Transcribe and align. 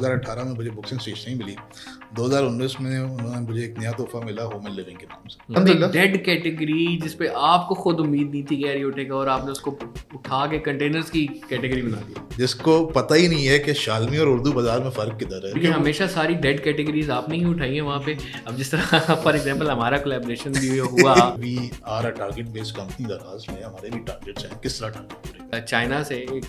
2018 0.00 0.44
में 0.44 0.54
मुझे 0.54 0.70
books 0.70 0.94
stage 0.94 1.24
नहीं 1.26 1.36
मिली। 1.38 1.56
2019 2.16 2.74
में 2.80 2.98
उन्होंने 2.98 3.40
मुझे 3.40 3.62
एक 3.64 3.78
नया 3.78 3.90
तोहफा 3.92 4.20
मिला 4.20 4.42
होम 4.44 4.66
एंड 4.66 4.76
लिविंग 4.76 4.98
के 4.98 5.06
नाम 5.06 5.28
से। 5.28 5.88
डेड 5.88 6.24
कैटेगरी 6.24 6.86
जिस 7.02 7.14
पे 7.14 7.26
आपको 7.48 7.74
खुद 7.82 8.00
उम्मीद 8.00 8.30
नहीं 8.30 8.42
थी 8.44 8.56
कि 8.56 8.64
यार 8.64 8.82
उठेगा 8.84 9.14
और 9.16 9.28
आपने 9.28 9.50
उसको 9.52 9.70
उठा 10.14 10.44
के 10.46 10.58
कंटेनर्स 10.60 11.10
की 11.10 11.24
कैटेगरी 11.48 11.82
बना 11.82 11.96
दी। 11.98 12.14
जिसको 12.36 12.74
पता 12.96 13.14
ही 13.14 13.28
नहीं 13.28 13.46
है 13.46 13.58
कि 13.58 13.74
शालमी 13.76 14.18
और 14.18 14.28
उर्दू 14.28 14.52
बाज़ार 14.52 14.80
में 14.80 14.90
फ़र्क 14.90 15.18
किधर 15.18 15.46
है। 15.46 15.52
क्योंकि 15.52 15.68
हमेशा 15.68 16.06
सारी 16.08 16.34
डेड 16.46 16.62
कैटेगरीज 16.64 17.10
आपने 17.10 17.36
ही 17.36 17.44
उठाई 17.44 17.74
है 17.74 17.80
वहाँ 17.82 18.00
पे। 18.06 18.16
अब 18.46 18.56
जिस 18.56 18.70
तरह 18.70 19.14
फॉर 19.14 19.36
एग्जांपल 19.36 19.70
हमारा 19.70 19.98
कोलैबोरेशन 19.98 20.52
भी 20.52 20.76
हुआ 20.78 21.14
we 21.38 21.70
are 21.88 22.06
a 22.06 22.10
target 22.18 22.48
based 22.50 22.76
company 22.76 23.06
Daraz 23.06 23.46
में 23.50 23.62
हमारे 23.62 23.90
भी 23.90 23.98
टारगेट्स 24.00 24.44
हैं। 24.44 24.60
किस 24.60 24.80
तरह 24.80 24.88
टारगेट 24.90 25.38
चाइना 25.52 26.02
से 26.02 26.16
एक 26.16 26.48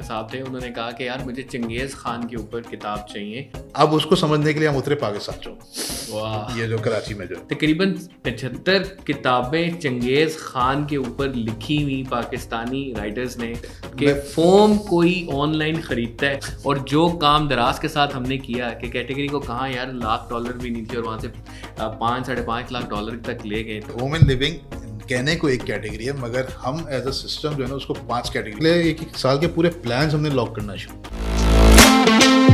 साहब 0.00 0.28
थे 0.32 0.40
उन्होंने 0.42 0.70
कहा 0.70 0.90
कि 0.92 1.06
यार 1.06 1.24
मुझे 1.24 1.42
चंगेज़ 1.42 1.94
खान 1.96 2.26
के 2.28 2.36
ऊपर 2.36 2.60
किताब 2.70 2.89
चाहिए। 2.98 3.50
अब 3.76 3.92
उसको 3.92 4.16
समझने 4.16 4.54
के 4.54 4.60
लिए 4.60 4.68
हम 4.68 4.76
उतरे 4.76 4.94
पाकिस्तान। 4.94 5.38
चो 5.38 5.50
वाह। 6.12 6.58
ये 6.58 6.66
जो 6.68 6.78
कराची 6.78 7.14
में 7.14 7.26
जो 7.28 7.36
तकरीबन 7.50 7.92
पचहत्तर 8.24 8.78
किताबें 9.06 9.78
चंगेज़ 9.78 10.36
खान 10.38 10.86
के 10.86 10.96
ऊपर 10.96 11.34
लिखी 11.34 11.82
हुई 11.82 12.02
पाकिस्तानी 12.10 12.82
राइटर्स 12.96 13.38
ने 13.38 13.52
कि 13.98 14.12
फोम 14.34 14.76
कोई 14.88 15.26
ऑनलाइन 15.34 15.80
खरीदता 15.82 16.26
है 16.26 16.40
और 16.66 16.78
जो 16.88 17.08
काम 17.22 17.48
दराज 17.48 17.78
के 17.78 17.88
साथ 17.88 18.14
हमने 18.14 18.38
किया 18.38 18.70
कि 18.70 18.90
कैटेगरी 18.90 19.28
को 19.28 19.40
कहाँ 19.40 19.68
यार 19.70 19.92
लाख 19.94 20.26
डॉलर 20.30 20.52
भी 20.52 20.70
नहीं 20.70 20.86
थी 20.86 20.96
और 20.96 21.02
वहाँ 21.02 21.18
से 21.18 21.28
पाँच 21.80 22.26
साढ़े 22.26 22.42
पाँच 22.42 22.72
लाख 22.72 22.88
डॉलर 22.90 23.16
तक 23.26 23.46
ले 23.46 23.62
गए 23.62 23.78
होम 24.00 24.16
एंड 24.16 24.28
लिविंग 24.28 24.56
कहने 25.08 25.34
को 25.36 25.48
एक 25.48 25.62
कैटेगरी 25.64 26.04
है 26.04 26.20
मगर 26.20 26.52
हम 26.56 26.86
एज 26.90 27.06
अ 27.06 27.10
सिस्टम 27.10 27.54
जो 27.54 27.62
है 27.64 27.68
ना 27.68 27.74
उसको 27.74 27.94
पाँच 27.94 28.30
कैटेगरी 28.30 28.70
एक 28.90 29.02
एक 29.02 29.16
साल 29.16 29.38
के 29.38 29.46
पूरे 29.56 29.68
प्लान 29.86 30.10
हमने 30.10 30.30
लॉक 30.30 30.54
करना 30.56 30.76
शुरू 30.76 32.49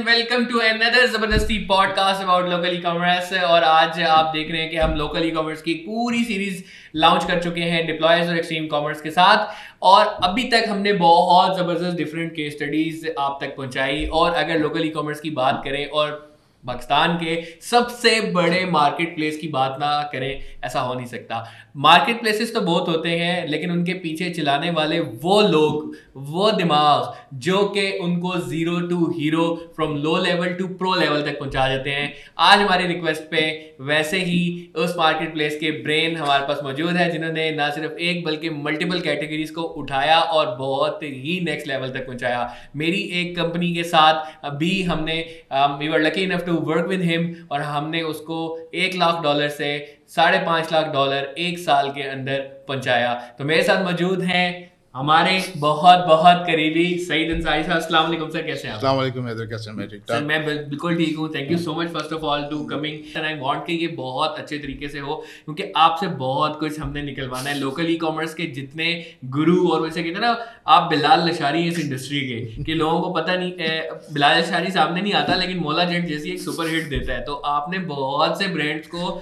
वेलकम 0.00 0.44
टू 0.46 0.58
अनदर 0.60 1.06
ज़बरदस्ती 1.06 1.56
podcast 1.66 2.22
about 2.22 2.48
local 2.48 2.74
e 2.74 2.80
commerce 2.80 3.32
और 3.44 3.64
आज 3.64 4.00
आप 4.02 4.30
देख 4.34 4.50
रहे 4.50 4.60
हैं 4.60 4.70
कि 4.70 4.76
हम 4.76 4.94
लोकल 4.94 5.24
ई 5.24 5.30
कॉमर्स 5.30 5.62
की 5.62 5.74
पूरी 5.86 6.22
सीरीज़ 6.24 6.62
लॉन्च 6.96 7.24
कर 7.24 7.42
चुके 7.42 7.60
हैं 7.72 7.86
डिप्लॉयर्स 7.86 8.28
और 8.28 8.36
एक्सट्रीम 8.36 8.66
कॉमर्स 8.66 9.00
के 9.00 9.10
साथ 9.10 9.46
और 9.82 10.06
अभी 10.24 10.44
तक 10.50 10.64
हमने 10.68 10.92
बहुत 11.02 11.56
ज़बरदस्त 11.58 11.96
डिफरेंट 11.96 12.32
केस 12.32 12.52
स्टडीज़ 12.52 13.06
आप 13.18 13.38
तक 13.40 13.56
पहुंचाई 13.56 14.04
और 14.14 14.34
अगर 14.34 14.58
लोकल 14.58 14.84
ई 14.84 14.90
कॉमर्स 14.90 15.20
की 15.20 15.30
बात 15.38 15.60
करें 15.64 15.84
और 15.88 16.29
पाकिस्तान 16.64 17.16
के 17.16 17.40
सबसे 17.62 18.20
बड़े 18.32 18.64
मार्केट 18.66 19.14
प्लेस 19.14 19.36
की 19.36 19.48
बात 19.48 19.76
ना 19.80 19.90
करें, 20.12 20.42
ऐसा 20.64 20.80
हो 20.80 20.94
नहीं 20.94 21.06
सकता। 21.06 21.44
मार्केट 21.76 22.20
प्लेसेस 22.20 22.52
तो 22.54 22.60
बहुत 22.60 22.88
होते 22.88 23.08
हैं, 23.10 23.46
लेकिन 23.48 23.70
उनके 23.70 23.92
पीछे 23.94 24.28
चलाने 24.30 24.70
वाले 24.70 24.98
वो 25.00 25.40
लोग, 25.42 25.94
वो 26.16 26.50
दिमाग, 26.52 27.12
जो 27.36 27.62
कि 27.68 27.90
उनको 27.98 28.36
zero 28.40 28.78
to 28.88 29.10
hero 29.10 29.46
from 29.76 29.96
low 29.96 30.16
level 30.24 30.52
to 30.54 30.66
pro 30.74 30.94
level 30.94 31.22
तक 31.22 31.38
पहुँचा 31.38 31.68
देते 31.68 31.90
हैं। 31.90 32.12
आज 32.40 32.60
हमारी 32.60 32.86
रिक्वेस्ट 32.86 33.22
पे 33.30 33.42
वैसे 33.82 34.18
ही 34.20 34.72
उस 34.76 34.94
मार्केट 34.98 35.32
प्लेस 35.34 35.56
के 35.56 35.70
ब्रेन 35.82 36.16
हमारे 36.16 36.46
पास 36.46 36.60
मौजूद 36.64 36.96
है, 36.96 37.10
जिन्होंने 37.12 37.50
ना 37.52 37.70
सिर्फ़ 37.70 37.98
एक 38.00 38.24
बल्कि 38.24 38.50
मल्टीपल 38.50 39.00
कैटेगरीज 39.00 39.50
को 39.50 39.62
उठाया 39.62 40.18
और 40.20 40.54
बहुत 40.56 41.02
ही 41.02 41.40
नेक्स्ट 41.44 41.68
लेवल 41.68 41.90
तक 41.90 42.06
पहुँचाया। 42.06 42.48
मेरी 42.76 43.00
एक 43.20 43.36
कंपनी 43.36 43.74
के 43.74 43.84
साथ 43.86 44.44
अभी 44.44 44.82
हमने 44.84 45.18
we 45.52 45.88
were 45.88 46.00
lucky 46.00 46.22
enough 46.22 46.48
to 46.50 46.56
work 46.70 46.86
with 46.86 47.02
him 47.02 47.34
और 47.50 47.62
हमने 47.62 48.02
उसको 48.02 48.70
एक 48.74 48.94
लाख 48.94 49.22
डॉलर 49.22 49.48
से 49.48 49.72
साढ़े 50.08 50.38
पाँच 50.38 50.72
लाख 50.72 50.92
डॉलर 50.92 51.34
एक 51.38 51.58
साल 51.58 51.90
के 51.90 52.02
अंदर 52.02 52.40
पहुँचाया। 52.68 53.14
तो 53.38 53.44
मेरे 53.44 53.62
साथ 53.62 53.84
मौजूद 53.84 54.22
हैं 54.22 54.69
हमारे 54.94 55.32
बहुत 55.56 55.98
बहुत 56.06 56.36
करीबी 56.46 56.84
सईद 56.98 57.30
अंसारी 57.32 57.62
साहब 57.64 57.76
अस्सलाम 57.76 58.04
वालेकुम 58.04 58.30
सर 58.30 58.42
कैसे 58.42 58.68
हैं 58.68 58.74
अस्सलाम 58.74 58.96
वालेकुम 58.96 59.26
हैदर 59.26 59.46
कैसे 59.46 59.70
हैं? 59.70 59.76
मैं 59.76 59.86
ठीक 59.88 60.00
सर 60.02 60.22
मैं 60.22 60.44
बिल्कुल 60.46 60.96
ठीक 60.96 61.18
हूँ 61.18 61.28
thank 61.34 61.50
you 61.52 61.58
so 61.58 61.74
much 61.74 61.88
first 61.88 62.12
of 62.12 62.22
all 62.30 62.42
to 62.50 62.58
coming 62.64 62.94
and 63.16 63.24
I 63.26 63.34
want 63.40 63.64
कि 63.66 63.72
ये 63.72 63.86
बहुत 63.98 64.38
अच्छे 64.38 64.58
तरीके 64.58 64.88
से 64.88 64.98
हो 64.98 65.14
क्योंकि 65.44 65.64
आपसे 65.76 66.06
बहुत 66.22 66.58
कुछ 66.60 66.80
हमने 66.80 67.02
निकलवाना 67.02 67.50
है 67.50 67.58
लोकल 67.58 67.90
ई 67.90 67.96
कॉमर्स 67.96 68.34
के 68.34 68.46
जितने 68.56 68.88
गुरु 69.36 69.68
और 69.68 69.80
वैसे 69.82 70.02
कहते 70.02 70.14
हैं 70.14 70.20
ना 70.22 70.32
आप 70.76 70.90
बिलाल 70.90 71.28
लशारी 71.28 71.62
इस 71.68 71.78
इंडस्ट्री 71.78 72.20
के 72.22 72.64
कि 72.64 72.74
लोगों 72.74 73.00
को 73.00 73.12
पता 73.12 73.36
नहीं 73.36 73.70
बिलाल 74.14 74.38
लशारी 74.38 74.70
सामने 74.70 75.00
नहीं 75.00 75.12
आता 75.20 75.36
लेकिन 75.36 75.60
मोला 75.60 75.84
जेट 75.84 76.08
जैसी 76.08 76.30
एक 76.30 76.40
सुपर 76.40 76.74
हिट 76.74 76.88
देता 76.88 77.12
है। 77.12 77.24
तो 77.24 77.34
आपने 77.52 77.78
बहुत 77.92 78.38
से 78.42 78.48
ब्रांड्स 78.58 78.88
को 78.94 79.14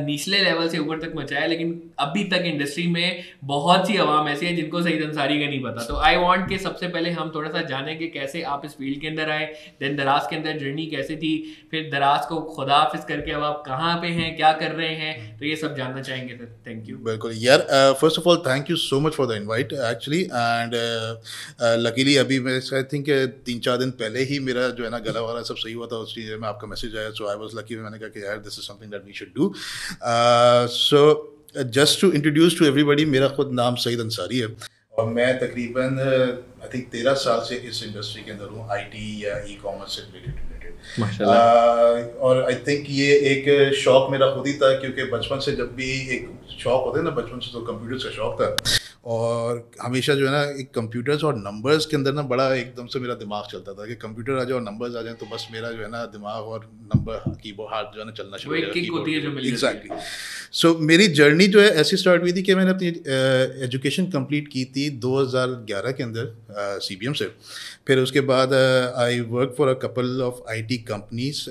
निचले 0.00 0.42
लेवल 0.44 0.68
से 0.68 0.78
ऊपर 0.78 1.06
तक 1.06 1.12
मचाया 1.16 1.46
लेकिन 1.46 1.78
अभी 2.00 2.24
तक 2.32 2.50
इंडस्ट्री 2.54 2.86
में 2.88 3.22
बहुत 3.54 3.86
सी 3.86 3.96
आवाम 4.08 4.28
ऐसी 4.28 4.46
है 4.46 4.56
जिनको 4.56 4.82
सही 4.82 5.00
अंसारी 5.02 5.38
का 5.40 5.46
नहीं 5.46 5.62
पता। 5.62 5.84
तो 5.84 5.96
आई 6.00 6.16
वॉन्ट 6.18 6.48
के 6.48 6.58
सबसे 6.60 6.88
पहले 6.88 7.10
हम 7.12 7.30
थोड़ा 7.34 7.50
सा 7.50 7.62
जाने 7.68 7.94
कि 7.96 8.08
कैसे 8.10 8.42
आप 8.44 8.62
इस 8.64 8.72
फ़ील्ड 8.74 9.00
के 9.00 9.08
अंदर 9.08 9.30
आए 9.30 9.46
देन 9.80 9.96
दराज 9.96 10.26
के 10.30 10.36
अंदर 10.36 10.58
जर्नी 10.58 10.86
कैसे 10.88 11.16
थी, 11.16 11.32
फिर 11.70 11.88
दराज 11.92 12.26
को 12.26 12.40
खुदाफिज 12.54 13.04
करके 13.08 13.32
अब 13.32 13.42
आप 13.44 13.62
कहाँ 13.66 13.96
पे 14.02 14.08
हैं, 14.10 14.36
क्या 14.36 14.52
कर 14.54 14.72
रहे 14.72 14.94
हैं 14.96 15.38
तो 15.38 15.44
ये 15.46 15.56
सब 15.56 15.76
जानना 15.76 16.02
चाहेंगे 16.02 16.34
सर। 16.34 16.54
थैंक 16.66 16.88
यू 16.88 16.96
बिल्कुल। 17.04 17.32
यार 17.38 17.66
first 18.00 18.18
of 18.18 18.28
all 18.28 18.42
thank 18.46 18.70
you 18.70 18.76
so 18.78 19.00
much 19.00 19.12
for 19.14 19.26
the 19.26 19.36
invite 19.36 19.72
actually 19.72 20.22
and 20.22 20.74
luckily 21.80 22.16
अभी 22.16 22.40
मैं 22.40 22.60
आई 22.74 22.82
थिंक 22.92 23.10
तीन 23.46 23.60
चार 23.60 23.76
दिन 23.78 23.90
पहले 23.98 24.22
ही 24.24 24.38
मेरा 24.42 24.68
जो 24.70 24.84
है 24.84 24.90
ना 24.90 24.98
गला 25.00 25.20
वाला 25.22 25.42
सब 25.42 25.56
सही 25.56 25.72
हुआ 25.72 25.86
था, 25.86 25.96
उस 25.96 26.14
चीज़ 26.14 26.30
में 26.32 26.48
आपका 26.48 26.66
मैसेज 26.68 26.96
आया 26.96 27.10
सो 27.12 27.28
आई 27.30 27.36
वॉज़ 27.36 27.56
लकी 27.58 27.76
मैंने 27.78 27.98
कहा 27.98 28.08
कि 28.08 28.24
यार 28.24 28.38
this 28.40 28.58
is 28.58 28.66
something 28.66 28.90
that 28.92 29.04
we 29.06 29.12
should 29.14 29.28
do 29.36 29.52
so 30.74 31.00
just 31.54 32.00
to 32.00 32.10
introduce 32.12 32.58
to 32.58 32.64
everybody 32.66 33.04
मेरा 33.06 33.28
खुद 33.30 33.50
नाम 33.54 33.74
सईद 33.78 34.00
अंसारी 34.00 34.38
है। 34.38 34.46
और 34.98 35.06
मैं 35.08 35.38
तकरीबन 35.38 35.98
आई 36.62 36.68
थिंक 36.74 36.88
तेरह 36.92 37.14
साल 37.20 37.40
से 37.40 37.56
इस 37.68 37.82
इंडस्ट्री 37.84 38.22
के 38.22 38.30
अंदर 38.30 38.48
हूँ 38.48 38.68
आईटी 38.72 39.04
या 39.24 39.36
ई 39.48 39.54
कॉमर्स 39.62 39.96
से 39.96 40.02
रिलेटेड 40.02 40.34
रिलेटेड 40.42 40.72
और 42.20 42.42
आई 42.44 42.54
थिंक 42.66 42.86
ये 42.90 43.14
एक 43.30 43.74
शौक 43.74 44.10
मेरा 44.10 44.30
खुद 44.34 44.46
ही 44.46 44.54
था 44.54 44.72
क्योंकि 44.80 45.04
बचपन 45.12 45.38
से 45.40 45.52
जब 45.52 45.74
भी 45.76 45.90
एक 46.16 46.28
शौक 46.58 46.84
होता 46.84 46.98
है 46.98 47.04
ना 47.04 47.10
बचपन 47.20 47.38
से 47.38 47.52
तो 47.52 47.60
कंप्यूटर 47.72 48.04
का 48.04 48.10
शौक 48.16 48.40
था। 48.40 48.56
और 49.04 49.70
हमेशा 49.82 50.14
जो 50.14 50.26
है 50.26 50.32
ना 50.32 50.42
एक 50.60 50.70
कंप्यूटर्स 50.74 51.24
और 51.24 51.36
नंबर्स 51.36 51.86
के 51.86 51.96
अंदर 51.96 52.12
ना 52.12 52.22
बड़ा 52.22 52.54
एकदम 52.54 52.86
से 52.86 52.98
मेरा 52.98 53.14
दिमाग 53.14 53.44
चलता 53.52 53.72
था 53.72 53.86
कि 53.86 53.94
कंप्यूटर 53.94 54.32
आ 54.32 54.44
जाए 54.44 54.54
और 54.54 54.62
नंबर्स 54.62 54.96
आ 54.96 55.02
जाए 55.02 55.14
तो 55.14 55.26
बस 55.26 55.48
मेरा 55.52 55.70
जो 55.70 55.82
है 55.82 55.90
ना 55.90 56.04
दिमाग 56.04 56.42
और 56.44 56.70
नंबर 56.94 57.34
कीबोर्ड 57.42 57.74
हाथ 57.74 57.84
जो 57.84 58.00
है 58.00 58.06
ना 58.06 58.12
चलना 58.12 58.36
शुरू 58.36 58.54
एग्जैक्टली 58.54 59.88
सो 60.52 60.78
मेरी 60.78 61.08
जर्नी 61.08 61.46
जो 61.48 61.60
है 61.60 61.68
ऐसी 61.68 61.96
स्टार्ट 61.96 62.22
हुई 62.22 62.32
थी 62.32 62.42
कि 62.42 62.54
मैंने 62.54 62.70
अपनी 62.70 62.88
एजुकेशन 63.64 64.06
कंप्लीट 64.06 64.48
की 64.48 64.64
थी 64.64 65.00
2011 65.00 65.92
के 65.96 66.02
अंदर 66.02 66.34
सी 66.80 66.96
बी 66.96 67.06
एम 67.06 67.12
से। 67.12 67.24
फिर 67.86 67.98
उसके 67.98 68.20
बाद 68.20 68.54
I 68.96 69.20
work 69.20 69.54
for 69.58 69.68
a 69.68 69.74
couple 69.74 70.22
of 70.22 70.50
I 70.50 70.62
T 70.62 70.78
companies 70.78 71.42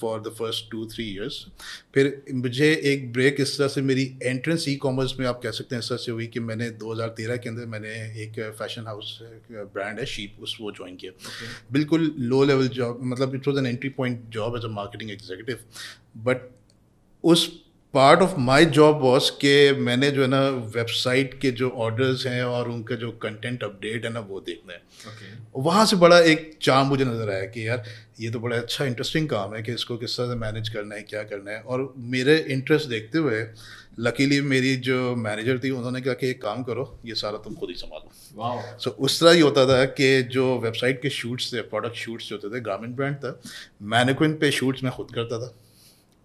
for 0.00 0.20
the 0.20 0.34
first 0.38 0.70
two 0.70 0.86
three 0.86 1.04
years 1.04 1.46
फिर 1.94 2.22
मुझे 2.32 2.80
एक 2.84 3.12
ब्रेक 3.12 3.36
इस 3.40 3.58
तरह 3.58 3.68
से 3.68 3.82
मेरी 3.82 4.18
एंट्रेंस 4.22 4.68
ई 4.68 4.74
कॉमर्स 4.76 5.14
में 5.20 5.26
आप 5.26 5.40
कह 5.42 5.50
सकते 5.50 5.74
हैं 5.74 5.82
इस 5.82 5.88
तरह 5.88 5.98
से 5.98 6.12
हुई 6.12 6.26
कि 6.26 6.40
मैंने 6.50 6.70
2013 6.78 7.38
के 7.38 7.48
अंदर 7.48 7.66
मैंने 7.68 7.94
एक 8.22 8.40
फ़ैशन 8.58 8.86
हाउस 8.86 9.18
ब्रांड 9.52 9.98
है 9.98 10.06
शीप 10.08 10.42
उस 10.42 10.56
वो 10.60 10.72
ज्वाइन 10.72 10.96
किया 10.96 11.12
okay. 11.12 11.72
बिल्कुल 11.72 12.14
लो 12.26 12.44
लेवल 12.44 12.68
जॉब 12.76 13.00
मतलब 13.04 13.34
it 13.34 13.48
was 13.48 13.58
an 13.58 13.66
entry 13.66 13.88
point 13.96 14.28
job 14.30 14.56
as 14.56 14.64
a 14.64 14.74
marketing 14.74 15.10
executive 15.10 15.58
but 16.24 16.48
उस 17.24 17.48
part 17.94 18.20
of 18.22 18.34
my 18.40 18.64
job 18.74 19.00
was 19.02 19.30
के 19.36 19.54
मैंने 19.78 20.10
जो 20.10 20.22
है 20.22 20.26
ना 20.28 20.40
वेबसाइट 20.74 21.38
के 21.40 21.50
जो 21.60 21.68
ऑर्डर्स 21.84 22.26
हैं 22.26 22.42
और 22.44 22.68
उनका 22.68 22.94
जो 22.96 23.10
कंटेंट 23.22 23.64
अपडेट 23.64 24.04
है 24.04 24.12
ना 24.12 24.20
वो 24.28 24.40
देखना 24.40 24.72
है 24.72 24.80
okay. 25.04 25.62
वहाँ 25.64 25.84
से 25.86 25.96
बड़ा 25.96 26.18
एक 26.26 26.50
चाम 26.62 26.86
मुझे 26.86 27.04
नज़र 27.04 27.30
आया 27.30 27.46
कि 27.46 27.66
यार 27.68 27.82
ये 28.20 28.30
तो 28.30 28.40
बड़ा 28.40 28.56
अच्छा 28.56 28.84
इंटरेस्टिंग 28.84 29.28
काम 29.28 29.54
है 29.54 29.62
कि 29.62 29.72
इसको 29.72 29.96
किस 29.96 30.16
तरह 30.16 30.28
से 30.28 30.34
मैनेज 30.36 30.68
करना 30.68 30.94
है 30.94 31.02
क्या 31.02 31.22
करना 31.24 31.50
है 31.50 31.60
और 31.62 31.92
मेरे 32.08 32.36
इंटरेस्ट 32.50 32.88
देखते 32.88 33.18
हुए 33.18 33.42
लकीली 33.98 34.40
मेरी 34.40 34.76
जो 34.76 35.14
मैनेजर 35.16 35.58
थी 35.58 35.70
उन्होंने 35.70 36.00
कहा 36.00 36.14
कि 36.14 36.30
एक 36.30 36.42
काम 36.42 36.62
करो 36.62 36.98
ये 37.04 37.14
सारा 37.14 37.38
तुम 37.38 37.54
खुद 37.54 37.70
ही 37.70 37.74
संभालो। 37.74 38.78
सो 38.78 38.90
so, 38.90 38.96
उस 38.96 39.20
तरह 39.20 39.30
ही 39.30 39.40
होता 39.40 39.66
था 39.66 39.84
कि 39.84 40.22
जो 40.22 40.58
वेबसाइट 40.58 41.02
के 41.02 41.10
शूट्स 41.10 41.52
थे 41.54 41.60
प्रोडक्ट 41.60 41.96
शूट्स 41.96 42.28
जो 42.28 42.36
होते 42.36 42.56
थे 42.56 42.60
ग्रामीण 42.60 42.94
ब्रांड 42.94 43.16
था 43.16 43.40
मैनिक्विन 43.82 44.34
पे 44.34 44.50
शूट्स 44.50 44.84
मैं 44.84 44.92
खुद 44.92 45.10
करता 45.14 45.38
था। 45.38 45.54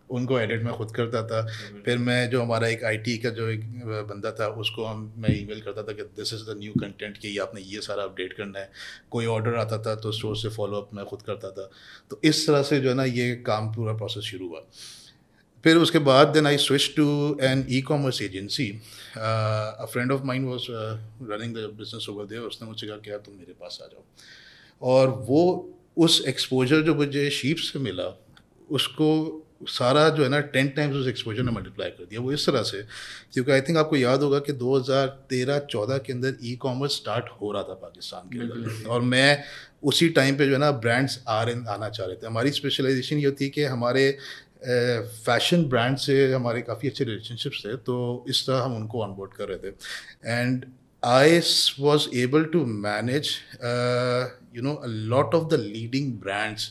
उनको 0.09 0.39
एडिट 0.39 0.63
मैं 0.63 0.73
खुद 0.73 0.91
करता 0.91 1.21
था। 1.27 1.41
फिर 1.85 1.97
मैं 1.97 2.29
जो 2.29 2.41
हमारा 2.41 2.67
एक 2.67 2.83
आईटी 2.83 3.17
का 3.17 3.29
जो 3.29 3.47
एक 3.49 3.61
बंदा 4.09 4.31
था 4.31 4.47
उसको 4.47 4.85
हम 4.85 5.13
मैं 5.17 5.29
ईमेल 5.41 5.61
करता 5.61 5.83
था 5.83 5.93
कि 5.93 6.03
this 6.17 6.33
is 6.33 6.41
the 6.41 6.55
new 6.59 6.71
content 6.71 7.17
कि 7.17 7.37
आपने 7.37 7.61
ये 7.61 7.81
सारा 7.81 8.03
अपडेट 8.03 8.33
करना 8.33 8.59
है। 8.59 8.69
कोई 9.11 9.25
ऑर्डर 9.25 9.55
आता 9.55 9.77
था 9.77 9.95
तो 9.95 10.11
स्टोर 10.11 10.37
से 10.37 10.49
फॉलो 10.49 10.77
अप 10.77 10.89
मैं 10.93 11.05
खुद 11.05 11.21
करता 11.21 11.51
था। 11.51 11.69
तो 12.09 12.19
इस 12.23 12.47
तरह 12.47 12.63
से 12.63 12.79
जो 12.79 12.89
है 12.89 12.95
ना 12.95 13.05
ये 13.05 13.35
काम 13.35 13.73
पूरा 13.73 13.93
प्रोसेस 13.93 14.23
शुरू 14.23 14.47
हुआ। 14.47 14.61
फिर 15.65 15.77
उसके 15.77 15.99
बाद 16.07 16.27
then 16.27 16.47
I 16.47 16.57
switch 16.61 16.89
to 16.95 17.05
an 17.43 17.65
e 17.69 17.81
commerce 17.81 18.21
agency 18.21 18.69
a 19.17 19.85
friend 19.93 20.11
of 20.11 20.23
mine 20.23 20.47
was 20.47 20.67
running 21.31 21.55
the 21.55 21.69
business 21.77 22.09
over 22.09 22.25
there 22.25 22.41
उसने 22.49 22.67
मुझसे 22.67 22.87
कहा 22.87 22.97
कि 22.97 23.11
यार 23.11 23.19
तुम 23.25 23.33
मेरे 23.35 23.53
पास 23.53 23.79
आ 23.83 23.85
जाओ? 23.85 24.03
और 24.81 25.09
वो 25.29 25.41
उस 25.97 26.23
एक्सपोजर 26.27 26.81
जो 26.81 26.95
मुझे 26.95 27.29
शीप 27.31 27.57
से 27.57 27.79
मिला 27.79 28.13
उसको 28.69 29.41
सारा 29.69 30.07
जो 30.09 30.23
है 30.23 30.29
ना 30.29 30.39
टेन 30.53 30.67
टाइम्स 30.77 30.95
उस 30.95 31.07
एक्सपोजर 31.07 31.43
ने 31.43 31.51
मल्टीप्लाई 31.51 31.89
कर 31.89 32.05
दिया। 32.05 32.21
वो 32.21 32.31
इस 32.31 32.45
तरह 32.45 32.63
से 32.63 32.81
क्योंकि 33.33 33.51
आई 33.51 33.61
थिंक 33.61 33.77
आपको 33.77 33.95
याद 33.95 34.23
होगा 34.23 34.39
कि 34.39 34.53
2013-14 34.53 35.97
के 35.97 36.13
अंदर 36.13 36.35
ई 36.43 36.55
कॉमर्स 36.61 36.95
स्टार्ट 36.95 37.29
हो 37.41 37.51
रहा 37.51 37.63
था 37.63 37.73
पाकिस्तान 37.83 38.29
के 38.29 38.39
अंदर। 38.39 38.89
और 38.89 39.01
मैं 39.01 39.43
उसी 39.83 40.09
टाइम 40.09 40.37
पे 40.37 40.45
जो 40.47 40.53
है 40.53 40.59
ना 40.59 40.71
ब्रांड्स 40.85 41.19
आ 41.27 41.41
रहे 41.43 41.55
आना 41.73 41.89
चाह 41.89 42.07
रहे 42.07 42.15
थे। 42.15 42.27
हमारी 42.27 42.51
स्पेशलाइजेशन 42.51 43.17
ये 43.17 43.25
होती 43.25 43.43
है 43.45 43.49
कि 43.49 43.63
हमारे 43.65 44.17
फ़ैशन 45.25 45.63
ब्रांड 45.69 45.97
से 45.97 46.15
हमारे 46.33 46.61
काफ़ी 46.61 46.89
अच्छे 46.89 47.03
रिलेशनशिप्स 47.03 47.65
थे 47.65 47.75
तो 47.85 48.25
इस 48.29 48.45
तरह 48.47 48.61
हम 48.61 48.75
उनको 48.75 49.03
ऑनबोर्ड 49.03 49.33
कर 49.33 49.47
रहे 49.49 49.57
थे। 49.59 49.73
And 50.31 50.65
I 51.03 51.39
was 51.79 52.07
able 52.17 52.45
to 52.53 52.65
manage 52.65 53.29
you 54.55 54.61
know 54.61 54.81
lot 54.85 55.35
of 55.35 55.47
the 55.49 55.59
leading 55.59 56.13
brands 56.19 56.69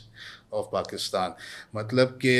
of 0.53 0.67
Pakistan 0.73 1.35
मतलब 1.77 2.09
कि 2.23 2.35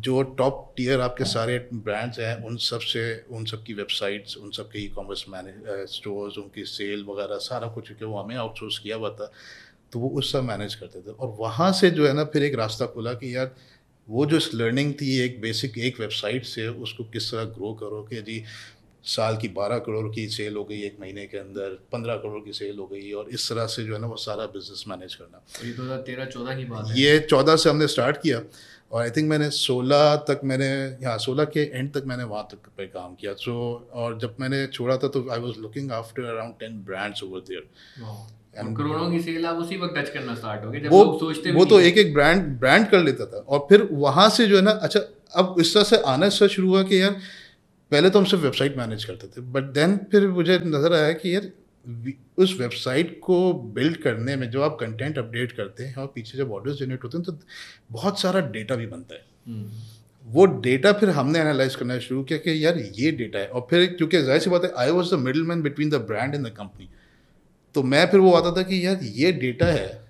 जो 0.00 0.22
टॉप 0.38 0.72
टीयर 0.76 1.00
आपके 1.00 1.24
सारे 1.24 1.58
ब्रांड्स 1.74 2.18
हैं, 2.18 2.34
उन 2.44 2.56
सबसे, 2.56 3.24
उन 3.30 3.44
सब 3.44 3.62
की 3.64 3.74
वेबसाइट्स 3.74 4.36
उन 4.36 4.50
सब 4.50 4.68
के 4.70 4.84
ई 4.84 4.88
कॉमर्स 4.88 5.24
मैनेज 5.28 5.88
स्टोर्स 5.94 6.38
उनकी 6.38 6.64
सेल 6.64 7.04
वगैरह, 7.04 7.36
सारा 7.38 7.68
कुछ 7.68 7.86
क्योंकि 7.86 8.04
वो 8.04 8.18
हमें 8.18 8.36
आउटसोर्स 8.36 8.78
किया 8.78 8.96
हुआ 8.96 9.10
था 9.10 9.30
तो 9.92 9.98
वो 9.98 10.08
उस 10.18 10.32
सब 10.32 10.42
मैनेज 10.44 10.74
करते 10.74 11.00
थे। 11.00 11.10
और 11.10 11.36
वहाँ 11.38 11.72
से 11.72 11.90
जो 11.90 12.06
है 12.06 12.12
ना, 12.12 12.24
फिर 12.24 12.42
एक 12.44 12.54
रास्ता 12.54 12.86
खुला 12.86 13.12
कि 13.14 13.34
यार 13.36 13.54
वो 14.08 14.26
जो 14.26 14.38
लर्निंग 14.54 14.92
थी 15.00 15.18
एक 15.20 15.40
बेसिक 15.40 15.78
एक 15.78 16.00
वेबसाइट 16.00 16.44
से 16.46 16.68
उसको 16.68 17.04
किस 17.12 17.30
तरह 17.30 17.44
ग्रो 17.54 17.72
करो 17.74 18.02
कि 18.10 18.22
जी 18.22 18.42
साल 19.04 19.36
की 19.36 19.48
बारह 19.56 19.78
करोड़ 19.78 20.06
की 20.14 20.26
सेल 20.28 20.56
हो 20.56 20.62
गई 20.64 20.80
एक 20.82 20.96
महीने 21.00 21.26
के 21.26 21.38
अंदर 21.38 21.74
पंद्रह 21.92 22.16
करोड़ 22.22 22.40
की 22.44 22.52
सेल 22.52 22.78
हो 22.78 22.86
गई 22.86 23.12
और 23.12 23.28
इस 23.30 23.48
तरह 23.48 23.66
से 23.66 23.84
जो 23.84 23.94
है 23.94 24.00
ना 24.00 24.06
वो 24.06 24.16
सारा 24.16 24.46
बिज़नेस 24.54 24.84
मैनेज 24.88 25.14
करना। 25.14 25.42
ये 25.64 25.72
दो 25.72 25.82
हज़ार 25.82 25.98
तेरह 26.06 26.24
चौदह 26.26 26.56
की 26.56 26.64
बात 26.64 26.88
है। 26.88 26.98
ये 27.00 27.18
चौदह 27.30 27.56
से 27.56 27.70
हमने 27.70 27.86
स्टार्ट 27.88 28.16
किया 28.22 28.40
और 28.92 29.02
आई 29.02 29.10
थिंक 29.10 29.28
मैंने 29.30 29.50
सोलह 29.50 30.14
तक 30.28 30.40
मैंने 30.44 30.68
यहाँ 31.02 31.18
सोलह 31.18 31.44
के 31.54 31.62
एंड 31.72 31.92
तक 31.94 32.04
मैंने 32.06 32.24
वहाँ 32.24 32.46
तक 32.52 32.68
पे 32.76 32.86
काम 32.86 33.14
किया। 33.14 33.34
सो 33.34 33.52
so, 33.52 33.94
और 33.94 34.18
जब 34.18 34.36
मैंने 34.40 34.66
छोड़ा 34.68 34.96
था 34.96 35.08
तो 35.08 35.28
I 35.32 35.40
was 35.40 35.60
looking 35.60 35.92
after 35.92 36.24
around 36.24 36.54
ten 36.60 36.82
brands 36.84 37.22
over 37.22 37.40
there 37.48 37.68
करोड़ों 38.56 39.10
की 39.10 39.20
सेल 39.22 39.46
आप 39.46 39.56
उसी 39.58 39.76
वक्त 39.76 39.98
टच 39.98 40.08
करना 40.10 40.34
स्टार्ट 40.34 40.64
हो 40.64 40.70
गए 40.70 40.80
जब 40.80 40.90
वो 40.90 41.02
लोग 41.04 41.18
सोचते 41.20 41.52
वो 41.52 41.64
तो 41.64 41.80
एक 41.82 41.98
एक 41.98 42.12
ब्रांड 42.14 42.42
ब्रांड 42.60 42.88
कर 42.90 43.02
लेता 43.02 43.26
था। 43.26 43.38
और 43.38 43.66
फिर 43.68 43.88
वहाँ 43.94 44.28
से 44.30 44.46
जो 44.46 44.56
है 44.56 44.62
ना 44.62 44.70
अच्छा 44.70 45.00
अब 45.34 45.54
इस 45.60 45.74
तरह 45.74 45.84
से 45.84 45.96
आना 46.06 46.26
इससे 46.26 46.48
शुरू 46.48 46.68
हुआ 46.68 46.82
कि 46.84 47.00
यार 47.00 47.16
पहले 47.92 48.10
तो 48.10 48.18
हम 48.18 48.24
सिर्फ़ 48.24 48.44
वेबसाइट 48.44 48.76
मैनेज 48.78 49.04
करते 49.04 49.26
थे 49.26 49.40
बट 49.52 49.64
देन 49.74 49.96
फिर 50.12 50.28
मुझे 50.30 50.58
नज़र 50.66 50.94
आया 50.94 51.12
कि 51.14 51.34
यार 51.34 51.50
उस 52.38 52.56
वेबसाइट 52.60 53.18
को 53.22 53.52
बिल्ड 53.74 53.96
करने 54.02 54.36
में 54.36 54.50
जब 54.50 54.62
आप 54.62 54.76
कंटेंट 54.80 55.18
अपडेट 55.18 55.52
करते 55.52 55.84
हैं 55.84 55.94
और 55.96 56.06
पीछे 56.14 56.38
जब 56.38 56.52
ऑर्डर्स 56.52 56.78
जनरेट 56.78 57.04
होते 57.04 57.18
हैं 57.18 57.24
तो 57.26 57.38
बहुत 57.92 58.20
सारा 58.20 58.40
डेटा 58.48 58.74
भी 58.76 58.86
बनता 58.86 59.14
है। 59.14 59.24
हम्म। 59.46 59.70
वो 60.26 60.46
डेटा 60.62 60.92
फिर 60.94 61.10
हमने 61.10 61.38
एनालाइज 61.38 61.74
करना 61.74 61.98
शुरू 62.00 62.22
किया 62.24 62.38
कि 62.38 62.64
यार 62.64 62.78
ये 62.94 63.10
डेटा 63.12 63.38
है। 63.38 63.46
और 63.48 63.66
फिर 63.70 63.86
क्योंकि 63.88 64.22
ज़ाहिर 64.22 64.40
सी 64.40 64.50
बात 64.50 64.64
है 64.64 64.72
I 64.78 64.90
was 64.90 65.14
the 65.14 65.18
middle 65.20 65.42
man 65.44 65.62
between 65.62 65.90
the 65.90 66.00
brand 66.06 66.34
and 66.34 66.46
the 66.46 66.50
company 66.56 66.88
तो 67.76 67.82
मैं 67.84 68.04
फिर 68.10 68.20
वो 68.20 68.32
आता 68.32 68.56
था 68.56 68.62
कि 68.62 68.84
यार 68.86 69.04
ये 69.04 69.32
डेटा 69.34 69.66
है, 69.68 70.04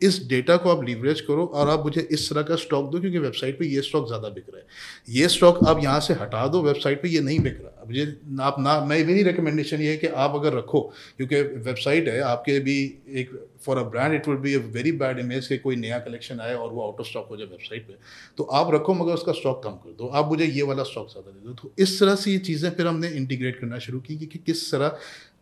इस 0.00 0.20
डेटा 0.28 0.56
को 0.56 0.70
आप 0.70 0.84
लीवरेज 0.84 1.20
करो 1.20 1.44
और 1.44 1.68
आप 1.68 1.84
मुझे 1.84 2.00
इस 2.12 2.28
तरह 2.30 2.42
का 2.42 2.56
स्टॉक 2.56 2.90
दो 2.90 3.00
क्योंकि 3.00 3.18
वेबसाइट 3.18 3.58
पे 3.58 3.66
ये 3.66 3.80
स्टॉक 3.82 4.06
ज़्यादा 4.06 4.28
बिक 4.28 4.44
रहा 4.48 4.58
है। 4.58 4.66
ये 5.14 5.28
स्टॉक 5.28 5.58
आप 5.66 5.82
यहाँ 5.82 6.00
से 6.00 6.14
हटा 6.14 6.46
दो 6.48 6.60
वेबसाइट 6.62 7.02
पे 7.02 7.08
ये 7.08 7.20
नहीं 7.20 7.38
बिक 7.40 7.58
रहा। 7.60 7.82
अब 7.82 7.92
ये 7.92 8.04
आप 8.40 8.56
ना, 8.60 8.80
मैं 8.80 9.04
मेरी 9.04 9.22
रिकमेंडेशन 9.22 9.80
ये 9.80 9.90
है 9.90 9.96
कि 9.96 10.06
आप 10.06 10.34
अगर 10.34 10.54
रखो, 10.54 10.80
क्योंकि 11.16 11.40
वेबसाइट 11.60 12.08
है, 12.08 12.20
आपके 12.20 12.58
भी 12.60 12.76
एक 13.12 13.30
for 13.60 13.78
a 13.78 13.82
brand 13.84 14.14
it 14.14 14.28
would 14.28 14.40
be 14.40 14.54
a 14.54 14.58
very 14.72 14.92
bad 14.94 15.18
image 15.18 15.46
के 15.46 15.56
कोई 15.58 15.76
नया 15.76 15.98
कलेक्शन 16.00 16.40
आए 16.40 16.54
और 16.54 16.72
वो 16.72 16.82
आउट 16.82 17.00
ऑफ़ 17.00 17.08
स्टॉक 17.08 17.28
हो 17.30 17.36
जाए 17.36 17.46
वेबसाइट 17.48 17.86
पे। 17.86 17.94
तो 18.38 18.44
आप 18.54 18.74
रखो 18.74 18.94
मगर 18.94 19.12
उसका 19.14 19.32
स्टॉक 19.34 19.62
कम 19.64 19.70
कर 19.84 19.96
दो। 19.98 20.08
आप 20.10 20.28
मुझे 20.28 20.46
ये 20.46 20.62
वाला 20.64 20.82
स्टॉक 20.84 21.10
ज़्यादा 21.10 21.30
दे 21.30 21.46
दो। 21.46 21.54
तो 21.54 21.72
इस 21.78 21.98
तरह 22.00 22.14
से 22.16 22.30
ये 22.30 22.38
चीज़ें 22.40 22.70
फिर 22.70 22.86
हमने 22.86 23.08
इंटीग्रेट 23.12 23.60
करना 23.60 23.78
शुरू 23.80 24.00
की 24.00 24.16
कि 24.18 24.38
किस 24.38 24.70
तरह 24.72 24.98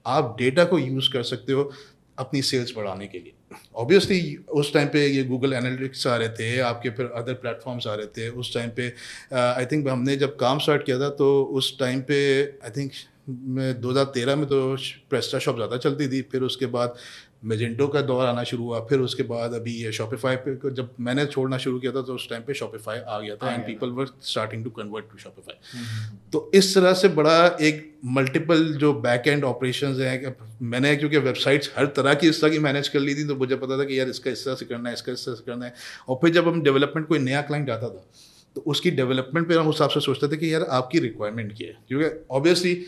आप 0.06 0.36
डेटा 0.38 0.64
को 0.64 0.78
यूज़ 0.78 1.10
कर 1.12 1.22
सकते 1.24 1.52
हो 1.52 1.70
अपनी 2.18 2.42
सेल्स 2.42 2.72
बढ़ाने 2.76 3.06
के 3.06 3.18
लिए। 3.18 3.32
ऑब्वियसली 3.76 4.36
उस 4.50 4.72
टाइम 4.74 4.88
पे 4.88 5.06
ये 5.06 5.22
गूगल 5.24 5.52
एनालिटिक्स 5.52 6.06
आ 6.06 6.16
रहे 6.16 6.28
थे, 6.28 6.58
आपके 6.60 6.90
फिर 6.90 7.06
अदर 7.16 7.34
प्लेटफॉर्म्स 7.34 7.86
आ 7.86 7.94
रहे 7.94 8.06
थे, 8.06 8.28
उस 8.30 8.54
टाइम 8.54 8.70
पे 8.76 8.92
आई 9.32 9.66
थिंक 9.66 9.88
हमने 9.88 10.16
जब 10.16 10.36
काम 10.36 10.58
स्टार्ट 10.58 10.84
किया 10.86 10.98
था 11.00 11.08
तो 11.18 11.42
उस 11.52 11.78
टाइम 11.78 12.00
पे 12.08 12.18
आई 12.64 12.70
थिंक 12.76 12.92
मैं 13.28 13.72
2013 13.82 14.36
में 14.36 14.46
तो 14.48 14.76
प्रेस्टा 15.10 15.38
शॉप 15.38 15.56
ज़्यादा 15.56 15.76
चलती 15.76 16.08
थी, 16.08 16.20
फिर 16.22 16.42
उसके 16.42 16.66
बाद 16.68 16.94
मेजेंटो 17.46 17.88
का 17.88 18.00
दौर 18.00 18.26
आना 18.26 18.44
शुरू 18.44 18.64
हुआ 18.64 18.80
फिर 18.80 18.98
उसके 18.98 19.22
बाद 19.22 19.52
अभी 19.52 19.72
ये 19.72 19.92
शॉपिफाई 19.92 20.36
पे 20.36 20.70
जब 20.70 20.90
मैंने 21.00 21.26
छोड़ना 21.26 21.58
शुरू 21.58 21.78
किया 21.78 21.92
था 21.92 22.02
तो 22.02 22.14
उस 22.14 22.30
टाइम 22.30 22.42
पे 22.42 22.54
शॉपिफाई 22.54 22.98
आ 22.98 23.20
गया 23.20 23.36
था 23.36 23.54
and 23.54 23.66
people 23.66 23.88
were 23.88 24.06
starting 24.22 24.64
to 24.64 24.70
convert 24.70 25.04
to 25.12 25.18
Shopify 25.18 25.54
तो 26.32 26.50
इस 26.54 26.74
तरह 26.74 26.94
से 26.94 27.08
बड़ा 27.08 27.56
एक 27.60 27.94
मल्टीपल 28.04 28.72
जो 28.72 28.92
बैक 28.92 29.22
एंड 29.26 29.44
ऑपरेशन 29.44 30.00
हैं 30.00 30.36
मैंने 30.62 30.96
क्योंकि 30.96 31.18
वेबसाइट्स 31.18 31.72
हर 31.78 31.86
तरह 31.86 32.14
की 32.14 32.28
इस 32.28 32.40
तरह 32.40 32.50
की 32.50 32.58
मैनेज 32.58 32.88
कर 32.88 33.00
ली 33.00 33.14
थी 33.14 33.24
तो 33.24 33.36
मुझे 33.36 33.56
पता 33.56 33.78
था 33.78 33.84
कि 33.84 34.00
यार 34.00 34.08
इसका 34.08 34.30
इस 34.30 34.44
तरह 34.44 34.54
से 34.54 34.64
करना 34.64 34.88
है 34.88 34.94
इसका 34.94 35.12
इस 35.12 35.26
तरह 35.26 35.34
से 35.34 35.42
करना 35.46 35.66
है। 35.66 35.74
और 36.08 36.16
फिर 36.16 36.30
जब 36.30 36.48
हम 36.48 36.62
डेवलपमेंट 36.62 37.08
कोई 37.08 37.18
नया 37.18 37.42
क्लाइंट 37.42 37.70
आता 37.70 37.88
था 37.88 38.10
तो 38.54 38.60
उसकी 38.60 38.90
डेवलपमेंट 38.90 39.48
पर 39.48 39.58
हम 39.58 39.68
उस 39.68 39.74
हिसाब 39.74 39.90
से 39.90 40.00
सोचते 40.00 40.28
थे 40.28 40.36
कि 40.36 40.54
यार 40.54 40.62
आपकी 40.62 40.98
रिक्वायरमेंट 40.98 41.56
क्या 41.56 41.68
है? 41.68 41.78
क्योंकि 41.88 42.26
ऑब्वियसली 42.30 42.84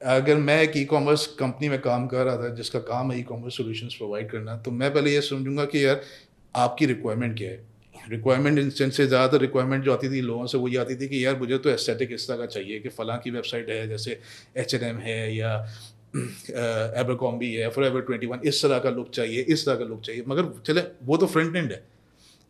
अगर 0.00 0.36
मैं 0.36 0.60
एक 0.62 0.76
ई 0.76 0.84
कॉमर्स 0.84 1.26
कंपनी 1.38 1.68
में 1.68 1.80
काम 1.80 2.06
कर 2.06 2.24
रहा 2.24 2.36
था, 2.36 2.48
जिसका 2.54 2.78
काम 2.80 3.12
है 3.12 3.18
ई 3.18 3.22
कॉमर्स 3.22 3.56
सोल्यूशन 3.56 3.86
प्रोवाइड 3.88 4.30
करना 4.30 4.56
तो 4.58 4.70
मैं 4.70 4.92
पहले 4.94 5.14
ये 5.14 5.20
समझूँगा 5.22 5.64
कि 5.64 5.84
यार, 5.84 6.00
आपकी 6.54 6.86
रिक्वायरमेंट 6.86 7.36
क्या 7.38 7.50
है? 7.50 7.64
रिक्वायरमेंट 8.10 8.58
इंस्टेंट 8.58 8.92
से 8.92 9.06
ज़्यादातर 9.06 9.40
रिक्वायरमेंट 9.40 9.84
जो 9.84 9.92
आती 9.92 10.08
थी 10.10 10.20
लोगों 10.20 10.46
से, 10.46 10.58
वही 10.58 10.76
आती 10.76 10.96
थी 10.96 11.08
कि 11.08 11.24
यार, 11.24 11.38
मुझे 11.38 11.58
तो 11.58 11.70
एस्थेटिक 11.70 12.12
इस 12.12 12.28
तरह 12.28 12.36
का 12.36 12.46
चाहिए 12.46 12.78
कि 12.80 12.88
फ़लाँ 12.90 13.18
की 13.18 13.30
वेबसाइट 13.30 13.70
है, 13.70 13.88
जैसे 13.88 14.18
एच 14.56 14.74
एन 14.74 14.84
एम 14.84 14.98
है 14.98 15.34
या 15.36 15.54
एबरकॉम्बी 16.16 17.52
है 17.54 17.68
फॉर 17.70 17.84
एवर 17.84 18.00
ट्वेंटी 18.02 18.26
वन 18.26 18.40
इस 18.44 18.62
तरह 18.62 18.78
का 18.78 18.90
लुक 18.90 19.10
चाहिए, 19.10 19.40
इस 19.42 19.66
तरह 19.66 19.76
का 19.76 19.84
लुक 19.84 20.00
चाहिए। 20.02 20.24
मगर, 20.28 20.52
चले, 20.66 20.82
वो 21.04 21.16
तो 21.16 21.26
फ्रंट 21.26 21.56
एंड 21.56 21.72
है। 21.72 21.82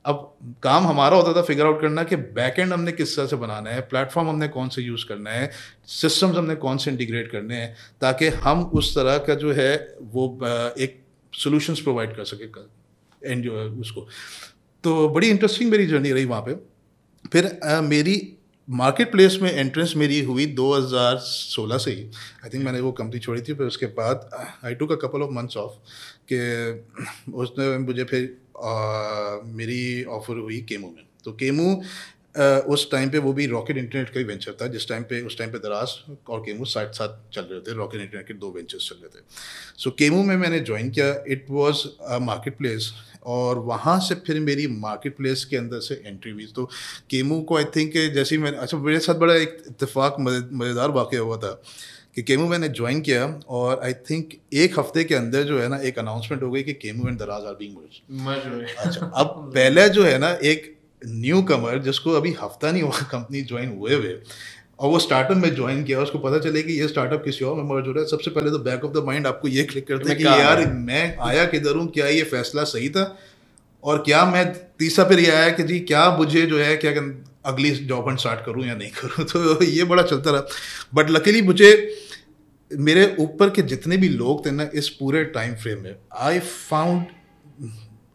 अब 0.06 0.36
काम 0.62 0.86
हमारा 0.86 1.16
होता 1.16 1.32
था 1.32 1.42
फिगर 1.42 1.66
आउट 1.66 1.80
करना 1.80 2.02
कि 2.04 2.16
बैक 2.16 2.58
एंड 2.58 2.72
हमने 2.72 2.92
किस 2.92 3.16
तरह 3.16 3.26
से 3.26 3.36
बनाना 3.36 3.70
है 3.70 3.80
प्लेटफॉर्म 3.80 4.28
हमने 4.28 4.48
कौन 4.48 4.68
से 4.68 4.82
यूज़ 4.82 5.06
करना 5.06 5.30
है 5.30 5.50
सिस्टम्स 5.86 6.36
हमने 6.36 6.54
कौन 6.54 6.76
से 6.76 6.90
इंटीग्रेट 6.90 7.32
करने 7.32 7.56
हैं 7.56 7.76
ताकि 8.00 8.28
हम 8.28 8.62
उस 8.64 8.94
तरह 8.94 9.18
का 9.18 9.34
जो 9.34 9.52
है 9.52 9.96
वो 10.00 10.40
एक 10.78 11.02
सोल्यूशंस 11.32 11.80
प्रोवाइड 11.80 12.16
कर 12.16 12.24
सके 12.24 12.44
एंड 13.32 13.50
उसको। 13.80 14.08
तो 14.84 15.08
बड़ी 15.08 15.28
इंटरेस्टिंग 15.30 15.70
मेरी 15.70 15.86
जर्नी 15.86 16.12
रही 16.12 16.24
वहाँ 16.24 16.42
पे। 16.42 16.54
फिर 17.32 17.60
आ, 17.64 17.80
मेरी 17.80 18.32
मार्केट 18.70 19.12
प्लेस 19.12 19.38
में 19.42 19.52
एंट्रेंस 19.52 19.92
मेरी 19.96 20.20
हुई 20.22 20.46
2016 20.54 21.78
से 21.78 21.90
ही। 21.90 22.02
आई 22.44 22.50
थिंक 22.54 22.64
मैंने 22.64 22.80
वो 22.80 22.92
कंपनी 22.92 23.20
छोड़ी 23.20 23.42
थी 23.42 23.54
फिर 23.54 23.66
उसके 23.66 23.86
बाद 23.86 24.30
आई 24.64 24.74
टू 24.74 24.86
का 24.86 24.94
कपल 24.94 25.22
ऑफ़ 25.22 25.30
मंथ्स 25.30 25.56
ऑफ़ 25.56 25.72
कि 26.32 27.32
उसने 27.32 27.78
मुझे 27.78 28.04
फिर 28.04 28.36
मेरी 29.56 30.04
ऑफ़र 30.04 30.38
हुई 30.38 30.60
केमू 30.68 30.86
में। 30.88 31.04
तो 31.24 31.32
केमू 31.34 31.74
उस 32.68 32.90
टाइम 32.90 33.10
पे 33.10 33.18
वो 33.18 33.32
भी 33.32 33.46
रॉकेट 33.46 33.76
इंटरनेट 33.76 34.08
का 34.08 34.18
ही 34.20 34.24
वेंचर 34.24 34.56
था 34.60 34.66
जिस 34.66 34.88
टाइम 34.88 35.02
पे 35.02 35.20
उस 35.26 35.36
टाइम 35.38 35.50
पे 35.50 35.58
दराज 35.58 35.94
और 36.28 36.40
केमू 36.40 36.64
साथ 36.64 36.92
साथ 36.92 37.16
चल 37.34 37.42
रहे 37.42 37.60
थे 37.60 37.74
रॉकेट 37.74 38.00
इंटरनेट 38.00 38.26
के 38.28 38.34
दो 38.34 38.50
वेंचर्स 38.52 38.88
चल 38.88 38.96
रहे 38.96 39.08
थे। 39.08 39.24
सो 39.78 39.90
so, 39.90 39.96
केमू 39.98 40.22
में 40.22 40.36
मैंने 40.36 40.60
ज्वाइन 40.60 40.90
किया 40.90 41.08
इट 41.28 41.46
वाज 41.50 41.82
मार्केट 42.22 42.58
प्लेस 42.58 42.92
और 43.26 43.58
वहाँ 43.58 43.98
से 44.00 44.14
फिर 44.26 44.40
मेरी 44.40 44.66
मार्केट 44.68 45.16
प्लेस 45.16 45.44
के 45.44 45.56
अंदर 45.56 45.80
से 45.80 46.02
एंट्री 46.06 46.32
हुई। 46.32 46.46
तो 46.56 46.68
केमू 47.10 47.40
को 47.42 47.56
आई 47.56 47.64
थिंक 47.76 47.92
जैसे 48.14 48.34
ही 48.34 48.42
मैंने 48.42 48.56
अच्छा 48.56 48.78
मेरे 48.78 48.98
साथ 49.00 49.14
बड़ा 49.14 49.34
एक 49.34 49.62
इतफाक़ 49.68 50.20
मज़ेदार 50.20 50.90
वाक़ 50.90 51.16
हुआ 51.16 51.36
था। 51.36 51.60
कि 52.16 52.22
केमू 52.22 52.48
मैंने 52.48 52.68
ज्वाइन 52.68 53.00
किया 53.00 53.40
और 53.48 53.80
आई 53.84 53.92
थिंक 53.92 54.28
एक 54.52 54.78
हफ़्ते 54.78 55.04
के 55.04 55.14
अंदर 55.14 55.42
जो 55.42 55.60
है 55.60 55.68
ना 55.68 55.76
एक 55.76 55.98
अनाउंसमेंट 55.98 56.42
हो 56.42 56.50
गई 56.50 56.62
कि 56.62 56.72
Kaymu 56.72 57.08
and 57.08 57.18
Daraz 57.18 57.44
are 57.46 57.52
being 57.52 57.76
merge 58.26 58.66
अच्छा 58.78 59.06
अब 59.14 59.26
पहले 59.54 59.88
जो 59.88 60.04
है 60.04 60.18
ना 60.18 60.30
एक 60.30 60.76
न्यू 61.06 61.42
कमर 61.42 61.78
जिसको 61.78 62.10
अभी 62.12 62.32
हफ़्ता 62.32 62.72
नहीं 62.72 62.82
हुआ 62.82 63.00
कंपनी 63.00 63.42
ज्वाइन 63.42 63.76
हुए 63.78 63.94
हुए 63.94 64.18
और 64.78 64.90
वो 64.90 64.98
स्टार्टअप 64.98 65.36
में 65.36 65.54
ज्वाइन 65.54 65.84
किया 65.84 66.00
उसको 66.00 66.18
पता 66.18 66.38
चले 66.38 66.62
कि 66.62 66.72
ये 66.72 66.88
स्टार्टअप 66.88 67.22
किसी 67.24 67.44
और 67.44 67.56
में 67.56 67.64
मर्ज 67.64 67.86
हो 67.86 67.92
रहा 67.92 68.02
है। 68.02 68.08
सबसे 68.10 68.30
पहले 68.30 68.50
तो 68.50 68.58
बैक 68.58 68.84
ऑफ़ 68.84 68.92
द 68.92 68.96
माइंड 68.96 69.26
आपको 69.26 69.48
ये 69.48 69.64
क्लिक 69.64 69.86
करते 69.88 70.08
हैं 70.08 70.18
कि 70.18 70.24
यार 70.24 70.66
मैं 70.72 71.16
आया 71.20 71.44
किधर 71.44 71.76
हूँ? 71.76 71.90
क्या 71.90 72.06
ये 72.06 72.22
फैसला 72.22 72.64
सही 72.64 72.88
था? 72.88 73.18
और 73.84 73.98
क्या 73.98 74.24
मैं 74.24 74.52
तीसरा 74.78 75.04
फिर 75.04 75.20
ये 75.20 75.30
आया 75.30 75.48
कि 75.48 75.62
जी 75.62 75.80
क्या 75.80 76.16
मुझे 76.16 76.46
जो 76.46 76.58
है 76.58 76.76
क्या 76.76 76.92
अगली 77.52 77.70
जॉब 77.70 78.08
हंट 78.08 78.18
स्टार्ट 78.18 78.46
करूँ 78.46 78.66
या 78.66 78.74
नहीं 78.74 78.90
करूँ? 78.90 79.26
तो 79.58 79.64
ये 79.64 79.84
बड़ा 79.84 80.02
चलता 80.02 80.30
रहा। 80.30 80.42
बट 80.94 81.10
लकीली 81.10 81.42
मुझे 81.42 81.96
मेरे 82.70 83.14
ऊपर 83.20 83.50
के 83.50 83.62
जितने 83.62 83.96
भी 83.96 84.08
लोग 84.08 84.44
थे 84.46 84.50
ना 84.50 84.68
इस 84.74 84.88
पूरे 84.98 85.24
टाइम 85.36 85.54
फ्रेम 85.54 85.82
में 85.82 85.94
I 86.12 86.38
found 86.38 87.06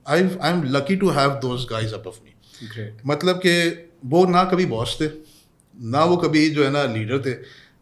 I 0.06 0.24
I 0.24 0.52
am 0.52 0.64
lucky 0.64 0.96
to 0.96 1.10
have 1.10 1.30
those 1.42 1.66
guys 1.70 1.94
up 1.94 2.12
me 2.24 2.90
मतलब 3.06 3.42
कि 3.46 3.54
वो 4.06 4.26
ना 4.26 4.44
कभी 4.52 4.66
बॉस 4.66 4.98
थे 5.02 5.10
ना 5.74 6.04
वो 6.06 6.18
कभी 6.18 6.50
जो 6.50 6.64
है 6.64 6.70
ना 6.72 6.84
लीडर 6.94 7.20
थे. 7.26 7.34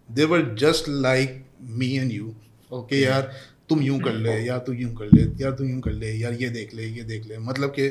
They 0.09 0.25
were 0.25 0.55
just 0.59 0.89
like 0.89 1.43
me 1.61 1.91
and 1.97 2.11
you 2.11 2.33
okay 2.71 2.99
यार 3.01 3.31
तुम 3.69 3.81
यूँ 3.83 3.99
कर 4.01 4.13
ले 4.13 4.33
या 4.45 4.57
तू 4.59 4.73
यूँ 4.73 4.93
कर 4.95 5.09
ले 5.13 5.21
यार 5.43 5.51
तू 5.51 5.63
यूँ 5.63 5.79
कर 5.81 5.91
ले 5.91 6.11
यार 6.13 6.33
ये 6.41 6.49
देख 6.49 6.73
ले 6.75 6.85
ये 6.85 7.03
देख 7.03 7.27
ले. 7.27 7.37
मतलब 7.39 7.69
कि 7.79 7.85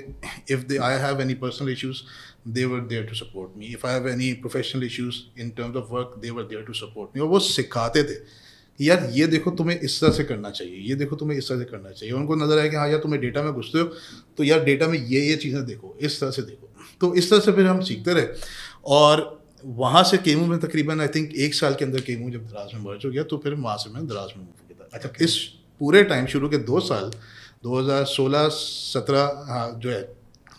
if 0.55 0.67
they 0.69 0.77
I 0.87 0.99
have 1.01 1.21
any 1.23 1.35
personal 1.43 1.71
issues 1.73 2.03
they 2.49 2.65
were 2.65 2.81
there 2.89 3.05
to 3.07 3.15
support 3.15 3.59
me 3.59 3.67
if 3.67 3.87
I 3.87 3.95
have 3.95 4.09
any 4.09 4.33
professional 4.43 4.85
issues 4.85 5.17
in 5.41 5.51
terms 5.57 5.77
of 5.77 5.93
work 5.93 6.19
they 6.23 6.31
were 6.31 6.43
there 6.45 6.63
to 6.63 6.73
support 6.73 7.17
me 7.17 7.23
और 7.23 7.29
वो 7.29 7.39
सिखाते 7.47 8.03
थे. 8.05 8.17
यार 8.81 9.09
ये 9.13 9.27
देखो 9.27 9.51
तुम्हें 9.53 9.79
इस 9.79 10.01
तरह 10.01 10.13
से 10.13 10.25
करना 10.25 10.51
चाहिए 10.51 10.77
ये 10.89 10.95
देखो 10.95 11.17
तुम्हें 11.17 11.39
इस 11.39 11.49
तरह 11.49 11.59
से 11.59 11.65
करना 11.65 11.91
चाहिए। 11.91 12.15
उनको 12.15 12.35
नज़र 12.37 12.59
आया 12.59 12.69
कि 12.69 12.77
हाँ 12.77 12.89
यार 12.89 12.99
तुम्हें 12.99 13.21
डेटा 13.23 13.43
में 13.43 13.53
घुसते 13.53 13.79
हो 13.79 13.85
तो 14.39 14.45
यार 14.45 14.65
डेटा 14.65 14.87
में 14.89 14.99
ये 14.99 15.21
ये 15.21 15.37
चीज़ें 15.37 15.65
देखो 15.67 15.97
इस 16.01 16.21
तरह 16.21 16.31
से 16.31 16.43
देखो। 16.43 16.69
तो 17.01 17.15
इस 17.15 17.31
तरह 17.31 17.41
से 17.41 17.53
फिर 17.53 17.67
हम 17.67 17.81
सीखते 17.83 18.15
रहे। 18.15 18.27
और 18.87 19.23
वहाँ 19.65 20.03
से 20.05 20.19
केमू 20.19 20.47
में 20.47 20.59
तकरीबन 20.61 21.01
आई 21.01 21.09
थिंक 21.15 21.35
एक 21.37 21.55
साल 21.55 21.75
के 21.75 21.85
अंदर 21.85 22.01
केमू 22.01 22.31
जब 22.31 22.47
दराज 22.47 22.75
में 22.75 22.81
मर्ज 22.83 23.05
हो 23.07 23.11
गया 23.11 23.23
तो 23.25 23.39
फिर 23.39 23.55
वहाँ 23.57 23.77
से 23.77 23.91
मैं 23.91 24.07
दराज 24.07 24.33
में 24.37 24.45
मूव 24.45 24.69
किया 24.69 24.85
था। 24.85 24.97
अच्छा 24.97 25.25
इस 25.25 25.37
पूरे 25.81 26.03
टाइम 26.05 26.27
शुरू 26.27 26.49
के 26.49 26.59
दो 26.69 26.81
साल 26.83 27.11
2016 27.65 28.49
17 28.53 29.45
हाँ 29.49 29.69
जो 29.81 29.91
है 29.91 30.09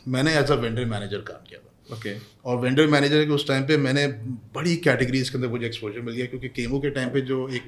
मैंने 0.07 0.33
एज 0.38 0.51
अ 0.51 0.55
वेंडर 0.55 0.85
मैनेजर 0.88 1.21
काम 1.23 1.47
किया 1.47 1.59
ओके 1.93 2.13
और 2.46 2.58
वेंडर 2.58 2.88
मैनेजर 2.88 3.25
के 3.25 3.31
उस 3.31 3.48
टाइम 3.48 3.63
पे 3.63 3.77
मैंने 3.77 4.05
बड़ी 4.55 4.75
कैटेगरीज 4.77 5.29
के 5.29 5.38
अंदर 5.38 5.48
मुझे 5.48 5.65
एक्सपोजर 5.65 6.01
मिल 6.01 6.15
गया 6.15 6.25
क्योंकि 6.25 6.50
केमो 6.50 6.79
के 6.79 6.89
टाइम 6.89 7.10
पे 7.10 7.22
जो 7.22 7.48
एक 7.50 7.63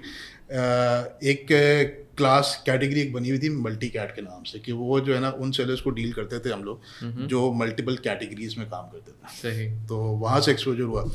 एक 1.24 1.98
क्लास 2.18 2.62
कैटेगरी 2.66 3.02
एक 3.02 3.14
बनी 3.14 3.30
हुई 3.30 3.40
थी 3.40 3.50
मल्टी 3.50 3.90
कैट 3.90 4.16
के 4.16 4.22
नाम 4.22 4.44
से 4.44 4.60
कि 4.60 4.72
वो 4.72 5.00
जो 5.00 5.14
है 5.14 5.20
ना 5.20 5.30
उन 5.40 5.52
सेलर्स 5.52 5.82
को 5.82 5.90
डील 5.90 6.12
करते 6.14 6.40
थे 6.40 6.54
हम 6.54 6.64
लोग 6.64 7.28
जो 7.28 7.52
मल्टीपल 7.54 7.96
कैटेगरीज 8.04 8.58
में 8.58 8.68
काम 8.70 8.90
करते 8.90 9.12
थे। 9.12 9.34
सही। 9.34 9.70
तो 9.88 9.98
वहाँ 9.98 10.42
से 10.42 10.52
एक्सपोजर 10.52 10.84
हुआ। 10.84 11.06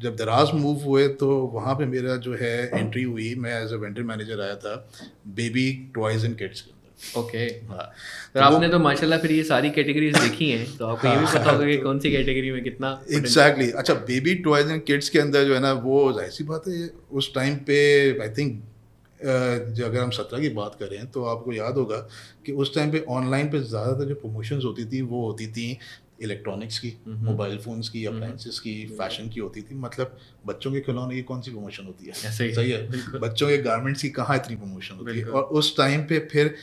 जब 0.00 0.16
दराज 0.16 0.50
मूव 0.54 0.84
हुए 0.84 1.06
तो 1.08 1.28
वहाँ 1.54 1.74
पे 1.74 1.86
मेरा 1.86 2.16
जो 2.16 2.34
है 2.34 2.54
एंट्री 2.74 3.02
हुई। 3.02 3.34
मैं 3.34 3.62
एज 3.62 3.72
अ 3.72 3.76
वेंडर 3.76 4.02
मैनेजर 4.02 4.40
आया 4.40 4.54
था 4.56 4.76
बेबी 5.34 5.72
टॉयज 5.94 6.24
एंड 6.24 6.36
किड्स 6.38 6.60
के। 6.60 6.81
ओके 7.18 7.38
हाँ। 7.68 7.84
तो 8.34 8.40
आपने 8.40 8.68
तो 8.68 8.78
माशाल्लाह 8.78 9.18
फिर 9.18 9.32
ये 9.32 9.42
सारी 9.44 9.70
कैटेगरीज 9.70 10.16
देखी 10.16 10.50
हैं 10.50 10.66
तो 10.76 10.86
आपको 10.86 11.08
ये 11.08 11.16
भी 11.16 11.26
पता 11.26 11.50
होगा 11.50 11.66
कि 11.66 11.76
कौन 11.78 11.98
सी 12.00 12.10
कैटेगरी 12.12 12.50
में 12.50 12.62
कितना 12.64 12.90
एग्जैक्टली 13.10 13.64
exactly. 13.64 13.78
अच्छा 13.78 13.94
बेबी 14.10 14.34
टॉयज 14.44 14.70
एंड 14.70 14.82
किड्स 14.84 15.08
के 15.08 15.18
अंदर 15.18 15.44
जो 15.44 15.54
है 15.54 15.60
ना 15.60 15.72
वो 15.86 16.12
ज़ाहिर 16.12 16.30
सी 16.32 16.44
बात 16.44 16.68
है 16.68 16.90
उस 17.12 17.34
टाइम 17.34 17.56
पे 17.66 17.80
आई 18.20 18.28
थिंक 18.38 18.62
जो 19.20 19.84
अगर 19.86 20.00
हम 20.00 20.10
सत्रह 20.12 20.40
की 20.40 20.48
बात 20.54 20.76
करें 20.80 21.10
तो 21.10 21.24
आपको 21.32 21.52
याद 21.52 21.76
होगा 21.76 21.96
कि 22.46 22.52
उस 22.62 22.74
टाइम 22.74 22.90
पे 22.92 23.04
ऑनलाइन 23.16 23.50
पे 23.50 23.60
ज़्यादातर 23.64 24.08
जो 24.08 24.14
प्रमोशंस 24.22 24.64
होती 24.64 24.84
थी 24.84 25.02
वो 25.10 25.26
होती 25.26 25.46
थी 25.52 25.66
इलेक्ट्रॉनिक्स 26.22 26.78
की 26.78 26.92
मोबाइल 27.06 27.56
फोन्स 27.58 27.88
की 27.88 28.04
अप्लाइंसेस 28.06 28.58
की 28.60 28.74
फ़ैशन 28.98 29.28
की 29.28 29.40
होती 29.40 29.62
थी। 29.62 29.74
मतलब 29.76 30.18
बच्चों 30.46 30.72
के 30.72 30.80
खिलौने 30.80 31.14
की 31.14 31.22
कौन 31.22 31.40
सी 31.40 31.50
प्रमोशन 31.50 31.86
होती 31.86 32.06
है? 32.06 32.12
सही 32.32 32.70
है? 32.70 33.18
बच्चों 33.20 33.48
के 33.48 33.56
गारमेंट्स 33.62 34.02
की 34.02 34.08
कहाँ 34.18 34.36
इतनी 34.36 34.56
प्रमोशन 34.56 34.96
होती 34.96 35.18
है? 35.18 35.24
और 35.24 35.42
उस 35.60 35.76
टाइम 35.76 36.02
पे 36.04 36.18
फिर 36.32 36.54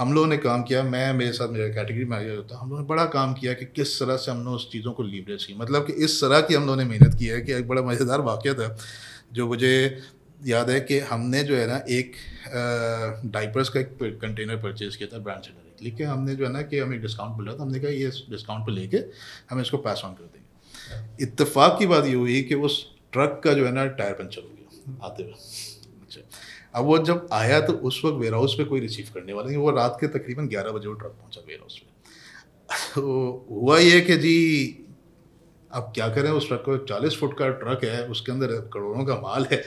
हम 0.00 0.12
लोगों 0.12 0.26
ने 0.28 0.36
काम 0.38 0.62
किया, 0.62 0.82
मैं, 0.82 1.12
मेरे 1.14 1.32
साथ 1.32 1.48
मेरा 1.48 1.66
कैटेगरी 1.74 2.04
मैनेजर 2.04 2.36
होता 2.36 2.58
हम 2.58 2.68
लोगों 2.70 2.82
ने 2.82 2.86
बड़ा 2.88 3.04
काम 3.14 3.32
किया 3.34 3.52
कि 3.54 3.64
किस 3.76 3.98
तरह 3.98 4.16
से 4.16 4.30
हमने 4.30 4.50
उस 4.50 4.70
चीज़ों 4.72 4.92
को 4.92 5.02
लीवरेज 5.04 5.44
की 5.44 5.54
मतलब 5.54 5.86
कि 5.86 5.92
इस 6.04 6.20
तरह 6.20 6.40
की 6.40 6.54
हम 6.54 6.62
लोगों 6.62 6.76
ने 6.76 6.84
मेहनत 6.86 7.14
की 7.18 7.26
है 7.26 7.40
कि 7.40 7.52
एक 7.52 7.68
बड़ा 7.68 7.82
मज़ेदार 7.82 8.20
वाक़ 8.22 8.48
था, 8.50 8.76
जो 9.32 9.46
मुझे 9.48 9.72
याद 10.46 10.70
है 10.70 10.80
कि 10.80 10.98
हमने 11.06 11.42
जो 11.44 11.56
है 11.56 11.66
ना 11.66 11.76
एक 11.90 12.12
डाइपर्स 13.28 13.68
का 13.68 13.80
एक 13.80 14.18
कंटेनर 14.22 14.56
परचेज़ 14.58 14.96
किया 14.98 15.08
था 15.08 15.18
ब्रांड 15.20 15.42
से 15.42 15.50
डायरेक्टली 15.50 15.90
कि 15.90 16.04
हमने 16.04 16.34
जो 16.36 16.44
है 16.46 16.52
ना 16.52 16.62
कि 16.62 16.78
हमें 16.78 17.00
डिस्काउंट 17.02 17.36
मिल 17.38 17.46
रहा 17.46 17.56
था, 17.56 17.62
हमने 17.62 17.78
कहा 17.80 17.90
ये 17.90 18.10
डिस्काउंट 18.30 18.66
पर 18.66 18.72
लेके 18.72 19.02
हम 19.50 19.60
इसको 19.60 19.78
पास 19.80 20.02
ऑन 20.04 20.14
कर 20.14 20.24
देंगे। 20.24 21.24
इतफाक़ 21.24 21.78
की 21.78 21.86
बात 21.86 22.06
ये 22.06 22.14
हुई 22.14 22.40
कि 22.42 22.54
उस 22.66 22.84
ट्रक 23.12 23.40
का 23.44 23.52
जो 23.52 23.66
है 23.66 23.72
ना 23.72 23.86
टायर 24.00 24.12
पंचर 24.14 24.42
हो 24.42 24.48
गया, 24.48 24.96
आते 25.06 25.22
हुए। 25.22 25.32
अच्छा। 25.32 26.20
अब 26.74 26.84
वो 26.84 26.98
जब 26.98 27.28
आया 27.32 27.60
तो 27.60 27.72
उस 27.72 28.00
वक्त 28.04 28.16
वेयर 28.16 28.34
हाउस 28.34 28.54
पे 28.58 28.64
कोई 28.64 28.80
रिसीव 28.80 29.06
करने 29.14 29.32
वाला 29.32 29.48
नहीं 29.48 29.56
वो 29.56 29.70
रात 29.70 29.96
के 30.00 30.06
तकरीबन 30.08 30.48
ग्यारह 30.48 30.70
बजे 30.70 30.88
वो 30.88 30.94
ट्रक 30.94 31.10
पहुँचा 31.10 31.40
वेयर 31.48 31.60
हाउस 31.60 31.78
पे 31.78 31.88
तो 32.94 33.46
हुआ 33.50 33.78
ये 33.78 34.00
कि 34.00 34.16
जी 34.16 34.36
अब 35.74 35.92
क्या 35.94 36.08
करें 36.08 36.30
उस 36.30 36.48
ट्रक 36.48 36.62
को 36.66 36.76
चालीस 36.76 37.16
फुट 37.16 37.38
का 37.38 37.48
ट्रक 37.48 37.84
है 37.84 38.06
उसके 38.06 38.32
अंदर 38.32 38.46
करोड़ों 38.72 39.04
का 39.04 39.14
माल 39.14 39.46
है 39.52 39.62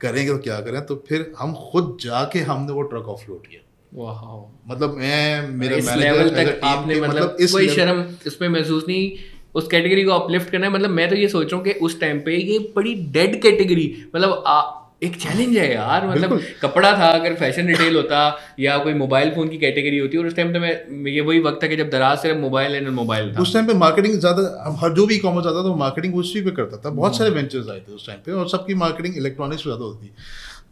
करेंगे 0.00 0.32
तो 0.32 0.38
क्या 0.38 0.60
करें? 0.60 0.86
तो 0.86 1.04
फिर 1.08 1.32
हम 1.38 1.54
खुद 1.72 1.96
जाके 2.00 2.38
हमने 2.40 2.72
वो 2.72 2.82
ट्रक 2.82 3.08
ऑफ़ 3.08 3.22
लोड 3.28 3.46
किया 3.46 3.64
मतलब 4.68 4.94
मैं 4.94 5.48
मेरे 5.48 5.76
इस 5.76 5.88
लेवल 5.88 6.28
तक 6.30 6.60
आपने 6.64 7.00
मतलब, 7.00 7.08
मतलब 7.08 7.36
इस 7.40 7.52
कोई 7.52 7.68
शर्म 7.68 8.04
इसमें 8.26 8.48
महसूस 8.48 8.84
नहीं 8.88 9.10
उस 9.54 9.68
कैटेगरी 9.68 10.04
को 10.04 10.10
अपलिफ्ट 10.10 10.50
करना 10.50 10.66
है। 10.66 10.72
मतलब 10.72 10.90
मैं 10.90 11.08
तो 11.10 11.16
ये 11.16 11.28
सोच 11.28 11.52
रहा 11.52 11.56
हूँ 11.56 11.64
कि 11.64 11.72
उस 11.80 12.00
टाइम 12.00 12.20
पे 12.20 12.36
ये 12.36 12.58
बड़ी 12.76 12.94
डेड 13.12 13.40
कैटेगरी 13.42 13.86
मतलब 14.16 14.44
एक 15.02 15.16
चैलेंज 15.22 15.56
है 15.56 15.66
यार 15.72 16.06
मतलब 16.08 16.40
कपड़ा 16.62 16.92
था 16.98 17.08
अगर 17.08 17.34
फ़ैशन 17.34 17.66
रिटेल 17.66 17.96
होता 17.96 18.20
या 18.60 18.76
कोई 18.78 18.94
मोबाइल 18.94 19.30
फ़ोन 19.34 19.48
की 19.48 19.58
कैटेगरी 19.58 19.98
होती 19.98 20.18
और 20.18 20.26
उस 20.26 20.36
टाइम 20.36 20.52
तो 20.52 20.60
मैं 20.60 21.10
ये 21.10 21.20
वही 21.20 21.40
वक्त 21.40 21.62
था 21.62 21.66
कि 21.68 21.76
जब 21.76 21.90
दराज 21.90 22.18
सिर्फ़ 22.18 22.38
मोबाइल 22.38 22.74
एंड 22.74 22.88
मोबाइल 22.94 23.32
था। 23.34 23.42
उस 23.42 23.52
टाइम 23.54 23.66
पे 23.66 23.74
मार्केटिंग 23.74 24.18
ज़्यादा 24.20 24.74
हर 24.80 24.94
जो 24.94 25.06
भी 25.06 25.18
कॉमर्स 25.18 25.46
आता 25.46 25.62
था 25.64 25.68
वो 25.68 25.76
मार्केटिंग 25.76 26.16
उसी 26.16 26.40
पे 26.40 26.50
करता 26.50 26.76
था। 26.76 26.90
बहुत 26.90 27.18
सारे 27.18 27.30
वेंचर्स 27.30 27.68
आए 27.68 27.80
थे 27.80 27.92
उस 27.92 28.06
टाइम 28.06 28.18
पे 28.26 28.32
और 28.32 28.48
सबकी 28.48 28.74
मार्केटिंग 28.76 29.16
इलेक्ट्रॉनिक्स 29.16 29.62
ज़्यादा 29.62 29.84
होती 29.84 30.10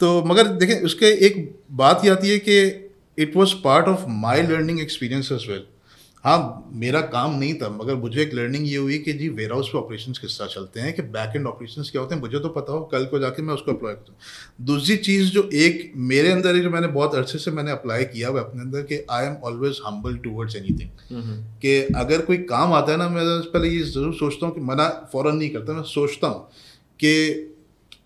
तो 0.00 0.22
मगर 0.26 0.48
देखें 0.58 0.74
उसके 0.84 1.12
एक 1.26 1.38
बात 1.74 2.04
ये 2.04 2.10
आती 2.10 2.30
है 2.30 2.38
कि 2.48 2.60
it 3.18 3.36
was 3.36 3.54
part 3.64 3.88
of 3.88 4.04
my 4.24 4.42
learning 4.42 4.80
experience 4.80 5.32
as 5.32 5.48
well 5.50 5.64
हाँ 6.24 6.70
मेरा 6.72 7.00
काम 7.00 7.38
नहीं 7.38 7.54
था 7.54 7.68
मगर 7.68 7.94
मुझे 7.94 8.22
एक 8.22 8.34
लर्निंग 8.34 8.66
ये 8.68 8.76
हुई 8.76 8.98
कि 8.98 9.12
जी 9.12 9.28
वेयर 9.28 9.52
हाउस 9.52 9.68
पे 9.68 9.78
ऑपरेशन 9.78 10.12
किस 10.12 10.38
तरह 10.38 10.46
चलते 10.46 10.80
हैं 10.80 10.92
कि 10.92 11.02
बैक 11.02 11.36
एंड 11.36 11.46
ऑपरेशन 11.46 11.82
क्या 11.82 12.02
होते 12.02 12.14
हैं 12.14 12.20
मुझे 12.22 12.38
तो 12.38 12.48
पता 12.48 12.72
हो 12.72 12.80
कल 12.84 13.04
को 13.04 13.18
जाके 13.18 13.42
मैं 13.42 13.54
उसको 13.54 13.72
अप्लाई 13.72 13.94
करता 13.94 14.64
दूसरी 14.64 14.96
चीज़ 14.96 15.30
जो 15.30 15.48
एक 15.54 15.92
मेरे 15.96 16.32
अंदर 16.32 16.56
जो 16.56 16.70
मैंने 16.70 16.86
बहुत 16.86 17.14
अरसे 17.14 17.38
से 17.38 17.50
मैंने 17.50 17.70
अप्लाई 17.70 18.04
किया 18.04 18.28
हुआ 18.28 18.40
अपने 18.40 18.62
अंदर 18.62 18.82
कि 18.82 19.06
I 19.10 19.26
am 19.26 19.34
always 19.44 19.80
humble 19.86 20.16
towards 20.16 20.56
any 20.56 20.74
thing 20.80 20.90
कि 21.62 21.80
अगर 21.96 22.20
कोई 22.20 22.36
काम 22.36 22.72
आता 22.72 22.92
है 22.92 22.98
ना 22.98 23.08
मैं 23.08 23.24
पहले 23.50 23.68
ये 23.68 23.82
ज़रूर 23.82 24.14
सोचता 24.14 24.46
हूँ 24.46 24.54
कि 24.54 24.60
मना 24.60 24.88
फ़ौरन 25.12 25.36
नहीं 25.36 25.50
करता 25.50 25.72
मैं 25.72 25.82
सोचता 25.82 26.26
हूँ 26.26 26.48
कि 27.00 27.52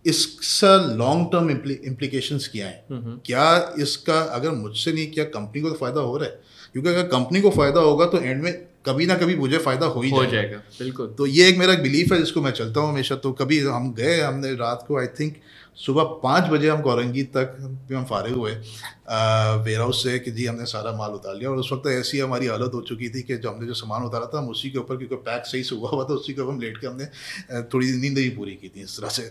इसका 0.07 0.76
लॉन्ग 0.97 1.26
टर्म 1.33 1.50
इम्प्लीकेशंस 1.50 2.49
क्या 2.52 2.67
है? 2.67 2.85
क्या 3.26 3.75
इसका 3.79 4.21
अगर 4.21 4.50
मुझसे 4.50 4.93
नहीं 4.93 5.11
किया 5.11 5.25
कंपनी 5.25 5.62
को 5.62 5.71
तो 5.71 5.75
फ़ायदा 5.75 6.00
हो 6.00 6.17
रहा 6.17 6.29
है? 6.29 6.50
क्योंकि 6.75 6.89
अगर 6.89 7.03
कंपनी 7.09 7.41
को 7.41 7.50
फ़ायदा 7.50 7.81
होगा 7.81 8.07
तो 8.07 8.19
एंड 8.19 8.43
में 8.43 8.53
कभी 8.87 9.07
ना 9.07 9.15
कभी 9.15 9.35
मुझे 9.37 9.59
फ़ायदा 9.59 9.87
हो 9.87 10.00
ही 10.03 10.11
हो 10.11 10.25
जाएगा। 10.27 10.59
बिल्कुल। 10.79 11.07
तो 11.19 11.27
ये 11.27 11.49
एक 11.49 11.59
मेरा 11.59 11.75
बिलीफ 11.83 12.12
है 12.12 12.19
जिसको 12.19 12.41
मैं 12.41 12.50
चलता 12.53 12.81
हूँ 12.81 12.89
हमेशा। 12.89 13.15
तो 13.17 13.33
कभी 13.33 13.59
हम 13.61 13.93
गए 13.95 14.21
हमने 14.21 14.55
रात 14.57 14.85
को 14.89 14.99
आई 14.99 15.07
थिंक 15.19 15.35
सुबह 15.77 16.05
पाँच 16.23 16.49
बजे 16.50 16.69
हम 16.69 16.81
गौरंगी 16.83 17.23
तक 17.37 17.57
हम 17.93 18.05
फारिग 18.05 18.35
हुए। 18.35 18.53
वेयर 18.53 19.81
हाउस 19.81 20.03
से 20.05 20.19
कि 20.19 20.31
जी 20.31 20.47
हमने 20.47 20.65
सारा 20.67 20.93
माल 20.93 21.11
उतार 21.11 21.35
लिया। 21.37 21.50
और 21.50 21.57
उस 21.57 21.73
वक्त 21.73 21.87
ऐसी 21.89 22.19
हमारी 22.19 22.47
हालत 22.47 22.71
हो 22.75 22.81
चुकी 22.83 23.09
थी 23.09 23.23
कि 23.23 23.37
जो 23.37 23.50
हमने 23.50 23.67
जो 23.67 23.75
सामान 23.75 24.03
उतारा 24.03 24.27
था 24.27 24.39
हम 24.39 24.49
उसी 24.49 24.71
के 24.71 24.79
ऊपर 24.79 24.97
क्योंकि 24.97 25.17
पैक 25.19 25.47
सही 25.47 25.62
से 25.62 25.77
हुआ 25.77 25.91
हुआ 25.91 26.05
था 26.05 26.15
उसी 26.15 26.33
के 26.33 26.43
ऊपर 26.43 26.53
हम 26.53 26.61
लेट 26.61 26.79
के 26.79 26.87
हमने 26.87 27.62
थोड़ी 27.65 27.93
नींद 27.93 28.19
ही 28.19 28.29
पूरी 28.31 28.55
की 28.55 28.69
थी 28.69 28.83
इस 28.83 28.97
तरह 28.99 29.09
से। 29.09 29.23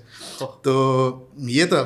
तो 0.42 1.32
ये 1.50 1.66
था। 1.66 1.84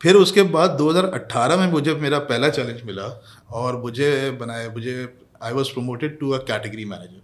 फिर 0.00 0.16
उसके 0.16 0.42
बाद 0.52 0.70
2018 0.70 1.56
में 1.56 1.66
मुझे 1.66 1.94
मेरा 1.94 2.18
पहला 2.18 2.48
चैलेंज 2.48 2.82
मिला। 2.82 3.08
और 3.52 3.80
मुझे 3.82 4.30
बनाया 4.40 4.68
मुझे 4.70 4.94
I 5.42 5.52
was 5.52 5.72
promoted 5.74 6.18
to 6.20 6.30
a 6.30 6.38
category 6.44 6.84
manager 6.84 7.20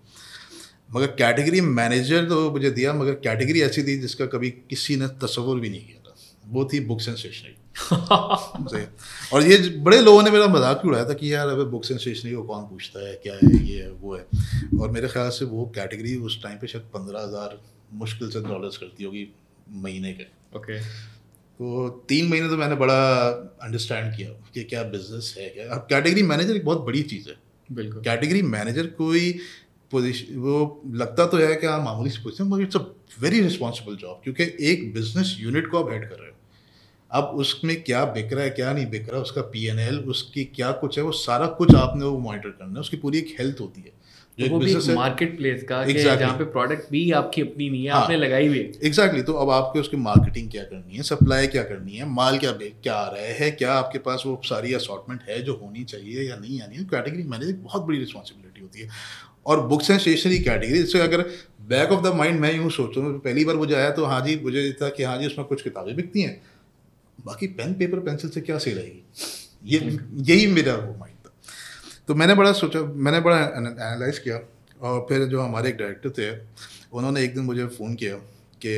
मगर 0.95 1.06
कैटेगरी 1.18 1.61
मैनेजर 1.61 2.28
तो 2.28 2.50
मुझे 2.50 2.71
दिया 2.71 2.92
मगर 2.95 3.14
कैटेगरी 3.23 3.61
ऐसी 3.62 3.83
थी 3.83 3.97
जिसका 4.00 4.26
कभी 4.35 4.50
किसी 4.71 4.97
ने 4.97 5.09
तस्वुर 5.23 5.61
भी 5.61 5.71
नहीं 5.71 5.80
किया 5.80 6.00
था। 6.00 6.14
वो 6.47 6.64
थी 6.73 6.80
बुक्स 6.87 7.09
एंड 7.09 7.16
स्टेशनरी 7.16 7.54
और 9.33 9.42
ये 9.42 9.56
बड़े 9.80 10.00
लोगों 10.02 10.23
ने 10.23 10.30
मेरा 10.30 10.47
मज़ाक 10.49 10.83
भी 10.83 10.88
उड़ाया 10.88 11.09
था 11.09 11.14
कि 11.14 11.33
यार 11.33 11.49
अभी 11.49 11.64
बुक्स 11.73 11.90
एंड 11.90 12.00
स्टेशनरी 12.00 12.35
को 12.35 12.42
कौन 12.45 12.62
पूछता 12.68 13.06
है 13.09 13.14
क्या 13.25 13.35
है 13.35 13.40
ये 13.64 13.83
है 13.83 13.90
वो 13.92 14.14
है। 14.16 14.25
और 14.80 14.90
मेरे 14.90 15.09
ख्याल 15.09 15.30
से 15.30 15.45
वो 15.47 15.64
कैटेगरी 15.75 16.14
उस 16.28 16.42
टाइम 16.42 16.59
पे 16.59 16.66
शायद 16.66 16.85
पंद्रह 16.95 17.21
हज़ार 17.21 17.59
मुश्किल 17.95 18.30
से 18.30 18.40
डॉलर्स 18.49 18.76
करती 18.76 19.04
होगी 19.04 19.28
महीने 19.85 20.12
के। 20.12 20.25
Okay 20.59 20.78
okay. 20.78 20.87
तो 21.61 21.89
तीन 22.09 22.29
महीने 22.29 22.49
तो 22.49 22.57
मैंने 22.57 22.75
बड़ा 22.75 22.97
अंडरस्टैंड 23.63 24.17
किया 24.17 24.31
कि 24.55 24.63
क्या 24.65 24.83
बिज़नेस 24.85 25.35
है 25.39 25.49
क्या। 25.49 25.69
अब 25.75 25.87
कैटेगरी 25.91 26.23
मैनेजर 26.23 26.57
एक 26.57 26.65
बहुत 26.65 26.85
बड़ी 26.87 27.03
चीज़ 27.03 27.29
है। 27.29 27.37
बिल्कुल। 27.69 28.03
कैटेगरी 28.03 28.43
मैनेजर 28.45 28.87
कोई 28.99 29.31
पोजिशन 29.93 30.37
वो 30.37 30.83
लगता 30.95 31.27
तो 31.27 31.37
है 31.37 31.55
कि 31.57 31.67
आप 31.67 31.83
मामूली 31.83 32.11
सी 32.11 32.23
पोजिशन 32.23 32.45
मगर 32.45 32.63
it's 32.63 32.77
a 32.77 32.81
very 33.21 33.41
responsible 33.41 33.97
job 33.97 34.21
क्योंकि 34.25 34.45
एक 34.71 34.93
बिज़नेस 34.95 35.37
यूनिट 35.41 35.71
को 35.71 35.83
आप 35.83 35.93
हेड 35.93 36.09
कर 36.11 36.17
रहे 36.17 36.29
हो। 36.29 36.35
अब 37.11 37.25
उसमें 37.37 37.83
क्या 37.83 38.05
बिक 38.05 38.33
रहा 38.33 38.45
है 38.45 38.51
क्या 38.51 38.73
नहीं 38.73 38.87
बिक 38.87 39.09
रहा 39.11 39.21
उसका 39.21 39.43
पी 39.53 39.67
एन 39.67 39.79
एल 39.79 39.99
उसकी 40.09 40.45
क्या 40.45 40.71
कुछ 40.73 40.99
है 40.99 41.05
वो 41.05 41.13
सारा 41.13 41.47
कुछ 41.59 41.75
आपने 41.75 42.05
वो 42.05 42.19
मॉनिटर 42.19 42.49
करना 42.49 42.75
है 42.75 42.81
उसकी 42.81 42.97
पूरी 42.97 43.19
एक 43.19 43.35
हेल्थ 43.39 43.61
होती 43.61 43.81
है। 43.81 43.93
जो 44.38 44.49
वो 44.49 44.59
भी 44.59 44.75
मार्केट 44.95 45.37
प्लेस 45.37 45.62
का 45.62 45.85
exactly. 45.85 46.19
जहाँ 46.19 46.38
पे 46.38 46.45
प्रोडक्ट 46.45 46.90
भी 46.90 47.11
आपकी 47.11 47.43
अपनी 47.43 47.69
नहीं 47.71 47.85
है 47.85 47.93
हाँ, 47.93 48.02
आपने 48.02 48.16
लगाई 48.16 48.47
हुई 48.47 48.59
एग्जैक्टली 48.85 49.23
तो 49.23 49.33
अब 49.33 49.50
आपके 49.50 49.81
उसकी 49.81 49.97
मार्केटिंग 49.97 50.50
क्या 50.50 50.62
करनी 50.62 50.97
है 50.97 51.02
सप्लाई 51.02 51.47
क्या 51.47 51.62
करनी 51.62 51.97
है 51.97 52.09
माल 52.09 52.38
क्या 52.38 52.52
क्या 52.52 52.95
आ 52.95 53.09
रहा 53.09 53.23
है 53.23 53.50
क्या 53.50 53.73
आपके 53.73 53.99
पास 53.99 54.23
वो 54.26 54.40
सारी 54.45 54.75
असॉटमेंट 54.75 55.21
है 55.28 55.43
जो 55.43 55.55
होनी 55.55 55.85
चाहिए 55.85 56.28
या 56.28 56.37
नहीं 56.37 56.61
आनी 56.61 56.76
है 56.76 56.85
कैटेगरी 56.85 57.23
मैनेज 57.23 57.55
बहुत 57.62 57.83
बड़ी 57.83 57.99
रिस्पॉन्सिबिलिटी 57.99 58.61
होती 58.61 58.81
है। 58.81 58.88
और 59.47 59.61
बुक्स 59.66 59.90
एंड 59.90 60.00
स्टेशनरी 60.00 60.38
कैटेगरी 60.38 60.78
जैसे 60.78 61.00
अगर 61.00 61.23
बैक 61.69 61.93
ऑफ़ 61.93 62.05
द 62.05 62.14
माइंड 62.14 62.40
मैं 62.40 62.55
यूँ 62.57 62.71
सोचता 62.71 63.00
हूँ 63.00 63.19
पहली 63.19 63.45
बार 63.45 63.57
मुझे 63.57 63.75
आया 63.75 63.90
तो 63.90 64.05
हाँ 64.05 64.21
जी 64.21 64.40
मुझे 64.43 64.71
था 64.83 64.88
कि 64.88 65.02
हाँ 65.02 65.19
जी 65.19 65.26
उसमें 65.26 65.47
कुछ 65.47 65.62
किताबें 65.62 65.95
बिकती 65.97 66.23
हैं। 66.23 66.40
बाकी 67.25 67.47
पेन 67.47 67.75
पेपर 67.75 67.99
पेंसिल 67.99 68.31
से 68.31 68.40
क्या 68.40 68.59
सेल 68.59 68.78
आएगी? 68.78 69.02
ये 69.64 69.99
यही 70.35 70.47
मेरा 70.47 70.75
वो 70.75 70.93
तो 72.09 72.15
मैंने 72.15 72.35
बड़ा 72.35 72.53
सोचा, 72.53 72.81
मैंने 72.81 73.21
बड़ा 73.21 73.39
एनालाइज 73.39 74.19
किया 74.19 74.41
और 74.81 75.07
फिर 75.09 75.25
जो 75.29 75.41
हमारे 75.43 75.69
एक 75.69 75.77
डायरेक्टर 75.77 76.11
थे, 76.19 76.31
उन्होंने 76.93 77.23
एक 77.25 77.35
दिन 77.35 77.45
मुझे 77.45 77.67
फ़ोन 77.77 77.95
किया 77.95 78.17
कि 78.63 78.75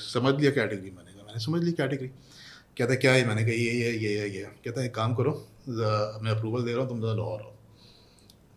समझ 0.00 0.34
लिया 0.40 0.50
कैटेगरी 0.52 0.90
मैंने 0.90 1.12
कहा, 1.12 1.24
मैंने 1.26 1.40
समझ 1.44 1.62
ली 1.64 1.72
कैटेगरी 1.72 2.08
कहता 2.78 2.94
क्या 2.94 3.12
है? 3.12 3.26
मैंने 3.26 3.42
कहा, 3.44 3.52
ये 3.52 3.72
ये 3.72 3.90
ये 3.92 4.14
ये 4.14 4.28
ये। 4.28 4.42
कहता 4.64 4.80
है, 4.80 4.86
एक 4.86 4.94
काम 4.94 5.14
करो 5.14 5.32
मैं 5.68 6.30
अप्रूवल 6.30 6.64
दे 6.64 6.72
रहा 6.72 6.80
हूँ, 6.80 6.88
तुम 6.88 7.00
ज़रा 7.00 7.14
लाहौर 7.14 7.40
आओ। 7.40 7.52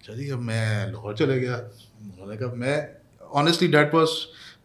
चलिए 0.06 0.32
अब 0.32 0.40
मैं 0.42 0.92
लाहौर 0.92 1.16
चले 1.18 1.40
गया। 1.40 1.58
उन्होंने 1.58 2.38
कहा, 2.38 2.54
मैं 2.54 2.78
ऑनेस्टली 3.42 3.68
डैट 3.68 3.94
वॉज़ 3.94 4.10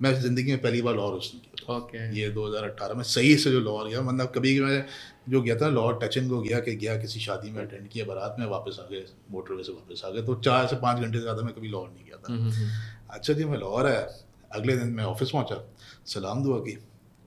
मैं 0.02 0.14
ज़िंदगी 0.20 0.50
में 0.50 0.60
पहली 0.62 0.82
बार 0.82 0.94
लाहौर 0.96 1.12
उसने 1.14 1.40
किया। 1.40 1.53
ओके 1.70 1.98
ये 2.18 2.30
2018 2.30 2.96
में 2.96 3.02
सही 3.04 3.36
से 3.36 3.50
जो 3.50 3.60
लाहौर 3.60 3.88
गया 3.88 4.00
मतलब 4.02 4.32
कभी 4.34 4.58
मैं 4.60 4.84
जो 5.28 5.40
गया 5.42 5.56
था 5.56 5.68
लाहौर 5.68 5.98
टचिंग 6.02 6.28
को 6.30 6.40
गया 6.40 6.58
कि 6.60 6.74
गया 6.76 6.96
किसी 6.96 7.20
शादी 7.20 7.50
में 7.50 7.62
अटेंड 7.62 7.88
किया 7.88 8.04
बारात 8.04 8.36
में 8.38 8.46
वापस 8.46 8.78
आ 8.80 8.86
गए 8.90 9.04
मोटरवे 9.30 9.62
से 9.62 9.72
वापस 9.72 10.02
आ 10.04 10.10
गए 10.10 10.22
तो 10.22 10.34
चार 10.40 10.66
से 10.66 10.76
पाँच 10.76 11.00
घंटे 11.00 11.16
से 11.18 11.22
ज़्यादा 11.22 11.42
मैं 11.42 11.54
कभी 11.54 11.70
लाहौर 11.70 11.88
नहीं 11.88 12.04
गया 12.04 12.16
था। 12.18 13.16
अच्छा 13.16 13.32
जी 13.32 13.44
मैं 13.44 13.58
लाहौर 13.58 13.86
आया 13.86 14.06
अगले 14.52 14.76
दिन 14.76 14.88
मैं 14.88 15.04
ऑफ़िस 15.04 15.30
पहुँचा 15.30 15.64
सलाम 16.06 16.42
दुआ 16.42 16.58
की 16.58 16.76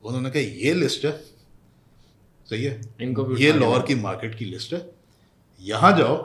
उन्होंने 0.03 0.29
कहा 0.29 0.41
ये 0.41 0.73
लिस्ट 0.73 1.05
है 1.05 1.11
सही 2.49 2.63
है? 2.63 2.81
इनको 3.01 3.35
ये 3.37 3.53
लाहौर 3.53 3.81
की 3.81 3.95
मार्केट 3.95 4.37
की 4.39 4.45
लिस्ट 4.45 4.73
है 4.73 4.89
यहाँ 5.61 5.97
जाओ 5.97 6.15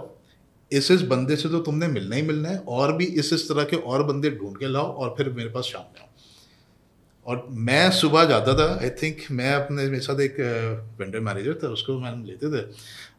इस 0.73 0.91
इस 0.91 1.03
बंदे 1.03 1.37
से 1.37 1.49
तो 1.49 1.61
तुमने 1.61 1.87
मिलना 1.89 2.17
ही 2.17 2.23
मिलना 2.23 2.49
है 2.49 2.59
और 2.69 2.93
भी 2.97 3.05
इस 3.05 3.33
इस 3.33 3.49
तरह 3.49 3.65
के 3.65 3.77
और 3.77 4.03
बंदे 4.05 4.31
ढूंढ 4.31 4.57
के 4.57 4.67
लाओ 4.67 4.93
और 4.95 5.15
फिर 5.17 5.29
मेरे 5.31 5.51
पास 5.51 5.65
शाम 5.65 5.83
में 5.83 6.01
आओ। 6.01 6.09
और 7.27 7.47
मैं 7.67 7.91
सुबह 7.93 8.25
जाता 8.25 8.55
था 8.55 8.67
आई 8.77 8.91
थिंक 9.03 9.21
मैं 9.31 9.53
अपने 9.55 9.85
मेरे 9.85 10.01
साथ 10.01 10.21
एक 10.21 10.37
वेंडर 11.01 11.21
मैनेजर 11.21 11.59
था 11.63 11.69
उसको 11.71 11.99
मैंने 12.01 12.27
लेते 12.27 12.51
थे। 12.53 12.65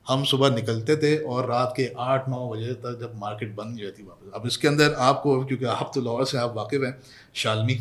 हम 0.07 0.24
सुबह 0.25 0.50
निकलते 0.55 0.95
थे 0.98 1.15
और 1.25 1.45
रात 1.50 1.74
के 1.77 1.89
आठ 2.01 2.27
नौ 2.29 2.48
बजे 2.50 2.74
तक 2.75 2.98
जब 3.01 3.13
मार्केट 3.17 3.55
बंद 3.55 3.79
हो 3.79 3.83
जाती 3.83 4.03
वापस। 4.03 4.31
अब 4.36 4.48
इसके 4.48 4.67
अंदर 4.67 4.93
आपको 5.01 5.43
क्योंकि 5.45 5.65
आप 5.67 5.91
तो 5.95 6.01
लाहौर 6.01 6.25
से 6.25 6.38
आप 6.38 6.53
वाकिफ़ 6.55 6.83
हैं 6.83 6.98
शालमी 7.36 7.79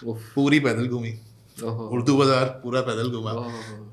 पूरी 0.00 0.60
पैदल 0.60 0.86
घूमी। 0.88 1.10
उर्दू 1.58 2.16
बाज़ार 2.16 2.44
पूरा 2.62 2.80
पैदल 2.82 3.10
घूमा। 3.10 3.32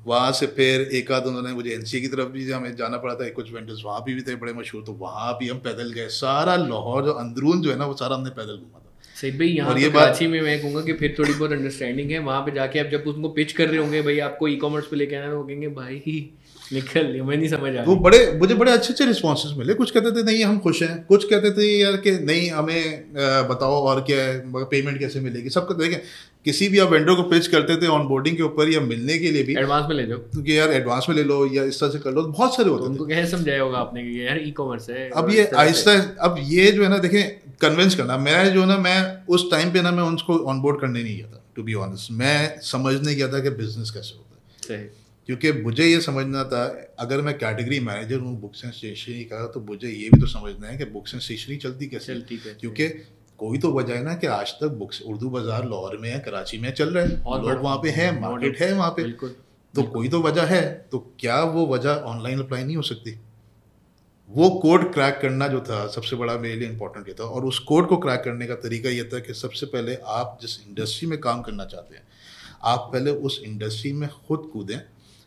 वहाँ 0.06 0.30
से 0.32 0.46
फिर 0.48 0.80
एक 0.92 1.10
आध 1.12 1.26
उन्होंने 1.26 1.52
मुझे 1.54 1.70
एनसी 1.70 2.00
की 2.00 2.08
तरफ़ 2.08 2.28
भी 2.28 2.50
हमें 2.50 2.74
जाना 2.76 2.98
पड़ा 2.98 3.14
था 3.14 3.28
कुछ 3.32 3.52
वेंडर्स 3.52 3.82
वहाँ 3.84 4.02
भी, 4.04 4.14
भी 4.14 4.22
थे 4.22 4.34
बड़े 4.36 4.52
मशहूर 4.52 4.82
तो 4.84 4.92
वहाँ 4.94 5.36
भी 5.38 5.48
हम 5.48 5.58
पैदल 5.60 5.92
गए। 5.92 6.08
सारा 6.12 6.56
लाहौर 6.58 7.04
जो 7.04 7.12
अंदरून 7.14 7.62
जो 7.62 7.70
है 7.70 7.76
ना 7.78 7.86
वो 7.86 7.94
सारा 7.96 8.16
हमने 8.16 8.30
पैदल 8.32 8.56
घूमा 8.56 8.81
सही 9.22 9.30
भाई 9.30 9.48
यहाँ 9.48 9.78
ये 9.78 9.88
तो 9.88 9.90
बात- 9.90 10.06
कराची 10.06 10.26
में 10.26 10.40
मैं 10.40 10.60
कहूँगा 10.62 10.80
कि 10.80 10.92
फिर 10.92 11.14
थोड़ी 11.18 11.32
बहुत 11.32 11.52
अंडरस्टैंडिंग 11.52 12.10
है। 12.10 12.18
वहाँ 12.18 12.40
पे 12.40 12.52
जाके 12.52 12.78
आप 12.78 12.86
जब 12.86 13.04
उनको 13.06 13.28
पिच 13.28 13.52
कर 13.52 13.68
रहे 13.68 13.78
होंगे 13.78 14.02
भाई 14.02 14.18
आपको 14.18 14.48
ई 14.48 14.56
कॉमर्स 14.56 14.86
पे 14.86 14.96
लेके 14.96 15.16
आना 15.16 15.26
है, 15.26 15.34
वो 15.34 15.42
कहेंगे 15.42 15.68
भाई 15.68 16.30
निकल 16.72 17.20
हमें 17.20 17.36
नहीं 17.36 17.48
समझ 17.48 17.76
आ 17.76 17.82
वो 17.84 17.96
बड़े 17.96 18.20
मुझे 18.38 18.54
बड़े 18.54 18.72
अच्छे 18.72 18.92
अच्छे 18.92 19.06
रिस्पॉन्सेज 19.06 19.56
मिले। 19.58 19.74
कुछ 19.74 19.90
कहते 19.90 20.10
थे 20.10 20.22
नहीं 20.22 20.44
हम 20.44 20.58
खुश 20.58 20.82
हैं। 20.82 21.04
कुछ 21.06 21.24
कहते 21.30 21.50
थे 21.50 21.66
यार 21.78 21.96
कि 21.96 22.10
नहीं 22.10 22.50
हमें 22.50 23.04
बताओ 23.48 23.74
और 23.82 24.00
क्या 24.00 24.22
है 24.24 24.64
पेमेंट 24.72 24.98
कैसे 24.98 25.20
मिलेगी? 25.20 25.50
सबको 25.50 25.74
देखें 25.74 25.98
किसी 26.46 26.68
भी 26.68 26.78
आप 26.78 26.90
वेंडर 26.90 27.14
को 27.14 27.22
पिच 27.30 27.46
करते 27.46 27.76
थे 27.76 27.86
ऑन 27.88 28.06
बोर्डिंग 28.08 28.36
के 28.36 28.42
ऊपर 28.42 28.68
या 28.68 28.80
मिलने 28.82 29.18
के 29.18 29.30
लिए 29.30 29.42
भी 29.42 29.54
एडवांस 29.56 29.86
में 29.88 29.94
ले 29.96 30.06
जाओ। 30.06 30.18
कि 30.36 30.58
यार 30.58 30.72
एडवांस 30.72 31.06
में 31.08 31.16
ले 31.16 31.24
लो 31.24 31.44
या 31.54 31.64
इस 31.64 31.80
तरह 31.80 31.90
से 31.90 31.98
कर 31.98 32.12
लो 32.12 32.22
बहुत 32.22 32.54
सारे 32.56 32.68
तो 32.68 32.74
होते 32.74 32.86
उनको 32.86 33.06
कैसे 33.06 33.30
समझाया 33.30 33.62
होगा 33.62 33.78
आपने 33.78 34.02
कि 34.02 34.26
यार 34.26 34.40
ई 34.40 34.50
कॉमर्स 34.52 34.88
है 34.90 35.08
अब 35.10 35.30
ये 35.30 35.44
आहिस्ता 35.56 35.92
अब 36.20 36.36
ये 36.48 36.70
जो 36.72 36.82
है 36.82 36.88
ना 36.88 36.98
देखें 36.98 37.22
कन्विंस 37.60 37.94
करना। 37.94 38.16
मैं 38.18 38.52
जो 38.54 38.64
ना 38.64 38.76
मैं 38.78 38.98
उस 39.28 39.50
टाइम 39.50 39.72
पे 39.72 39.82
ना 39.82 39.90
मैं 39.90 40.02
उनको 40.02 40.38
ऑन 40.50 40.60
बोर्ड 40.60 40.80
करने 40.80 41.02
नहीं 41.02 41.16
गया 41.16 41.26
था 41.26 41.42
टू 41.56 41.62
बी 41.62 41.74
ऑनेस्ट 41.84 42.10
मैं 42.18 42.60
समझने 42.62 43.14
गया 43.14 43.28
था 43.32 43.40
कि 43.40 43.50
बिज़नेस 43.62 43.90
कैसे 43.90 44.14
होता 44.16 44.74
है। 44.74 44.90
क्योंकि 45.28 45.52
मुझे 45.62 45.86
ये 45.86 46.00
समझना 46.00 46.42
था 46.44 46.64
अगर 47.00 47.20
मैं 47.22 47.36
कैटेगरी 47.38 47.78
मैनेजर 47.82 48.18
हूँ 48.18 48.40
बुक्स 48.40 48.64
एंड 48.64 48.72
स्टेशनरी 48.72 49.24
का 49.24 49.46
तो 49.46 49.60
मुझे 49.68 49.88
ये 49.88 50.08
भी 50.08 50.20
तो 50.20 50.26
समझना 50.28 50.68
है 50.68 50.76
कि 50.78 50.84
बुक्स 50.92 51.14
एंड 51.14 51.22
स्टेशनरी 51.22 51.56
चलती 51.58 51.86
कैसे 51.86 52.14
चलती 52.14 52.36
क्योंकि 52.60 52.88
कोई 53.42 53.58
तो 53.58 53.72
वजह 53.72 53.94
है 53.94 54.02
ना 54.04 54.14
कि 54.14 54.26
आज 54.28 54.50
तक 54.54 54.76
बुक्स 54.78 55.00
उर्दू 55.04 55.28
बाज़ार 55.30 55.68
लाहौर 55.68 55.96
में 55.98 56.08
है 56.10 56.18
कराची 56.20 56.58
में 56.58 56.70
चल 56.72 56.90
रहा 56.90 57.04
है। 57.04 57.20
और 57.22 57.40
लोग 57.42 57.62
वहाँ 57.62 57.76
पे 57.78 57.90
है 57.90 58.10
मार्केट 58.20 58.60
है 58.60 58.72
वहाँ 58.72 58.90
पे। 58.96 59.10
तो 59.74 59.82
कोई 59.84 60.08
तो 60.08 60.20
वजह 60.22 60.46
है 60.46 60.62
तो 60.92 60.98
क्या 61.20 61.42
वो 61.50 61.66
वजह 61.66 62.02
ऑनलाइन 62.06 62.40
अप्लाई 62.40 62.64
नहीं 62.64 62.76
हो 62.76 62.82
सकती? 62.84 63.18
वो 64.30 64.48
कोड 64.60 64.92
क्रैक 64.94 65.18
करना 65.22 65.46
जो 65.48 65.60
था 65.60 65.86
सबसे 65.88 66.16
बड़ा 66.16 66.36
मेरे 66.38 66.56
लिए 66.56 66.68
इंपॉर्टेंट 66.68 67.08
ये 67.08 67.14
था 67.14 67.24
और 67.26 67.44
उस 67.44 67.58
कोड 67.68 67.88
को 67.88 67.96
क्रैक 67.98 68.22
करने 68.24 68.46
का 68.46 68.54
तरीका 68.60 68.90
ये 68.90 69.04
था 69.04 69.18
कि 69.20 69.34
सबसे 69.34 69.66
पहले 69.66 69.96
आप 70.12 70.38
जिस 70.42 70.58
इंडस्ट्री 70.60 71.08
में 71.08 71.18
काम 71.20 71.42
करना 71.42 71.64
चाहते 71.66 71.96
हैं 71.96 72.02
आप 72.64 72.88
पहले 72.92 73.10
उस 73.22 73.40
इंडस्ट्री 73.44 73.92
में 73.92 74.08
खुद 74.28 74.48
कूदें 74.52 74.78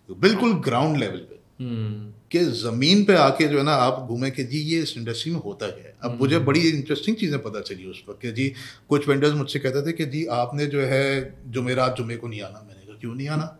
बिल्कुल 0.09 0.53
ग्राउंड 0.61 0.97
लेवल 0.97 1.17
पे। 1.19 1.39
कि 1.59 2.39
ज़मीन 2.55 3.03
पे 3.05 3.15
आके 3.17 3.47
जो 3.47 3.57
है 3.57 3.63
ना 3.63 3.73
आप 3.81 4.05
घूमे 4.09 4.29
कि 4.31 4.43
जी 4.43 4.59
ये 4.63 4.81
इस 4.81 4.93
इंडस्ट्री 4.97 5.31
में 5.31 5.39
होता 5.41 5.65
है? 5.65 5.95
अब 6.03 6.17
मुझे 6.21 6.39
बड़ी 6.41 6.67
इंटरेस्टिंग 6.69 7.17
चीज़ें 7.17 7.41
पता 7.41 7.61
चली 7.63 7.85
उस 7.85 8.03
वक्त 8.09 8.21
कि 8.21 8.31
जी 8.31 8.53
कुछ 8.89 9.07
वेंडर्स 9.09 9.33
मुझसे 9.33 9.59
कहते 9.59 9.85
थे 9.87 9.93
कि 9.93 10.05
जी 10.07 10.25
आपने 10.35 10.65
जो 10.67 10.81
है 10.85 11.05
जुमेरात 11.47 11.95
जुमे 11.97 12.15
को 12.15 12.27
नहीं 12.27 12.41
आना। 12.41 12.65
मैंने 12.67 12.85
कहा 12.85 12.97
क्यों 13.01 13.15
नहीं 13.15 13.27
आना? 13.27 13.55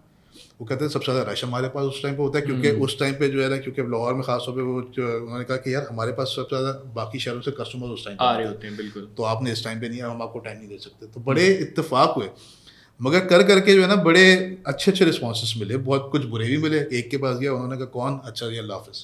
वो 0.60 0.66
कहते 0.66 0.86
हैं 0.86 0.92
सबसे 0.92 1.12
ज़्यादा 1.12 1.32
रश 1.32 1.44
हमारे 1.44 1.68
पास 1.70 1.86
उस 1.86 2.02
टाइम 2.04 2.16
पे 2.16 2.22
होता 2.24 2.40
है 2.40 2.46
क्योंकि 2.46 2.70
उस 2.84 2.98
टाइम 3.00 3.14
पे 3.14 3.28
जो 3.30 3.42
है 3.44 3.50
ना 3.50 3.58
क्योंकि 3.58 3.82
लाहौर 3.92 4.14
में 4.14 4.22
खास 4.24 4.44
तौर 4.46 4.56
पे 4.56 4.62
वो 4.62 4.76
उन्होंने 4.76 5.44
कहा 5.44 5.58
कि 5.58 5.74
यार 5.74 5.88
हमारे 5.90 6.12
पास 6.12 6.34
सबसे 6.36 6.58
ज़्यादा 6.58 6.72
बाकी 6.96 7.20
शहरों 7.20 7.42
से 7.42 7.52
कस्टमर 7.52 7.88
उस 7.88 8.06
टाइम 8.06 8.18
आ 8.22 8.36
रहे 8.38 8.48
होते 8.48 8.68
हैं 8.68 8.78
बिल्कुल। 8.78 9.08
तो 9.18 9.24
आपने 9.24 9.52
इस 9.52 9.64
टाइम 9.64 9.80
पे 9.80 9.90
नहीं 9.90 10.02
आया 10.02 10.12
हम 10.12 10.22
आपको 10.22 10.40
टाइम 10.40 10.58
नहीं 10.58 10.68
दे 10.68 10.78
सकते। 10.78 11.08
तो 11.08 11.22
बड़े 11.22 11.48
इतफाक 11.48 12.14
हुए। 12.18 12.30
मगर 13.00 13.26
कर 13.26 13.44
करके 13.44 13.74
जो 13.74 13.82
है 13.82 13.88
ना 13.88 13.96
बड़े 14.04 14.24
अच्छे 14.68 14.92
अच्छे 14.92 15.06
रिस्पॉन्स 15.06 15.54
मिले 15.58 15.78
बहुत 15.88 16.08
कुछ 16.12 16.26
बुरे 16.26 16.46
भी 16.48 16.58
मिले। 16.58 16.78
एक 16.94 17.10
के 17.10 17.18
पास 17.18 17.38
गया 17.38 17.54
उन्होंने 17.54 17.78
कहा 17.78 17.86
कौन? 17.94 18.20
अच्छा 18.26 18.50
जी 18.50 18.58
अल्लाह 18.58 18.78
हाफिज़। 18.78 19.04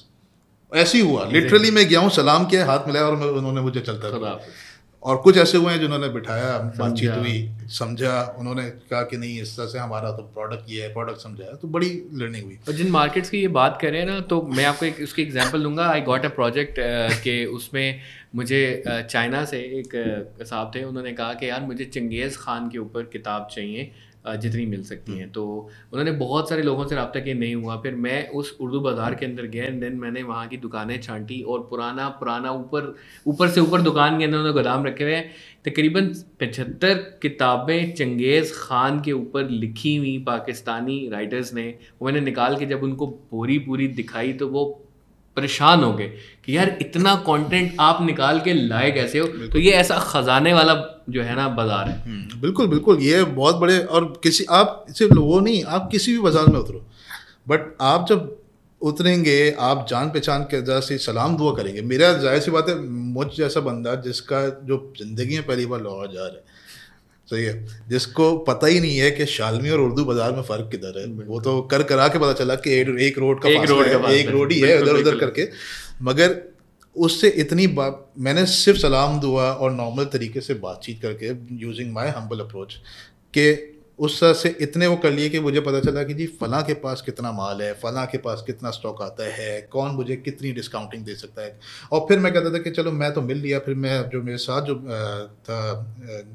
ऐसे 0.72 0.98
ही 0.98 1.04
हुआ। 1.04 1.24
लिटरली 1.26 1.70
मैं 1.70 1.86
गया 1.88 2.00
हूँ 2.00 2.10
सलाम 2.10 2.46
किया 2.46 2.66
हाथ 2.66 2.86
मिलाया 2.86 3.06
और 3.06 3.16
उन्होंने 3.30 3.60
मुझे 3.60 3.80
चलता। 3.80 4.08
और 5.02 5.16
कुछ 5.16 5.38
ऐसे 5.38 5.58
हुए 5.58 5.72
हैं 5.72 5.80
जिन्होंने 5.80 6.08
बिठाया 6.08 6.58
बातचीत। 6.78 7.10
हुई 7.10 7.68
समझा। 7.70 8.20
उन्होंने 8.38 8.62
कहा 8.62 9.02
कि 9.02 9.16
नहीं 9.16 9.40
इस 9.42 9.56
तरह 9.56 9.66
से 9.66 9.78
हमारा 9.78 10.10
तो 10.12 10.22
प्रोडक्ट 10.34 10.70
ये 10.70 10.82
है 10.82 10.92
प्रोडक्ट 10.92 11.18
समझाया। 11.18 11.52
तो 11.52 11.68
बड़ी 11.68 11.88
लर्निंग 12.14 12.44
हुई। 12.44 12.58
और 12.68 12.74
जिन 12.74 12.90
मार्केट्स 12.90 13.30
की 13.30 13.40
ये 13.40 13.48
बात 13.56 13.78
कर 13.80 13.90
रहे 13.90 14.00
हैं 14.00 14.08
ना 14.08 14.20
तो 14.26 14.40
मैं 14.56 14.64
आपको 14.64 14.86
एक 14.86 15.00
उसकी 15.02 15.22
एग्जांपल 15.22 15.62
दूँगा। 15.62 15.88
आई 15.88 16.00
गॉट 16.02 16.24
अ 16.24 16.28
प्रोजेक्ट 16.30 16.76
के 17.24 17.44
उसमें 17.54 18.00
मुझे 18.34 18.62
चाइना 18.86 19.44
से 19.44 19.58
एक 19.80 19.90
साहब 20.42 20.70
थे। 20.74 20.84
उन्होंने 20.84 21.12
कहा 21.12 21.32
कि 21.34 21.48
यार 21.48 21.60
मुझे 21.62 21.84
चंगेज़ 21.84 22.38
खान 22.38 22.68
के 22.68 22.78
ऊपर 22.78 23.10
किताब 23.12 23.48
चाहिए। 23.52 23.90
जितनी 24.24 24.64
मिल 24.66 24.82
सकती 24.84 25.12
हैं। 25.12 25.30
तो 25.32 25.44
उन्होंने 25.92 26.12
बहुत 26.18 26.48
सारे 26.48 26.62
लोगों 26.62 26.86
से 26.86 26.96
रबता 26.96 27.20
किया 27.20 27.34
नहीं 27.36 27.54
हुआ। 27.54 27.76
फिर 27.82 27.94
मैं 27.96 28.28
उस 28.30 28.56
उर्दू 28.60 28.80
बाज़ार 28.80 29.14
के 29.14 29.26
अंदर 29.26 29.46
गया 29.46 29.64
एंड 29.64 29.80
देन 29.80 29.96
मैंने 29.98 30.22
वहाँ 30.22 30.46
की 30.48 30.56
दुकानें 30.58 31.00
छांटी 31.02 31.40
और 31.42 31.66
पुराना 31.70 32.08
पुराना 32.20 32.52
ऊपर 32.52 32.94
ऊपर 33.26 33.48
से 33.48 33.60
ऊपर 33.60 33.82
दुकान 33.82 34.18
के 34.18 34.24
अंदर 34.24 34.36
उन्होंने 34.36 34.52
गोदाम 34.54 34.86
रखे 34.86 35.04
हुए 35.04 35.14
हैं। 35.14 35.30
तकरीबन 35.64 36.06
पचहत्तर 36.40 36.94
किताबें 37.22 37.92
चंगेज़ 37.94 38.52
ख़ान 38.54 39.00
के 39.00 39.12
ऊपर 39.12 39.48
लिखी 39.50 39.96
हुई 39.96 40.16
पाकिस्तानी 40.26 41.08
राइटर्स 41.12 41.52
ने। 41.54 41.68
वो 42.00 42.06
मैंने 42.06 42.20
निकाल 42.22 42.56
के 42.56 42.66
जब 42.66 42.82
उनको 42.82 43.06
पूरी 43.30 43.58
पूरी 43.60 43.88
दिखाई 43.90 44.32
तो 44.32 44.48
वो 44.48 44.64
परेशान 45.36 45.84
हो 45.84 45.92
गए 45.92 46.06
कि 46.44 46.56
यार 46.56 46.76
इतना 46.82 47.14
कंटेंट 47.26 47.76
आप 47.80 48.02
निकाल 48.02 48.40
के 48.40 48.54
लाए 48.54 48.90
कैसे 48.90 49.18
हो? 49.18 49.26
तो 49.26 49.58
ये 49.58 49.72
ऐसा 49.72 49.98
ख़जाने 50.00 50.52
वाला 50.52 50.74
जो 51.10 51.22
है 51.22 51.36
ना 51.36 51.48
बाज़ार 51.50 51.88
है। 51.88 51.96
हम्म, 52.02 52.40
बिल्कुल 52.40 52.66
बिल्कुल 52.68 52.98
ये 53.02 53.22
बहुत 53.24 53.56
बड़े 53.56 53.78
और 53.80 54.12
किसी 54.22 54.44
आप 54.52 54.84
सिर्फ़ 54.90 55.14
वो 55.14 55.40
नहीं 55.40 55.64
आप 55.66 55.88
किसी 55.92 56.12
भी 56.12 56.18
बाज़ार 56.20 56.46
में 56.46 56.58
उतरो। 56.60 56.84
बट 57.48 57.74
आप 57.82 58.06
जब 58.08 58.38
उतरेंगे 58.80 59.50
आप 59.60 59.86
जान 59.90 60.08
पहचान 60.10 60.42
के 60.44 60.58
वजह 60.58 60.80
से 60.82 60.98
सलाम 61.00 61.36
दुआ 61.36 61.52
करेंगे। 61.56 61.82
मेरा 61.84 62.12
ज़ाहिर 62.14 62.40
सी 62.40 62.50
बात 62.50 62.68
है 62.68 62.78
मुझ 62.78 63.26
जैसा 63.36 63.60
बंदा 63.62 63.94
जिसका 64.02 64.48
जो 64.66 64.78
ज़िंदगी 64.98 65.34
में 65.34 65.46
पहली 65.46 65.66
बार 65.66 65.82
लाहौर 65.82 66.06
जा 66.06 66.20
रहा 66.20 66.26
है 66.28 66.51
सही 67.32 67.44
है 67.44 67.54
जिसको 67.88 68.30
पता 68.46 68.66
ही 68.66 68.80
नहीं 68.80 68.96
है 68.98 69.10
कि 69.10 69.26
शालमी 69.28 69.70
और 69.70 69.80
उर्दू 69.80 70.04
बाज़ार 70.04 70.32
में 70.32 70.42
फ़र्क 70.44 70.68
किधर 70.70 71.00
है 71.00 71.06
वो 71.26 71.40
तो 71.40 71.60
कर 71.72 71.82
करा 71.84 72.08
के 72.08 72.18
पता 72.18 72.32
चला 72.34 72.54
कि 72.56 72.78
एक, 72.78 73.18
रोड 73.18 73.42
का 73.42 73.48
एक 73.48 73.68
रोड 73.70 73.84
का 73.86 74.08
है, 74.08 74.14
एक 74.14 74.28
रोड 74.30 74.52
ही 74.52 74.60
है 74.60 74.80
उधर 74.82 74.96
उधर 74.96 75.18
करके। 75.18 75.48
मगर 76.02 76.40
उससे 76.96 77.28
इतनी 77.40 77.66
बात 77.76 78.04
मैंने 78.18 78.44
सिर्फ़ 78.46 78.78
सलाम 78.78 79.18
दुआ 79.20 79.44
और 79.44 79.70
नॉर्मल 79.72 80.04
तरीके 80.12 80.40
से 80.40 80.54
बातचीत 80.62 81.00
करके 81.02 81.30
यूजिंग 81.56 81.92
माई 81.92 82.08
हम्बल 82.08 82.40
अप्रोच 82.40 82.74
कि 83.34 83.44
उस 83.98 84.20
से 84.20 84.56
इतने 84.60 84.86
वो 84.86 84.96
कर 84.96 85.10
लिए 85.10 85.28
कि 85.28 85.40
मुझे 85.40 85.60
पता 85.60 85.80
चला 85.80 86.02
कि 86.02 86.14
जी, 86.14 86.26
फलां 86.26 86.62
के 86.62 86.74
पास 86.74 87.02
कितना 87.02 87.32
माल 87.32 87.62
है, 87.62 87.72
फलां 87.72 88.06
के 88.06 88.18
पास 88.18 88.42
कितना 88.46 88.70
स्टॉक 88.70 89.02
आता 89.02 89.24
है, 89.24 89.62
कौन 89.62 89.90
मुझे 89.90 90.16
कितनी 90.16 90.52
डिस्काउंटिंग 90.52 91.04
दे 91.04 91.14
सकता 91.14 91.42
है। 91.42 91.60
और 91.92 92.00
फिर 92.00 92.18
मैं 92.18 92.32
कहता 92.32 92.52
था 92.52 92.58
कि 92.58 92.70
चलो, 92.70 92.92
मैं 92.92 93.12
तो 93.14 93.22
मिल 93.22 93.38
लिया, 93.38 93.58
फिर 93.58 93.74
मैं 93.74 94.10
जो 94.10 94.22
मेरे 94.22 94.38
साथ 94.38 94.62
जो 94.62 94.74
था 95.44 95.60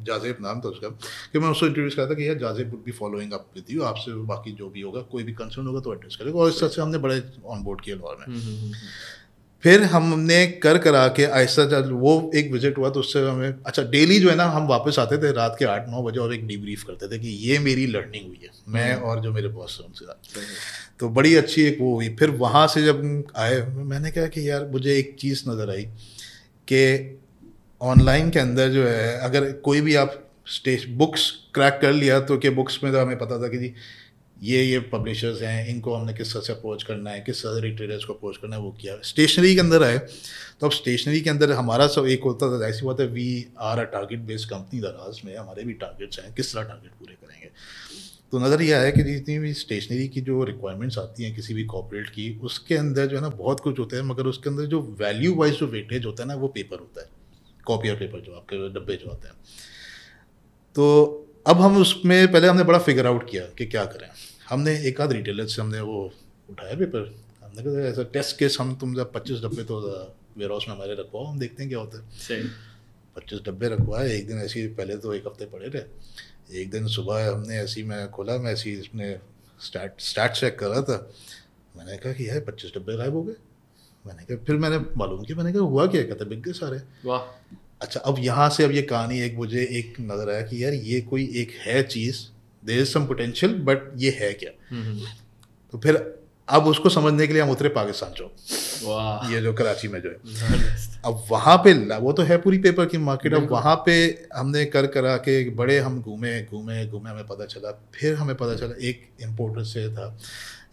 जाजेब 0.03 0.37
नाम 0.41 0.61
था 0.61 0.69
उसका, 0.69 0.89
कि 1.33 1.39
मैं 1.39 1.49
उसको 1.49 1.65
इंट्रोड्यूस 1.65 1.95
करा 1.95 2.05
था 2.05 2.13
कि 2.13 2.27
यार, 2.27 2.37
जाजेब 2.37 2.71
वुड 2.71 2.83
भी 2.83 2.91
फॉलोइंग 2.91 3.33
अप 3.33 3.47
विद 3.55 3.65
यू 3.69 3.83
आपसे 3.83 4.11
बाकी 4.11 4.51
जो 4.51 4.69
भी 4.69 4.81
होगा, 4.81 5.01
कोई 5.01 5.23
भी 5.23 5.33
कंसर्न 5.33 5.67
होगा 5.67 5.79
तो 5.79 5.93
एड्रेस 5.93 6.15
करेगा। 6.15 6.39
और 6.39 6.49
इस 6.49 6.59
तरह 6.59 6.69
से 6.69 6.81
हमने 6.81 6.97
बड़े 6.97 7.21
ऑन 7.45 7.63
बोर्ड 7.63 7.81
किए 7.81 7.95
लाहौर 7.95 8.25
में। 8.27 8.35
फिर 9.63 9.83
हमने 9.83 10.45
कर 10.63 10.77
करा 10.77 11.07
के 11.07 11.23
ऐसा 11.23 11.65
जब 11.65 11.89
वो 11.91 12.31
एक 12.35 12.51
विज़िट 12.51 12.77
हुआ 12.77 12.89
तो 12.89 12.99
उससे 12.99 13.19
हमें 13.29 13.53
अच्छा 13.65 13.83
डेली 13.83 14.19
जो 14.19 14.29
है 14.29 14.35
ना 14.35 14.45
हम 14.45 14.67
वापस 14.67 14.99
आते 14.99 15.17
थे 15.17 15.31
रात 15.31 15.55
के 15.59 15.65
आठ 15.65 15.87
नौ 15.89 16.03
बजे 16.03 16.19
और 16.19 16.33
एक 16.33 16.45
डीब्रीफ 16.47 16.83
करते 16.83 17.07
थे 17.07 17.19
कि 17.19 17.29
ये 17.47 17.59
मेरी 17.59 17.85
लर्निंग 17.87 18.27
हुई 18.27 18.39
है 18.43 18.49
मैं 18.67 18.93
हम्म। 18.93 19.05
और 19.05 19.19
जो 19.19 19.31
मेरे 19.33 19.47
बॉस 19.47 19.77
हैं 19.81 19.87
उनसे 19.87 20.05
तो 20.99 21.09
बड़ी 21.09 21.35
अच्छी 21.35 21.63
एक 21.63 21.77
वो 21.81 21.93
हुई। 21.95 22.09
फिर 22.09 22.29
वहाँ 22.37 22.67
से 22.67 22.83
जब 22.85 23.01
आए 23.35 23.61
मैंने 23.75 24.11
कहा 24.11 24.27
कि 24.27 24.49
यार 24.49 24.65
मुझे 24.65 24.97
एक 24.97 25.15
चीज़ 25.19 25.43
नज़र 25.49 25.69
आई 25.69 25.83
कि 26.67 27.19
ऑनलाइन 27.81 28.29
के 28.29 28.39
अंदर 28.39 28.69
जो 28.69 28.83
है 28.83 29.19
अगर 29.19 29.51
कोई 29.63 29.81
भी 29.81 29.95
आप 29.95 30.23
स्टेज 30.47 30.85
बुक्स 30.97 31.29
क्रैक 31.53 31.79
कर 31.81 31.93
लिया 31.93 32.19
तो 32.19 32.37
कि 32.37 32.49
बुक्स 32.49 32.79
में 32.83 32.91
तो 32.93 32.99
हमें 32.99 33.17
पता 33.17 33.41
था 33.43 33.47
कि 33.47 33.57
जी 33.57 33.73
ये 34.41 34.61
ये 34.63 34.79
पब्लिशर्स 34.89 35.41
हैं, 35.41 35.67
इनको 35.67 35.93
हमने 35.93 36.13
किस 36.13 36.33
तरह 36.33 36.41
से 36.41 36.53
अप्रोच 36.53 36.83
करना 36.83 37.11
है, 37.11 37.21
किस 37.21 37.41
तरह 37.43 37.55
से 37.55 37.61
रिटेलर्स 37.61 38.03
को 38.05 38.13
अप्रोच 38.13 38.37
करना 38.37 38.55
है, 38.55 38.61
वो 38.61 38.71
किया। 38.71 38.95
स्टेशनरी 39.03 39.53
के 39.55 39.61
अंदर 39.61 39.83
आए 39.83 39.97
तो 39.97 40.65
अब 40.65 40.71
स्टेशनरी 40.73 41.21
के 41.21 41.29
अंदर 41.29 41.51
हमारा 41.53 41.87
सब 41.87 42.07
एक 42.07 42.23
होता 42.23 42.49
था, 42.51 42.67
ऐसी 42.67 42.85
बात 42.85 42.99
है 42.99 43.07
we 43.07 43.45
are 43.59 43.79
a 43.79 43.83
target 43.91 44.19
based 44.27 44.49
company 44.49 44.79
Daraz 44.81 45.21
में 45.25 45.35
हमारे 45.35 45.63
भी 45.63 45.73
टारगेट्स 45.75 46.19
हैं, 46.19 46.33
किस 46.33 46.53
तरह 46.53 46.63
टारगेट 46.63 46.91
पूरे 46.91 47.13
करेंगे। 47.13 47.49
तो 48.31 48.39
नज़र 48.39 48.61
ये 48.61 48.71
आया 48.73 48.89
कि 48.89 49.03
जितनी 49.03 49.37
भी 49.39 49.53
स्टेशनरी 49.53 50.07
की 50.07 50.21
जो 50.21 50.43
रिक्वायरमेंट्स 50.43 50.97
आती 50.97 51.23
हैं 51.23 51.35
किसी 51.35 51.53
भी 51.53 51.63
कॉपरेट 51.65 52.09
की, 52.09 52.29
उसके 52.43 52.75
अंदर 52.75 53.05
जो 53.05 53.15
है 53.15 53.21
ना, 53.21 53.29
बहुत 53.29 53.59
कुछ 53.59 53.79
होता 53.79 53.97
है, 53.97 54.03
मगर 54.03 54.27
उसके 54.27 54.49
अंदर 54.49 54.65
जो 54.65 54.81
वैल्यू 54.99 55.35
वाइज 55.35 55.53
जो 55.53 55.67
वेटेज 55.67 56.05
होता 56.05 56.23
है 56.23 56.29
ना, 56.29 56.35
वो 56.35 56.47
पेपर 56.47 56.79
होता 56.79 57.01
है। 57.01 57.09
कॉपी 57.65 57.89
और 57.89 57.95
पेपर 57.95 58.19
जो, 58.19 58.33
आपके 58.33 58.69
डब्बे 58.69 58.95
जो 58.95 59.11
आते 59.11 59.27
हैं। 59.27 59.35
तो 60.75 61.23
अब 61.47 61.61
हम 61.61 61.77
उसमें 61.77 62.31
पहले 62.31 62.47
हमने 62.47 62.63
बड़ा 62.63 62.79
फिगर 62.79 63.07
आउट 63.07 63.29
किया 63.29 63.43
कि 63.57 63.65
क्या 63.65 63.85
करें। 63.85 64.09
हमने 64.47 64.73
एक 64.87 65.01
आध 65.01 65.11
रिटेलर 65.13 65.45
से 65.47 65.61
हमने 65.61 65.79
वो 65.81 65.97
उठाया 66.49 66.75
पेपर 66.77 67.13
हमने 67.43 67.63
कहा 67.63 67.87
ऐसा 67.87 68.03
टेस्ट 68.13 68.37
केस 68.39 68.57
हम 68.59 68.75
तुम 68.75 68.95
जब 68.95 69.11
पच्चीस 69.13 69.41
डब्बे 69.43 69.63
तो 69.63 69.79
वेयर 70.37 70.51
हाउस 70.51 70.67
में 70.67 70.75
हमारे 70.75 70.93
रखवाओ 70.95 71.25
हम 71.25 71.39
देखते 71.39 71.63
हैं 71.63 71.69
क्या 71.69 71.79
होता 71.79 71.97
है। 71.97 72.41
पच्चीस 73.15 73.39
डब्बे 73.45 73.67
रखवाए 73.69 74.09
एक 74.11 74.27
दिन 74.27 74.37
ऐसी 74.39 74.67
पहले 74.77 74.97
तो 74.97 75.13
एक 75.13 75.27
हफ़्ते 75.27 75.45
पड़े 75.45 75.69
थे। 75.69 75.83
एक 76.61 76.69
दिन 76.71 76.87
सुबह 76.87 77.27
हमने 77.27 77.57
ऐसी 77.57 77.83
मैं 77.83 78.09
खोला 78.11 78.37
मैं 78.37 78.51
ऐसी 78.53 78.71
इसमें 78.73 79.19
स्टार्ट 79.59 80.01
स्टार्ट 80.01 80.31
चेक 80.33 80.57
कर 80.59 80.67
रहा 80.67 80.81
था। 80.81 80.97
मैंने 81.77 81.97
कहा 81.97 82.13
कि 82.13 82.29
यार 82.29 82.39
पच्चीस 82.41 82.71
डब्बे 82.75 82.97
गायब 82.97 83.13
हो 83.13 83.23
गए। 83.23 83.35
मैंने 84.05 84.23
कहा 84.23 84.43
फिर 84.47 84.55
मैंने 84.57 84.77
मालूम 84.97 85.23
किया 85.23 85.37
मैंने 85.37 85.53
कहा 85.53 85.61
हुआ 85.63 85.85
क्या 85.87 86.03
कहता 86.03 86.25
बिक 86.25 86.41
गए 86.41 86.53
सारे। 86.53 86.81
वाह। 87.05 87.19
अच्छा 87.81 87.99
अब 88.01 88.19
यहाँ 88.19 88.49
से 88.49 88.63
अब 88.63 88.71
ये 88.71 88.81
कहानी 88.83 89.19
एक 89.21 89.35
मुझे 89.35 89.63
एक 89.79 89.99
नज़र 90.01 90.29
आया 90.31 90.41
कि 90.41 90.63
यार 90.63 90.73
ये 90.73 91.01
कोई 91.09 91.25
एक 91.41 91.51
है 91.61 91.81
चीज़ 91.85 92.25
there 92.67 92.79
is 92.79 92.87
some 92.87 93.05
potential 93.05 93.53
but 93.53 93.93
ये 93.97 94.17
है 94.19 94.33
क्या? 94.33 94.51
तो 95.71 95.77
फिर 95.77 96.17
अब 96.49 96.67
उसको 96.67 96.89
समझने 96.89 97.27
के 97.27 97.33
लिए 97.33 97.41
हम 97.41 97.49
उतरे 97.49 97.69
पाकिस्तान 97.69 98.09
वाह। 98.83 99.33
ये 99.33 99.41
जो 99.41 99.53
कराची 99.53 99.87
में 99.87 100.01
जो 100.01 100.09
है। 100.09 100.17
अब 101.05 101.23
वहाँ 101.31 101.57
पे 101.57 101.85
ला- 101.85 102.01
वो 102.01 102.13
तो 102.13 102.23
है 102.23 102.37
पूरी 102.37 102.57
पेपर 102.57 102.85
की 102.85 102.97
मार्केट 102.97 103.33
अब 103.33 103.39
वहाँ 103.51 103.83
पे 103.85 104.25
हमने 104.35 104.65
कर 104.65 104.87
करा 104.87 105.17
के 105.17 105.49
बड़े 105.49 105.79
हम 105.79 106.01
घूमे 106.01 106.43
घूमे 106.43 106.87
घूमे 106.87 107.09
हमें 107.09 107.27
पता 107.27 107.45
चला। 107.45 107.89
फिर 107.95 108.15
हमें 108.15 108.35
पता 108.35 108.55
चला 108.55 108.75
एक 108.81 109.09
इम्पोर्टर 109.21 109.63
से 109.63 109.93
था। 109.93 110.17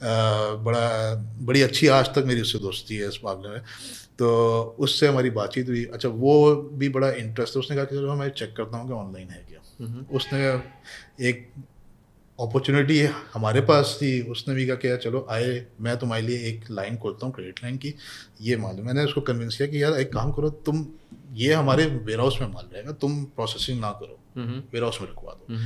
अ, 0.03 0.55
बड़ा 0.55 1.15
बड़ी 1.41 1.63
अच्छी 1.63 1.87
आज 1.87 2.07
तक 2.07 2.25
मेरी 2.27 2.41
उससे 2.41 2.59
दोस्ती 2.59 2.97
है 2.97 3.09
इस 3.09 3.19
मामले 3.25 3.49
में। 3.49 3.61
तो 4.19 4.63
उससे 4.79 5.09
हमारी 5.09 5.31
बातचीत 5.31 5.69
हुई। 5.69 5.85
अच्छा 5.85 6.09
वो 6.09 6.57
भी 6.57 6.89
बड़ा 6.89 7.11
इंटरेस्ट 7.11 7.57
उसने 7.57 7.77
कहा 7.77 7.85
कि 7.85 7.97
चलो 7.97 8.15
मैं 8.15 8.29
चेक 8.29 8.55
करता 8.57 8.77
हूँ 8.77 8.87
कि 8.87 8.95
ऑनलाइन 8.95 9.29
है 9.29 9.47
क्या। 9.49 9.61
उसने 10.13 10.63
एक 11.29 11.51
अपॉर्चुनिटी 12.39 12.99
हमारे 13.33 13.61
पास 13.61 13.99
थी 14.03 14.21
उसने 14.31 14.55
भी 14.55 14.67
कहा 14.67 14.77
कि 14.77 14.89
यार 14.89 14.97
चलो 14.97 15.27
आए 15.31 15.65
मैं 15.81 15.97
तुम्हारे 15.99 16.23
लिए 16.23 16.49
एक 16.49 16.65
लाइन 16.71 16.97
खोलता 16.97 17.27
हूँ 17.27 17.35
क्रेडिट 17.35 17.61
लाइन 17.63 17.77
की। 17.77 17.95
ये 18.41 18.57
मालूम 18.57 18.87
मैंने 18.87 19.05
उसको 19.05 19.21
कन्विंस 19.21 19.57
किया 19.57 19.69
कि 19.69 19.83
यार 19.83 19.99
एक 20.01 20.13
काम 20.13 20.33
करो 20.33 20.51
तुम 20.67 20.87
ये 21.35 21.53
हमारे 21.55 21.85
वेयर 21.87 22.21
हाउस 22.21 22.39
में 22.41 22.49
माल 22.49 22.69
रहेगा 22.75 22.93
तुम 23.01 23.23
प्रोसेसिंग 23.37 23.81
ना 23.81 23.91
करो 23.93 24.19
वेयर 24.37 24.83
हाउस 24.83 25.01
में 25.01 25.09
रखवा 25.09 25.33
दो। 25.33 25.59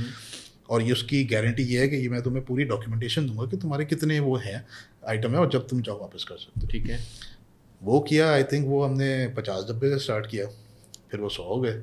और 0.69 0.81
ये 0.81 0.91
उसकी 0.91 1.23
गारंटी 1.25 1.63
ये 1.63 1.79
है 1.81 1.87
कि 1.87 1.95
ये 1.95 2.09
मैं 2.09 2.21
तुम्हें 2.23 2.45
पूरी 2.45 2.65
डॉक्यूमेंटेशन 2.65 3.27
दूँगा 3.27 3.45
कि 3.45 3.57
तुम्हारे 3.57 3.85
कितने 3.85 4.19
वो 4.19 4.35
हैं 4.37 4.65
आइटम 5.07 5.31
है 5.31 5.39
और 5.39 5.49
जब 5.49 5.67
तुम 5.67 5.81
चाहो 5.81 5.99
वापस 5.99 6.23
कर 6.23 6.37
सकते 6.37 6.61
हो। 6.61 6.67
ठीक 6.67 6.89
है। 6.89 6.99
वो 7.81 7.99
किया 7.99 8.31
आई 8.31 8.43
थिंक 8.43 8.67
वो 8.67 8.83
हमने 8.83 9.27
पचास 9.37 9.65
डब्बे 9.69 9.89
से 9.89 9.99
स्टार्ट 9.99 10.27
किया 10.27 10.45
फिर 11.11 11.19
वो 11.19 11.29
सौ 11.29 11.43
हो 11.43 11.59
गए। 11.61 11.81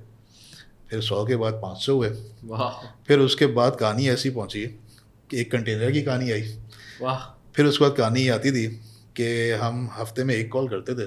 फिर 0.91 1.01
सौ 1.01 1.25
के 1.27 1.37
बाद 1.37 1.55
पाँच 1.55 1.79
सौ 1.79 1.95
हुए। 1.95 2.09
वाह। 2.45 2.83
फिर 3.09 3.19
उसके 3.19 3.47
बाद 3.55 3.77
कहानी 3.77 4.09
ऐसी 4.09 4.31
पहुँची 4.31 4.65
कि 5.31 5.41
एक 5.41 5.51
कंटेनर 5.53 5.91
की 5.93 6.03
कहानी 6.03 6.31
आई। 6.33 6.43
वाह। 7.03 7.25
फिर 7.57 7.67
उसके 7.67 7.85
बाद 7.85 7.97
कहानी 7.97 8.27
आती 8.29 8.51
थी 8.53 8.67
कि 9.17 9.51
हम 9.61 9.89
हफ़्ते 9.93 10.25
में 10.25 10.35
एक 10.35 10.51
कॉल 10.53 10.69
करते 10.69 10.95
थे 10.95 11.07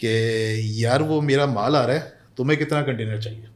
कि 0.00 0.84
यार 0.84 1.02
वो 1.02 1.20
मेरा 1.22 1.46
माल 1.48 1.76
आ 1.76 1.84
रहा 1.84 1.96
है 1.96 2.12
तुम्हें 2.36 2.58
कितना 2.58 2.82
कंटेनर 2.82 3.20
चाहिए? 3.22 3.48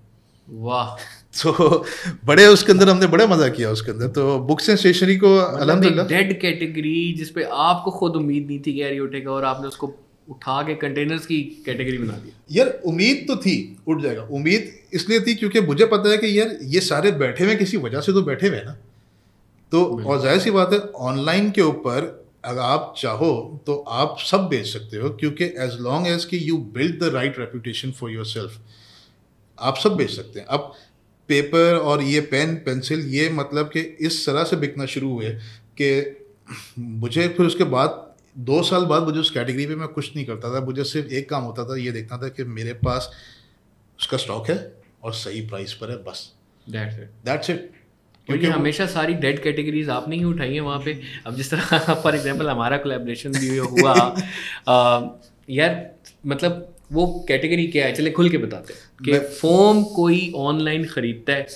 वाह। 0.48 0.94
तो 1.35 1.85
बड़े 2.24 2.46
उसके 2.46 2.72
अंदर 2.72 2.88
हमने 2.88 3.06
बड़ा 3.06 3.26
मज़ा 3.26 3.48
किया 3.48 3.70
उसके 3.70 3.90
अंदर। 3.90 4.09
तो 4.09 4.38
बुक्स 4.40 4.68
एंड 4.68 4.78
स्टेशनरी 4.78 5.16
को 5.16 5.37
अलहमदिल्ला। 5.37 6.04
डेड 6.06 6.40
कैटेगरी 6.40 7.12
जिस 7.12 7.30
पे 7.30 7.42
आपको 7.44 7.90
खुद 7.90 8.16
उम्मीद 8.16 8.46
नहीं 8.46 8.59
थी 8.59 8.72
कि 8.72 8.82
यार 8.82 8.92
ये 8.92 8.98
उठेगा 9.00 9.30
और 9.30 9.44
आपने 9.44 9.68
उसको 9.68 9.94
उठा 10.28 10.62
के 10.62 10.74
कंटेनर्स 10.76 11.26
की 11.26 11.40
कैटेगरी 11.66 11.98
बना 11.98 12.12
दी 12.12 12.32
यार 12.50 12.68
उम्मीद 12.87 13.24
तो 13.28 13.37
थी 13.37 13.56
उठ 13.87 14.00
जाएगा। 14.02 14.22
उम्मीद 14.22 14.72
इसलिए 14.96 15.20
थी 15.20 15.35
क्योंकि 15.35 15.61
मुझे 15.62 15.87
पता 15.87 16.11
है 16.11 16.18
कि 16.18 16.38
यार 16.38 16.56
ये 16.64 16.80
सारे 16.82 17.11
बैठे 17.20 17.44
हुए 17.44 17.54
किसी 17.56 17.76
वजह 17.78 18.00
से 18.00 18.12
तो 18.12 18.22
बैठे 18.22 18.48
हुए 18.48 18.56
हैं 18.56 18.64
ना। 18.64 18.76
तो 19.72 19.85
और 20.02 20.20
ज़ाहिर 20.22 20.40
सी 20.40 20.50
बात 20.50 20.72
है 20.72 20.78
ऑनलाइन 21.04 21.50
के 21.50 21.62
ऊपर 21.62 22.04
अगर 22.44 22.61
आप 22.61 22.94
चाहो 22.98 23.62
तो 23.66 23.74
आप 23.92 24.18
सब 24.20 24.48
बेच 24.48 24.66
सकते 24.66 24.96
हो 24.96 25.09
क्योंकि 25.20 25.44
एज 25.44 25.76
लॉन्ग 25.80 26.06
एज 26.09 26.24
कि 26.24 26.38
you 26.42 26.59
build 26.74 26.98
the 27.00 27.12
right 27.14 27.38
reputation 27.38 27.90
for 27.92 28.11
yourself 28.26 28.59
आप 29.59 29.76
सब 29.76 29.96
बेच 29.96 30.11
सकते 30.11 30.40
हैं। 30.40 30.46
अब 30.46 30.72
पेपर 31.28 31.76
और 31.76 32.02
ये 32.02 32.20
पेन 32.30 32.54
पेंसिल 32.56 33.00
ये 33.14 33.28
मतलब 33.30 33.66
कि 33.66 33.80
इस 33.80 34.26
तरह 34.26 34.44
से 34.44 34.56
बिकना 34.56 34.87
शुरू 34.87 35.12
हुए 35.12 35.30
कि 35.80 35.90
मुझे 36.78 37.28
फिर 37.28 37.46
उसके 37.46 37.64
बाद 37.66 38.02
दो 38.46 38.62
साल 38.62 38.85
बाद 38.85 39.02
मुझे 39.02 39.18
उस 39.20 39.30
कैटेगरी 39.30 39.66
पे 39.66 39.74
मैं 39.76 39.88
कुछ 39.88 40.14
नहीं 40.16 40.26
करता 40.26 40.54
था 40.54 40.64
मुझे 40.64 40.85
सिर्फ़ 40.85 41.09
एक 41.11 41.28
काम 41.30 41.42
होता 41.42 41.64
था 41.64 41.76
ये 41.76 41.92
देखना 41.92 42.18
था 42.18 42.28
कि 42.28 42.44
मेरे 42.44 42.72
पास 42.85 43.11
उसका 43.98 44.16
स्टॉक 44.16 44.50
है 44.50 44.56
और 45.06 45.12
सही 45.14 45.40
प्राइस 45.46 45.72
पर 45.72 45.90
है 45.90 45.96
बस। 46.04 46.22
दैट्स 46.70 47.50
इट 47.50 47.70
क्योंकि 48.28 48.46
हमेशा 48.46 48.86
सारी 48.86 49.14
डेड 49.14 49.42
कैटेगरीज 49.42 49.88
आपने 49.88 50.16
ही 50.16 50.24
उठाई 50.24 50.54
है 50.54 50.60
वहाँ 50.60 50.78
पे। 50.84 51.00
अब 51.26 51.34
जिस 51.36 51.50
तरह 51.50 51.94
फॉर 52.02 52.14
एग्जांपल 52.14 52.48
हमारा 52.48 52.76
कोलेब्रेशन 52.76 53.32
भी 53.32 53.56
हुआ 53.56 53.92
आ, 54.68 55.08
यार 55.50 55.76
मतलब 56.26 56.72
वो 56.92 57.06
कैटेगरी 57.28 57.66
क्या 57.66 57.86
है? 57.86 57.92
चले 57.92 58.10
खुल 58.10 58.30
के 58.30 58.38
बताते 58.38 58.72
हैं 58.72 59.04
कि 59.04 59.18
फोम 59.36 59.82
कोई 59.94 60.32
ऑनलाइन 60.36 60.84
खरीदता 60.88 61.32
है 61.32 61.46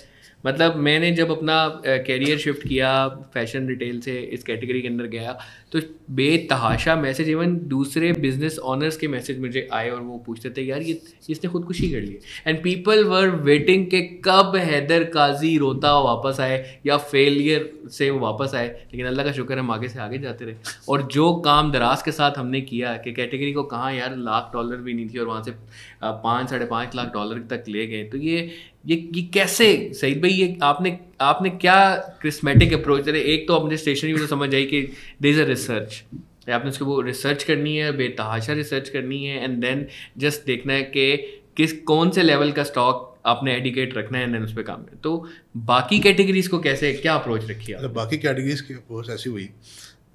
मतलब 0.45 0.77
मैंने 0.79 1.11
जब 1.13 1.31
अपना 1.31 1.57
कैरियर 1.87 2.39
शिफ्ट 2.39 2.67
किया 2.69 2.91
फ़ैशन 3.35 3.69
रिटेल 3.69 4.01
से 4.01 4.19
इस 4.35 4.43
कैटेगरी 4.43 4.81
के 4.83 4.89
अंदर 4.89 5.07
गया 5.09 5.39
तो 5.73 5.81
बेतहाशा 6.11 6.95
मैसेज 6.97 7.29
इवन 7.29 7.57
दूसरे 7.69 8.13
बिज़नेस 8.13 8.59
ऑनर्स 8.59 8.97
के 8.97 9.09
मैसेज 9.09 9.41
मुझे 9.41 9.69
आए 9.73 9.91
और 9.91 10.01
वो 10.01 10.17
पूछते 10.27 10.51
थे, 10.51 10.63
यार, 10.63 10.83
ये, 10.83 11.01
इसने 11.31 11.51
खुदकुशी 11.51 11.91
कर 11.91 12.01
ली 12.01 12.19
एंड 12.47 12.63
पीपल 12.63 13.05
वर 13.05 13.29
वेटिंग 13.43 13.87
के 13.87 14.01
कब 14.25 14.57
हैदर 14.57 15.05
काजी 15.15 15.57
रोता 15.59 15.93
वापस 16.01 16.41
आए 16.41 16.81
या 16.87 16.97
फेलियर 16.97 17.71
से 17.91 18.11
वो 18.11 18.19
वापस 18.21 18.55
आए। 18.55 18.67
लेकिन 18.67 19.07
अल्लाह 19.07 19.27
का 19.27 19.33
शुक्र 19.33 19.59
हम 19.59 19.71
आगे 19.71 19.89
से 19.89 19.99
आगे 20.01 20.19
जाते 20.19 20.45
रहे। 20.45 20.55
और 20.89 21.03
जो 21.13 21.33
काम 21.45 21.71
दराज 21.73 22.03
के 22.03 22.13
साथ 22.13 22.39
हमने 22.39 22.61
किया 22.63 22.97
कि 22.97 23.13
कैटेगरी 23.13 23.53
को 23.53 23.63
कहाँ, 23.65 23.93
यार, 23.95 24.17
लाख 24.19 24.51
डॉलर 24.53 24.77
भी 24.77 24.95
नहीं 24.95 25.09
थी 25.09 25.19
और 25.19 25.27
वहाँ 25.27 25.43
से 25.43 25.55
पाँच, 26.03 26.51
साढ़े 26.51 26.67
पाँच 26.67 26.97
लाख 26.97 27.13
डॉलर 27.15 27.47
तक 27.51 27.65
ले 27.69 27.87
गए। 27.87 28.03
तो 28.05 28.19
ये 28.19 28.51
ये 28.85 28.97
ये 29.15 29.23
कैसे? 29.35 29.67
सईद 29.95 30.21
भाई, 30.23 30.31
ये 30.31 30.57
आपने 30.63 30.99
आपने 31.21 31.51
क्या 31.53 31.95
क्रिस्मेटिक 32.21 32.73
अप्रोच 32.75 33.09
अरे, 33.09 33.21
एक 33.25 33.47
तो 33.49 33.55
अपने 33.55 33.77
स्टेशनरी 33.77 34.13
में 34.13 34.23
तो 34.23 34.27
समझ 34.29 34.55
आई 34.55 34.65
कि 34.67 34.83
दे 35.23 35.31
इज़ 35.31 35.41
अ 35.41 35.45
रिसर्च 35.47 36.03
आपने 36.51 36.71
उसको 36.71 36.85
वो 36.85 37.01
रिसर्च 37.03 37.43
करनी 37.45 37.77
है, 37.77 37.91
बेतहाशा 37.97 38.53
रिसर्च 38.53 38.89
करनी 38.89 39.25
है 39.25 39.43
एंड 39.45 39.61
देन 39.61 39.87
जस्ट 40.19 40.47
देखना 40.47 40.73
है 40.73 40.83
कि 40.85 41.17
किस, 41.57 41.73
कौन 41.83 42.11
से 42.11 42.23
लेवल 42.23 42.53
का 42.53 42.63
स्टॉक 42.65 43.07
आपने 43.27 43.55
एडिकेट 43.55 43.97
रखना 43.97 44.19
है 44.19 44.25
एंड 44.25 44.45
उस 44.45 44.53
पर 44.55 44.63
काम 44.63 44.83
करना 44.83 45.01
तो 45.03 45.27
बाकी 45.67 45.99
कैटेगरीज 46.01 46.49
को 46.49 46.59
कैसे, 46.61 46.93
क्या 46.95 47.15
अप्रोच 47.15 47.51
रखी 47.51 47.75
मतलब 47.75 47.93
बाकी 47.95 48.19
कैटेगरीज 48.19 48.61
की 48.61 48.75
अप्रोच 48.75 49.11
ऐसी 49.11 49.31
हुई 49.31 49.45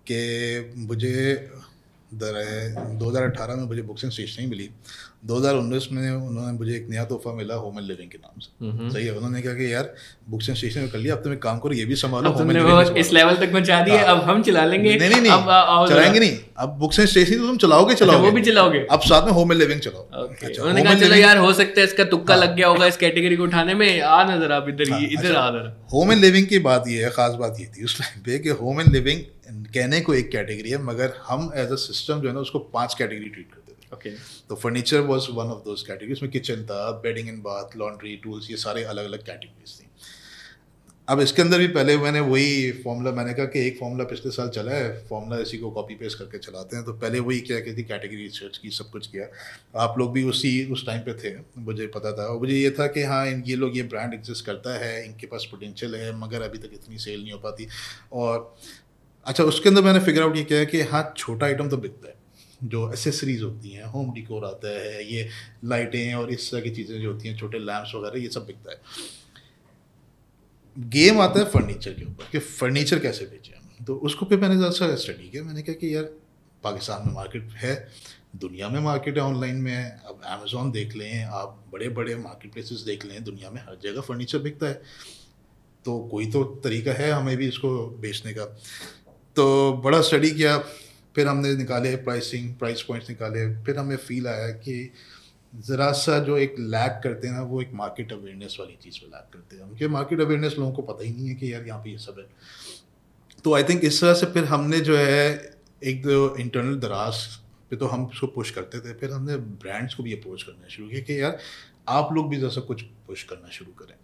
कि 0.10 0.74
मुझे 0.88 1.50
दो 2.12 3.10
हज़ार 3.10 3.24
अठारह 3.24 3.56
में 3.56 3.64
मुझे 3.66 3.82
बुक्स 3.84 4.04
एंड 4.04 4.12
स्टेशनरी 4.14 4.48
मिली। 4.48 4.70
2019 5.26 5.86
में 5.92 6.10
उन्होंने 6.10 6.52
मुझे 6.58 6.74
एक 6.76 6.88
नया 6.90 7.04
तोहफा 7.06 7.32
मिला 7.36 7.56
होम 7.56 7.78
एंड 7.80 7.88
लिविंग 7.88 8.10
के 8.10 8.18
नाम 8.18 8.40
से। 8.40 8.94
सही 8.94 9.06
है 9.06 9.12
उन्होंने 9.12 9.42
कहा 9.42 9.54
कि 9.54 9.72
यार 9.74 9.94
बुक्स 10.30 10.50
एंड 10.50 10.58
स्टेशनरी 10.58 10.90
कर 10.90 11.00
लिया 11.00 11.16
अब 11.16 11.24
तुम 11.24 11.34
एक 11.34 11.42
काम 11.42 11.60
करो 11.60 11.74
ये 11.74 11.86
भी 11.86 11.96
संभालो 11.96 12.30
अब 12.30 12.38
वो 12.38 12.44
भी 12.46 12.54
संभालो। 12.54 12.96
इस 12.96 13.12
लेवल 13.14 13.36
तक 13.36 13.52
पहुँचा 13.52 13.82
दिए 13.84 13.98
हाँ। 13.98 14.16
अब 14.16 14.22
हम 14.30 14.42
चला 14.44 14.66
लेंगे। 14.66 14.96
नहीं 14.96 15.10
नहीं 15.10 15.32
अब 15.32 15.40
नहीं 15.40 15.88
जरा। 15.88 15.88
चलाएँगे 15.90 16.20
नहीं। 16.20 16.38
अब 16.58 16.78
बुक्स 16.80 17.00
एंड 17.00 17.08
स्टेशनरी 17.10 17.38
तो 17.38 17.48
तुम 17.48 17.58
चलाओगे 17.58 17.94
अच्छा, 17.94 18.06
चलाओगे। 18.06 18.26
वो 18.26 18.32
भी 18.32 18.42
चलाओगे? 18.42 18.86
अब 18.92 19.02
साथ 19.04 19.26
में 19.26 19.32
होम 19.32 19.52
एंड 19.52 19.62
लिविंग 19.62 19.80
चलाओ। 19.82 20.28
अच्छा, 20.28 20.62
उन्होंने 20.62 20.84
कहा 20.84 20.94
चलो 21.00 21.16
यार 21.16 21.38
हो 21.38 21.54
सकता 21.54 21.82
है 21.82 21.88
इसका 21.88 22.04
तुक्का 22.14 22.36
लग 22.36 22.56
गया 22.56 22.68
होगा 22.68 22.86
इस 22.86 22.98
कैटेगरी 22.98 23.36
को 23.36 23.44
उठाने 23.44 23.74
में 23.74 24.02
आ 24.02 24.24
नज़र 24.26 24.52
आप 24.52 24.70
इधर 24.70 24.92
हाँ, 24.92 25.02
इधर 25.02 25.26
अच्छा, 25.26 25.40
आ 25.40 25.50
जरा 25.50 25.76
होम 25.94 26.12
एंड 26.12 26.22
लिविंग 26.22 26.48
की 26.48 26.60
बात 26.70 26.88
ये 26.88 27.04
है 27.04 27.10
खास 27.12 27.34
बात 27.40 27.58
ये 27.60 27.72
थी 27.78 27.84
उस 27.84 28.00
टाइम 28.00 28.22
पे 28.22 28.40
कि 28.40 28.50
होम 28.62 28.82
एंड 28.82 28.94
लिविंग 28.94 29.22
कहने 29.74 30.00
को 30.02 30.14
एक 30.14 30.32
कैटेगरी 30.32 30.70
है 30.70 30.84
मगर 30.84 31.14
हम 31.28 31.52
एज 31.56 31.72
अ 31.72 31.76
सिस्टम 31.82 32.22
जो 32.22 32.28
है 32.28 32.34
ना 32.34 32.40
उसको 32.40 32.60
पाँच 32.74 32.94
कैटेगरी 32.94 33.30
ट्रीट 33.30 33.48
करते 33.54 33.65
ओके 33.94 34.10
तो 34.50 34.56
furniture 34.56 35.00
was 35.04 35.32
one 35.32 35.48
of 35.48 35.64
those 35.66 35.82
category 35.82 36.14
उसमें 36.14 36.32
किचन 36.32 36.66
था 36.66 36.90
bedding 37.04 37.30
and 37.30 37.42
bath 37.44 37.78
laundry 37.78 38.16
tools 38.24 38.52
ये 38.52 38.58
सारे 38.58 38.84
अलग 38.84 39.06
अलग 39.06 39.26
कैटेगरीज 39.26 39.80
थी। 39.80 39.90
अब 41.08 41.20
इसके 41.20 41.42
अंदर 41.42 41.60
भी 41.60 41.68
पहले 41.68 41.98
मैंने 41.98 42.20
वही 42.20 42.72
फॉर्मूला 42.74 43.12
मैंने 43.12 43.34
कहा 43.34 43.46
कि 43.46 43.66
एक 43.68 43.78
फॉर्मूला 43.80 44.04
पिछले 44.04 44.32
साल 44.32 44.48
चला 44.50 44.72
है 44.72 44.88
फॉर्मूला 45.08 45.38
इसी 45.42 45.58
को 45.58 45.70
कॉपी 45.72 45.96
पेस्ट 45.96 46.18
करके 46.20 46.38
चलाते 46.38 46.76
हैं। 46.76 46.86
तो 46.86 46.94
पहले 46.94 47.20
वही 47.20 47.40
क्या 47.42 47.60
कहती 47.60 47.84
कैटेगरी 47.84 48.24
रिसर्च 48.24 48.58
की, 48.58 48.70
सब 48.70 48.90
कुछ 48.92 49.08
किया। 49.08 49.28
आप 49.76 50.00
लोग 50.00 50.12
भी 50.14 50.24
उसी, 50.24 50.66
उस 50.66 50.86
टाइम 50.86 51.02
पे 51.02 51.14
थे, 51.14 51.36
मुझे 51.58 51.88
पता 51.88 52.12
था। 52.12 52.26
और 52.26 52.40
मुझे 52.40 52.54
ये 52.54 52.72
था 52.72 52.88
कि 52.88 53.04
हाँ 53.04 53.26
इन, 53.28 53.44
ये 53.48 53.56
लोग 53.56 53.78
ये 53.78 53.84
ब्रांड 53.84 54.14
एग्जिस्ट 54.14 54.46
करता 54.46 54.78
है, 54.80 55.06
इनके 55.06 55.28
पास 55.28 55.48
पोटेंशियल 55.52 55.96
है, 55.96 56.12
मगर 56.20 56.42
अभी 56.42 56.58
तक 56.58 56.72
इतनी 56.74 56.98
सेल 56.98 57.22
नहीं 57.22 57.32
हो 57.32 57.40
पाती। 57.40 57.68
और 58.14 58.56
अच्छा 59.26 59.44
उसके 59.44 59.70
अंदर 59.70 59.82
मैंने 59.82 60.00
फिगर 60.00 60.22
आउट 60.22 60.38
ये 60.38 60.44
किया 60.44 60.64
कि 60.64 60.82
हाँ 60.82 61.14
छोटा 61.18 61.46
आइटम 61.46 61.70
तो 61.70 61.78
बिकता 61.78 62.08
है। 62.08 62.15
जो 62.64 62.92
एसेसरीज 62.94 63.42
होती 63.44 63.70
हैं 63.70 63.84
होम 63.84 64.14
डिकोर 64.14 64.46
आता 64.46 64.70
है, 64.70 65.14
ये 65.14 65.30
लाइटें 65.66 66.14
और 66.14 66.32
इस 66.32 66.52
तरह 66.52 66.62
की 66.62 66.70
चीज़ें 66.70 67.02
जो 67.02 67.12
होती 67.14 67.28
हैं, 67.28 67.38
छोटे 67.38 67.60
लैम्प्स 67.60 67.96
वगैरह, 67.96 68.22
ये 68.22 68.30
सब 68.30 68.46
बिकता 68.46 68.72
है। 68.72 68.82
गेम 70.78 71.22
आता 71.22 71.40
है 71.40 71.46
फर्नीचर 71.46 71.94
के 71.94 72.06
ऊपर 72.06 72.30
कि 72.32 72.40
फर्नीचर 72.40 73.00
कैसे 73.00 73.26
बेचें 73.26 73.54
हम? 73.58 73.86
तो 73.86 73.96
उसको 73.96 74.26
फिर 74.26 74.40
मैंने 74.40 74.56
ज़्यादा 74.58 74.96
स्टडी 74.96 75.30
किया, 75.30 75.44
मैंने 75.44 75.62
कहा 75.62 75.74
कि 75.74 75.96
यार, 75.96 76.04
पाकिस्तान 76.64 77.08
में 77.08 77.14
मार्केट 77.14 77.52
है, 77.52 77.88
दुनिया 78.36 78.70
में 78.70 78.80
मार्केट 78.80 79.18
है 79.18 79.24
ऑनलाइन 79.24 79.56
में 79.56 79.92
अब 79.92 80.22
अमेज़ोन 80.26 80.72
देख 80.72 80.96
लें, 80.96 81.24
आप 81.24 81.66
बड़े 81.72 81.90
बड़े 81.90 82.16
मार्केट 82.16 82.54
प्लेसेस 82.54 82.80
देख 82.80 83.06
लें, 83.06 83.24
दुनिया 83.24 83.50
में 83.50 83.62
हर 83.62 83.78
जगह 83.84 84.02
फर्नीचर 84.02 84.40
बिकता 84.40 84.68
है। 84.68 84.82
तो 85.86 86.00
कोई 86.00 86.26
तो 86.26 86.44
तरीका 86.64 86.92
है 86.92 87.12
हमें 87.12 87.38
भी 87.38 87.48
इसको 87.48 87.88
बेचने 87.88 88.34
का। 88.34 88.46
तो 89.36 89.74
बड़ा 89.74 90.02
स्टडी 90.02 90.32
किया 90.32 90.58
फिर 91.16 91.28
हमने 91.28 91.56
निकाले 91.56 91.96
प्राइसिंग 91.98 92.54
प्राइस 92.56 92.82
पॉइंट्स 92.82 93.10
निकाले, 93.10 93.46
फिर 93.64 93.78
हमें 93.78 93.96
फील 93.98 94.28
आया 94.28 94.50
कि 94.50 94.92
ज़रा 95.54 95.92
सा 95.94 96.18
जो 96.20 96.38
एक 96.38 96.56
लैक 96.60 97.00
करते 97.04 97.28
हैं 97.28 97.34
ना, 97.36 97.42
वो 97.42 97.62
एक 97.62 97.72
मार्केट 97.74 98.12
अवेयरनेस 98.14 98.58
वाली 98.60 98.78
चीज़ 98.84 99.00
पर 99.00 99.08
लैक 99.08 99.30
करते 99.34 99.56
हैं। 99.56 99.64
उनके 99.64 99.88
मार्केट 99.88 100.22
अवेयरनेस 100.22 100.56
लोगों 100.60 100.72
को 100.74 100.82
पता 100.84 101.04
ही 101.04 101.12
नहीं 101.12 101.28
है 101.30 101.36
कि 101.36 101.54
यार 101.54 101.68
यहाँ 101.68 101.80
पे 101.84 101.90
ये 101.90 101.98
सब 101.98 102.16
है। 102.20 102.26
तो 103.46 103.54
आई 103.56 103.64
थिंक 103.64 103.84
इस 103.84 104.02
तरह 104.02 104.14
से 104.14 104.26
फिर 104.26 104.46
हमने 104.46 104.80
जो 104.82 104.98
है 104.98 105.56
एक 105.84 106.04
जो 106.04 106.36
इंटरनल 106.36 106.76
दराज 106.80 107.26
पे 107.70 107.76
तो 107.76 107.86
हम 107.88 108.06
उसको 108.06 108.28
पुश 108.28 108.52
करते 108.52 108.80
थे, 108.80 108.94
फिर 108.94 109.12
हमने 109.12 109.38
ब्रांड्स 109.38 109.94
को 109.96 110.04
भी 110.04 110.14
अप्रोच 110.14 110.44
करना 110.44 110.68
शुरू 110.68 110.88
किया 110.90 111.02
कि 111.02 111.22
यार 111.22 111.38
आप 111.90 112.14
लोग 112.14 112.30
भी 112.30 112.38
जैसा 112.38 112.62
कुछ 112.62 112.82
पुश 113.08 113.24
करना 113.24 113.50
शुरू 113.52 113.72
करें। 113.80 113.96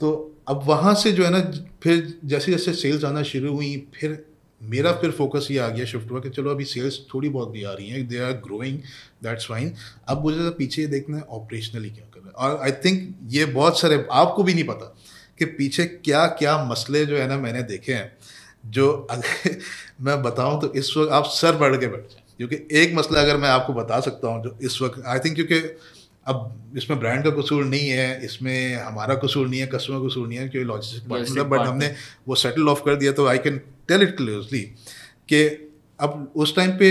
तो 0.00 0.10
अब 0.48 0.62
वहाँ 0.64 0.94
से 0.94 1.12
जो 1.12 1.24
है 1.24 1.30
ना, 1.30 1.40
फिर 1.82 2.18
जैसे 2.24 2.52
जैसे 2.52 2.72
सेल्स 2.74 3.04
आना 3.04 3.22
शुरू 3.22 3.54
हुई, 3.54 3.76
फिर 3.94 4.24
मेरा 4.62 4.92
फिर 4.92 5.10
फोकस 5.10 5.48
ये 5.50 5.58
आ 5.58 5.68
गया 5.68 5.84
शिफ्ट 5.84 6.10
हुआ 6.10 6.20
कि 6.20 6.30
चलो 6.30 6.50
अभी 6.50 6.64
सेल्स 6.64 7.00
थोड़ी 7.14 7.28
बहुत 7.28 7.50
भी 7.50 7.64
आ 7.64 7.72
रही 7.72 7.88
हैं 7.88 8.08
they 8.08 8.18
are 8.18 8.32
growing 8.32 8.78
that's 9.22 9.46
fine 9.46 9.74
अब 10.08 10.22
मुझे 10.22 10.38
तो 10.38 10.50
पीछे 10.50 10.86
देखना 10.86 11.16
है 11.16 11.22
ऑपरेशनली 11.30 11.90
क्या 11.90 12.04
कर 12.14 12.20
रहा 12.20 12.48
है। 12.48 12.54
और 12.54 12.62
आई 12.62 12.72
थिंक 12.72 13.18
ये 13.26 13.44
बहुत 13.44 13.80
सारे 13.80 14.06
आपको 14.12 14.42
भी 14.42 14.54
नहीं 14.54 14.64
पता 14.64 14.96
कि 15.38 15.44
पीछे 15.44 15.84
क्या 15.84 16.26
क्या 16.26 16.64
मसले 16.64 17.06
जो 17.06 17.16
है 17.16 17.28
ना 17.28 17.38
मैंने 17.38 17.62
देखे 17.62 17.92
हैं 17.92 18.16
जो 18.66 18.92
अगर 19.10 19.58
मैं 20.00 20.22
बताऊँ 20.22 20.60
तो 20.60 20.72
इस 20.72 20.94
वक्त 20.96 21.12
आप 21.12 21.24
सर 21.24 21.56
बढ़ 21.56 21.76
के 21.76 21.86
बैठ 21.86 22.00
जाए। 22.00 22.22
क्योंकि 22.36 22.56
एक 22.72 22.94
मसला 22.94 23.20
अगर 23.20 23.36
मैं 23.36 23.48
आपको 23.48 23.72
बता 23.72 24.00
सकता 24.00 24.28
हूँ 24.28 24.44
जो 24.44 24.58
इस 24.62 24.82
वक्त 24.82 25.02
आई 25.06 25.18
थिंक 25.18 25.34
क्योंकि 25.34 25.76
अब 26.26 26.72
इसमें 26.76 26.98
ब्रांड 27.00 27.24
का 27.24 27.30
कसूर 27.30 27.64
नहीं 27.64 27.88
है 27.88 28.24
इसमें 28.24 28.76
हमारा 28.76 29.14
कसूर 29.14 29.48
नहीं 29.48 29.60
है 29.60 29.66
कस्टमर 29.66 29.98
का 29.98 30.08
कसूर 30.08 30.28
नहीं 30.28 30.38
है 30.38 30.48
क्योंकि 30.48 30.68
लॉजिस्टिक 30.68 31.10
पार्टनर 31.10 31.42
बट 31.42 31.58
हमने 31.58 31.94
वो 32.28 32.34
सेटल 32.34 32.68
ऑफ़ 32.68 32.80
कर 32.80 32.96
दिया 32.96 33.12
तो 33.12 33.26
I 33.26 33.38
can 33.38 33.60
tell 33.90 34.02
it 34.02 34.16
closely 34.16 34.62
कि 35.32 35.42
अब 36.00 36.32
उस 36.36 36.54
टाइम 36.56 36.70
पे 36.78 36.88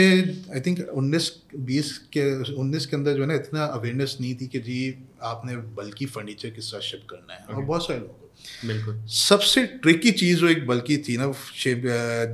आई 0.53 0.59
थिंक 0.65 0.79
19 0.97 1.27
20 1.67 1.91
के 2.15 2.23
19 2.55 2.85
के 2.85 2.95
अंदर 2.95 3.13
जो 3.13 3.21
है 3.21 3.27
ना 3.27 3.35
इतना 3.35 3.63
अवेयरनेस 3.67 4.17
नहीं 4.21 4.35
थी 4.35 4.47
कि 4.47 4.59
जी 4.59 4.79
आपने 5.23 5.55
बल्कि 5.77 6.05
फर्नीचर 6.15 6.49
किस 6.49 6.71
साथ 6.71 6.81
शिप 6.87 7.05
करना 7.09 7.33
है। 7.33 7.55
और 7.55 7.63
बहुत 7.63 7.87
सारे 7.87 7.99
लोगों 7.99 8.67
बिल्कुल। 8.67 8.99
सबसे 9.11 9.63
ट्रिकी 9.83 10.11
चीज़ 10.19 10.39
जो 10.39 10.47
एक 10.47 10.65
बल्कि 10.67 10.97
थी 11.07 11.17
ना 11.17 11.31
शिप 11.55 11.83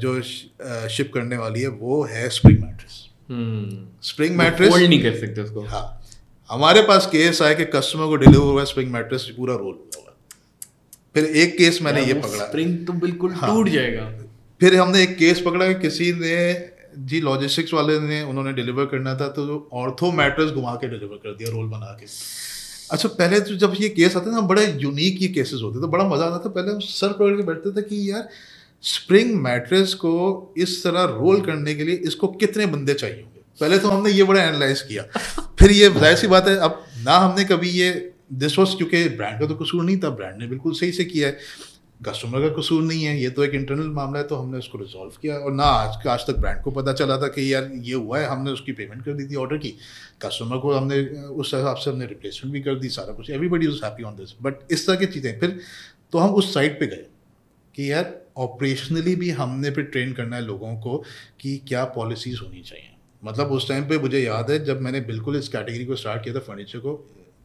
जो 0.02 0.22
शिप 0.90 1.12
करने 1.14 1.38
वाली 1.38 1.62
है 1.62 1.68
वो 1.80 2.04
है 2.06 2.28
स्प्रिंग 2.32 2.60
मैट्रेस 2.60 3.02
स्प्रिंग 4.10 4.36
मैट्रेस 4.38 4.74
नहीं 4.74 5.02
कर 5.04 5.18
सकते 5.20 5.42
उसको। 5.42 5.62
हाँ। 5.68 5.86
हमारे 6.50 6.82
पास 6.82 7.06
केस 7.12 7.42
आया 7.42 7.54
कि 7.54 7.66
कस्टमर 7.76 8.08
को 8.08 8.16
डिलीवर 8.16 8.44
हुआ 8.46 8.64
स्प्रिंग 8.66 8.92
मैट्रेस 8.92 9.32
पूरा 9.38 9.56
रोल 9.56 9.80
हुआ 9.96 10.14
फिर 11.16 11.26
एक 11.44 11.58
केस 11.58 11.82
मैंने 11.82 12.06
ये 12.06 12.14
पकड़ा। 12.16 12.46
स्प्रिंग 12.46 12.86
तो 12.88 12.94
बिल्कुल 13.02 13.34
हाँ, 13.34 13.50
टूट 13.50 13.70
जाएगा। 13.70 14.12
फिर 14.62 14.76
हमने 14.76 15.02
एक 15.04 15.18
केस 15.18 15.42
पकड़ा 15.46 15.68
कि 15.68 15.80
किसी 15.82 16.12
ने 16.14 16.36
जी 17.06 17.20
लॉजिस्टिक्स 17.22 17.74
वाले 17.74 18.00
ने 18.00 18.22
उन्होंने 18.24 18.54
डिलीवर 18.54 18.86
करना 18.86 19.16
था 19.16 19.28
तो 19.30 19.70
ऑर्थो 19.74 20.12
मैट्रेस 20.14 20.52
घुमा 20.52 20.74
के 20.76 20.88
डिलीवर 20.90 21.18
कर 21.18 21.36
दिया 21.38 21.50
रोल 21.52 21.68
बना 21.70 21.92
के। 22.00 22.06
अच्छा 22.92 23.10
पहले 23.12 23.40
तो 23.40 23.56
जब 23.58 23.74
ये 23.80 23.90
केस 23.92 24.16
आते 24.18 24.26
थे 24.26 24.32
ना 24.32 24.42
बड़े 24.48 24.66
यूनिक 24.82 25.22
ये 25.22 25.28
केसेस 25.30 25.60
होते 25.64 25.78
थे 25.78 25.82
तो 25.82 25.88
बड़ा 25.90 26.08
मज़ा 26.10 26.26
आता 26.26 26.38
था। 26.40 26.50
पहले 26.50 26.72
हम 26.72 26.80
सर 26.82 27.14
पकड़ 27.14 27.36
के 27.38 27.44
बैठते 27.44 27.72
थे 27.72 27.82
कि 27.82 28.10
यार 28.12 28.28
स्प्रिंग 28.84 29.36
मैट्रेस 29.42 29.94
को 29.96 30.14
इस 30.58 30.84
तरह 30.84 31.04
रोल 31.14 31.42
करने 31.42 31.76
के 31.76 31.84
लिए 31.84 31.96
इसको 32.08 32.28
कितने 32.36 32.66
बंदे 32.68 32.94
चाहिए 32.94 33.22
होंगे? 33.22 33.42
पहले 33.60 33.78
तो 33.78 33.90
हमने 33.90 34.12
ये 34.12 34.24
बड़ा 34.24 34.44
एनालाइज 34.44 34.82
किया। 34.82 35.04
फिर 35.60 35.72
ये 35.72 35.90
ज़ाहिर 35.92 36.18
सी 36.18 36.28
बात 36.28 36.48
है 36.48 36.56
अब 36.60 36.84
ना 37.06 37.18
हमने 37.18 37.44
कभी 37.46 37.70
ये 37.72 37.92
दिस 38.34 38.58
वॉज़ 38.60 38.76
क्योंकि 38.78 39.08
ब्रांड 39.12 39.40
का 39.40 39.48
तो 39.48 39.56
कसूर 39.56 39.84
नहीं 39.84 39.98
था 40.00 40.10
ब्रांड 40.12 40.42
ने 40.42 40.48
बिल्कुल 40.48 40.74
सही 40.76 40.92
से 40.92 41.06
किया 41.06 41.28
है। 41.28 41.38
कस्टमर 42.00 42.42
का 42.42 42.50
कसूर 42.56 42.82
नहीं 42.84 43.04
है, 43.04 43.18
ये 43.20 43.30
तो 43.30 43.44
एक 43.44 43.54
इंटरनल 43.54 43.88
मामला 43.90 44.20
है 44.20 44.28
तो 44.28 44.36
हमने 44.36 44.58
उसको 44.58 44.78
रिजॉल्व 44.78 45.12
किया। 45.22 45.36
और 45.36 45.54
ना, 45.54 45.64
आज 45.64 46.08
आज 46.08 46.26
तक 46.28 46.38
ब्रांड 46.38 46.62
को 46.62 46.72
पता 46.72 46.94
चला 46.94 47.18
था 47.18 47.28
कि 47.28 47.54
यार, 47.54 47.70
ये 47.74 47.94
हुआ 47.94 48.20
है, 48.20 48.26
हमने 48.28 48.52
उसकी 48.52 48.72
पेमेंट 48.72 49.04
कर 49.06 49.14
दी 49.14 49.26
थी 49.28 49.36
ऑर्डर 49.36 49.58
की। 49.58 49.70
कस्टमर 50.22 50.58
को 50.58 50.74
हमने, 50.74 51.00
उस 51.20 51.54
हिसाब 51.54 51.76
से 51.76 51.90
हमने 51.92 52.06
रिप्लेसमेंट 52.06 52.54
भी 52.54 52.62
कर 52.62 52.76
दी, 52.76 52.90
सारा 52.90 53.14
कुछ। 53.14 53.30
Everybody 53.30 53.68
is 53.68 53.84
happy 53.86 54.04
on 54.04 54.16
this 54.16 54.34
but 54.42 54.72
इस 54.72 54.88
तरह 54.88 54.96
की 54.96 55.06
चीज़ें, 55.06 55.40
फिर 55.40 55.60
तो 56.12 56.18
हम 56.18 56.34
उस 56.34 56.54
साइड 56.54 56.80
पर 56.80 56.86
गए 56.86 57.06
कि 57.76 57.92
यार 57.92 58.14
ऑपरेशनली 58.38 59.16
भी 59.16 59.30
हमने 59.32 59.72
फिर 59.72 59.84
ट्रेन 59.86 60.14
करना 60.14 60.36
है 60.36 60.42
लोगों 60.42 60.76
को 60.78 60.98
कि 61.40 61.58
क्या 61.68 61.84
पॉलिसीज़ 61.96 62.40
होनी 62.42 62.62
चाहिए। 62.62 62.90
मतलब 63.24 63.52
उस 63.52 63.68
टाइम 63.70 63.88
पे 63.90 63.98
मुझे 64.00 64.20
याद 64.20 64.52
है, 64.52 64.64
जब 64.66 64.82
मैंने 64.82 65.02
बिल्कुल 65.04 65.38
इस 65.38 65.48
कैटेगरी 65.48 65.86
को 65.86 65.96
स्टार्ट 65.96 66.24
किया 66.24 66.36
था 66.36 66.40
फर्नीचर 66.42 66.80
को 66.80 66.94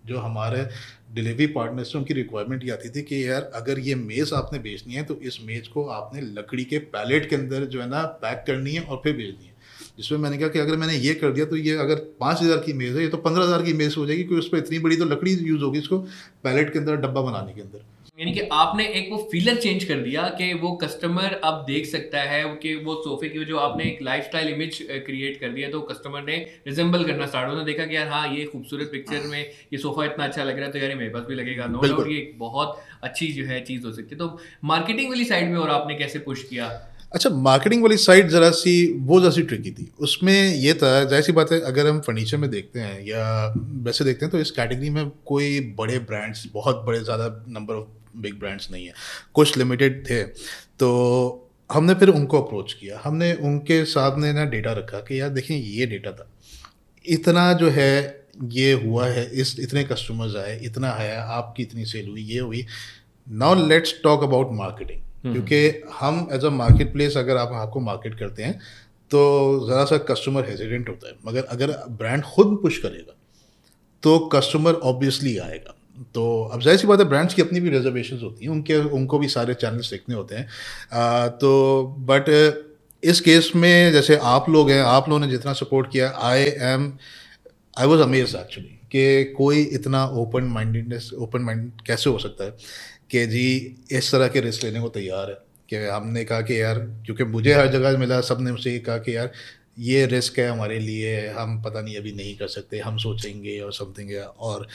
जो 0.07 0.19
हमारे 0.19 0.69
डिलीवरी 1.15 1.47
पार्टनर्स 1.49 1.95
उनकी 1.97 2.15
रिक्वायरमेंट 2.15 2.65
ये 2.65 2.71
आती 2.71 2.91
थी 2.91 3.03
कि 3.03 3.27
यार, 3.29 3.51
अगर 3.55 3.79
ये 3.79 3.95
मेज़ 3.97 4.35
आपने 4.35 4.59
बेचनी 4.61 4.95
है 4.95 5.03
तो 5.05 5.19
इस 5.23 5.39
मेज़ 5.45 5.69
को 5.69 5.87
आपने 5.91 6.21
लकड़ी 6.21 6.65
के 6.65 6.79
पैलेट 6.91 7.29
के 7.31 7.37
अंदर 7.37 7.65
जो 7.67 7.81
है 7.81 7.89
ना 7.89 8.03
पैक 8.23 8.45
करनी 8.47 8.75
है 8.75 8.83
और 8.83 9.01
फिर 9.05 9.17
बेचनी 9.17 9.45
है। 9.45 9.59
जिसमें 9.97 10.19
मैंने 10.19 10.39
कहा 10.39 10.49
कि 10.49 10.59
अगर 10.59 10.77
मैंने 10.77 10.95
ये 10.95 11.15
कर 11.15 11.33
दिया 11.33 11.47
तो 11.47 11.57
ये 11.57 11.77
अगर 11.79 11.97
पाँच 12.21 12.43
हज़ार 12.43 12.59
की 12.59 12.73
मेज़ 12.75 12.97
है, 12.97 13.03
ये 13.03 13.09
तो 13.09 13.17
पंद्रह 13.19 13.45
हज़ार 13.45 13.63
की 13.63 13.73
मेज़ 13.75 13.97
हो 13.97 14.07
जाएगी, 14.07 14.25
क्योंकि 14.25 14.41
उस 14.41 14.49
पर 14.49 14.59
इतनी 14.59 14.79
बड़ी 14.79 14.97
तो 14.97 15.05
लकड़ी 15.05 15.33
यूज़ 15.35 15.63
होगी 15.63 15.79
इसको 15.79 15.99
पैलेट 16.45 16.73
के 16.73 16.79
अंदर, 16.79 16.97
डब्बा 16.99 17.21
बनाने 17.23 17.53
के 17.53 17.61
अंदर। 17.61 17.85
यानी 18.21 18.33
कि 18.33 18.41
आपने 18.53 18.85
एक 18.87 19.09
वो 19.13 19.19
फीलर 19.33 19.57
चेंज 19.57 19.85
कर 19.85 19.99
दिया 19.99 20.23
कि 20.39 20.53
वो 20.55 20.71
कस्टमर 20.77 21.39
अब 21.45 21.63
देख 21.67 21.87
सकता 21.87 22.23
है 22.23 22.43
कि 22.55 22.75
वो 22.77 22.95
सोफे 22.95 23.29
की 23.29 23.45
जो 23.45 23.59
आपने 23.59 23.85
एक 23.85 24.03
लाइफस्टाइल 24.03 24.49
इमेज 24.49 24.79
क्रिएट 25.07 25.41
कर 25.41 25.49
दिया 25.49 25.71
तो 25.71 25.81
कस्टमर 25.81 26.23
ने 26.23 26.37
रिजेंबल 26.67 27.05
करना 27.05 27.27
स्टार्ट 27.27 27.49
उन्होंने 27.49 27.65
देखा 27.65 27.87
कि 27.87 27.97
यार 27.97 28.09
हाँ 28.09 28.27
ये 28.35 28.45
खूबसूरत 28.45 28.89
पिक्चर 28.93 29.27
में 29.27 29.39
ये 29.39 29.79
सोफा 29.79 30.05
इतना 30.05 30.25
अच्छा 30.25 30.45
लग 30.45 30.57
रहा 30.57 30.67
है 30.67 30.73
तो 30.73 30.79
यार 30.79 30.95
मेरे 30.95 31.11
पास 31.11 31.25
भी 31.29 31.35
लगेगा। 31.35 31.67
नो 31.67 31.81
डाउट 31.81 32.09
ये 32.09 32.19
एक 32.19 32.37
बहुत 32.39 32.81
अच्छी 33.03 33.33
जो 33.33 33.45
है 33.45 33.61
चीज़ 33.65 33.87
हो 33.87 33.93
सकती 33.93 34.15
है। 34.15 34.19
तो 34.19 34.39
मार्केटिंग 34.65 35.09
वाली 35.11 35.25
साइड 35.25 35.51
में 35.51 35.59
और 35.59 35.71
आपने 35.71 35.95
कैसे 35.95 36.19
पुश 36.19 36.43
किया? 36.43 36.67
अच्छा 37.13 37.31
मार्केटिंग 37.31 37.83
वाली 37.83 37.97
साइड 37.97 38.29
ज़रा 38.29 38.51
सी 38.51 38.75
वो 39.07 39.21
ज़रा 39.21 39.31
सी 39.31 39.43
ट्रिकी 39.43 39.71
थी। 39.71 39.91
उसमें 40.01 40.55
ये 40.57 40.75
था 40.75 40.93
जैसी 41.05 41.27
सी 41.27 41.33
बात 41.33 41.53
है 41.53 41.61
अगर 41.61 41.87
हम 41.87 42.01
फर्नीचर 42.01 42.37
में 42.37 42.51
देखते 42.51 42.81
हैं 42.81 43.01
या 43.07 43.55
वैसे 43.85 44.05
देखते 44.05 44.25
हैं 44.27 44.33
तो 44.33 44.41
इस 44.41 44.51
कैटेगरी 44.51 44.91
में 44.91 45.09
कोई 45.27 45.59
बड़े 45.79 45.99
ब्रांड्स 46.11 46.47
बहुत 46.55 46.85
बड़े 46.87 47.01
ज़्यादा 47.01 47.27
नंबर 47.49 47.75
ऑफ़ 47.75 47.89
बिग 48.17 48.39
ब्रांड्स 48.41 48.71
नहीं 48.71 48.87
है 48.87 48.93
कुछ 49.35 49.57
लिमिटेड 49.59 50.05
थे। 50.11 50.23
तो 50.23 51.47
हमने 51.71 51.95
फिर 51.95 52.09
उनको 52.09 52.41
अप्रोच 52.43 52.73
किया। 52.73 53.01
हमने 53.05 53.33
उनके 53.35 53.85
साथ 53.85 54.11
सामने 54.11 54.33
ना 54.33 54.45
डेटा 54.47 54.73
रखा 54.73 55.01
कि 55.01 55.21
यार 55.21 55.29
देखें 55.31 55.55
ये 55.57 55.87
डेटा 55.87 56.13
था। 56.13 56.31
इतना 57.05 57.53
जो 57.53 57.69
है 57.71 58.27
ये 58.53 58.73
हुआ 58.83 59.07
है 59.09 59.25
इस 59.41 59.55
इतने 59.61 59.85
कस्टमर्स 59.85 60.37
आए 60.37 60.59
इतना 60.65 60.91
आया 60.91 61.23
आपकी 61.33 61.63
इतनी 61.63 61.85
सेल 61.85 62.09
हुई 62.09 62.23
ये 62.25 62.39
हुई। 62.39 62.65
Now 63.27 63.67
let's 63.67 63.95
talk 64.05 64.23
about 64.23 64.53
marketing 64.55 65.01
क्योंकि 65.25 65.83
हम 66.01 66.29
एज 66.33 66.45
अ 66.45 66.51
मार्केट 66.51 66.93
प्लेस 66.93 67.17
अगर 67.17 67.37
आप 67.37 67.53
आपको 67.55 67.81
मार्केट 67.81 68.19
करते 68.19 68.43
हैं 68.43 68.59
तो 69.11 69.21
ज़रा 69.69 69.85
सा 69.85 69.99
कस्टमर 70.11 70.49
हेजिडेंट 70.49 70.89
होता 70.89 71.09
है। 71.09 71.15
मगर 71.27 71.45
अगर 71.47 71.71
ब्रांड 71.91 72.23
खुद 72.25 72.59
पुश 72.63 72.79
करेगा 72.79 73.17
तो 74.03 74.19
कस्टमर 74.33 74.75
ऑब्वियसली 74.85 75.37
आएगा। 75.39 75.75
तो 76.15 76.45
अब 76.45 76.61
ज़ाहिर 76.61 76.81
सी 76.81 76.87
बात 76.87 76.99
है 76.99 77.05
ब्रांड्स 77.05 77.35
की 77.35 77.43
अपनी 77.43 77.61
भी 77.61 77.71
रिजर्वेशन 77.71 78.19
होती 78.23 78.45
हैं 78.45 78.53
उनके 78.53 78.77
उनको 78.77 79.19
भी 79.19 79.29
सारे 79.29 79.55
चैनल्स 79.55 79.91
देखने 79.91 80.15
होते 80.15 80.35
हैं। 80.35 80.49
आ, 80.93 81.29
तो 81.29 81.83
बट 81.99 82.25
इस 83.05 83.21
केस 83.21 83.53
में 83.57 83.93
जैसे 83.93 84.17
आप 84.17 84.49
लोग 84.49 84.71
हैं 84.71 84.83
आप 84.83 85.09
लोगों 85.09 85.21
ने 85.21 85.29
जितना 85.29 85.53
सपोर्ट 85.53 85.93
किया 85.93 86.13
I 86.23 86.41
am 86.43 86.93
I 87.79 87.87
was 87.87 88.01
amaze 88.01 88.35
actually 88.35 88.69
कि 88.69 89.25
कोई 89.25 89.63
इतना 89.63 90.07
ओपन 90.07 90.45
माइंडेडनेस 90.45 91.11
ओपन 91.19 91.41
माइंड 91.41 91.73
कैसे 91.87 92.11
हो 92.11 92.19
सकता 92.19 92.45
है 92.45 92.51
कि 93.11 93.27
जी 93.27 93.77
इस 93.91 94.13
तरह 94.13 94.29
के 94.29 94.41
रिस्क 94.41 94.65
लेने 94.65 94.81
को 94.81 94.89
तैयार 94.89 95.31
है 95.31 95.39
कि 95.71 95.77
हमने 95.77 96.25
कहा 96.25 96.41
कि 96.41 96.61
यार 96.61 96.79
क्योंकि 96.79 97.25
मुझे 97.25 97.55
हर 97.55 97.69
जगह 97.69 97.99
मिला 97.99 98.21
सबने 98.21 98.51
मुझसे 98.51 98.73
ये 98.73 98.79
कहा 98.79 98.99
कि 98.99 99.17
यार 99.17 99.33
ये 99.79 100.07
रिस्क 100.07 100.39
है 100.39 100.49
हमारे 100.49 100.79
लिए 100.79 101.29
हम 101.29 101.63
पता 101.63 101.81
नहीं 101.81 101.97
अभी 101.97 102.13
नहीं 102.13 102.37
कर 102.37 102.49
सकते 102.49 102.79
हम 102.79 102.97
सोचेंगे 102.99 103.61
और 103.61 103.73
समथिंग 103.73 104.11
और 104.39 104.69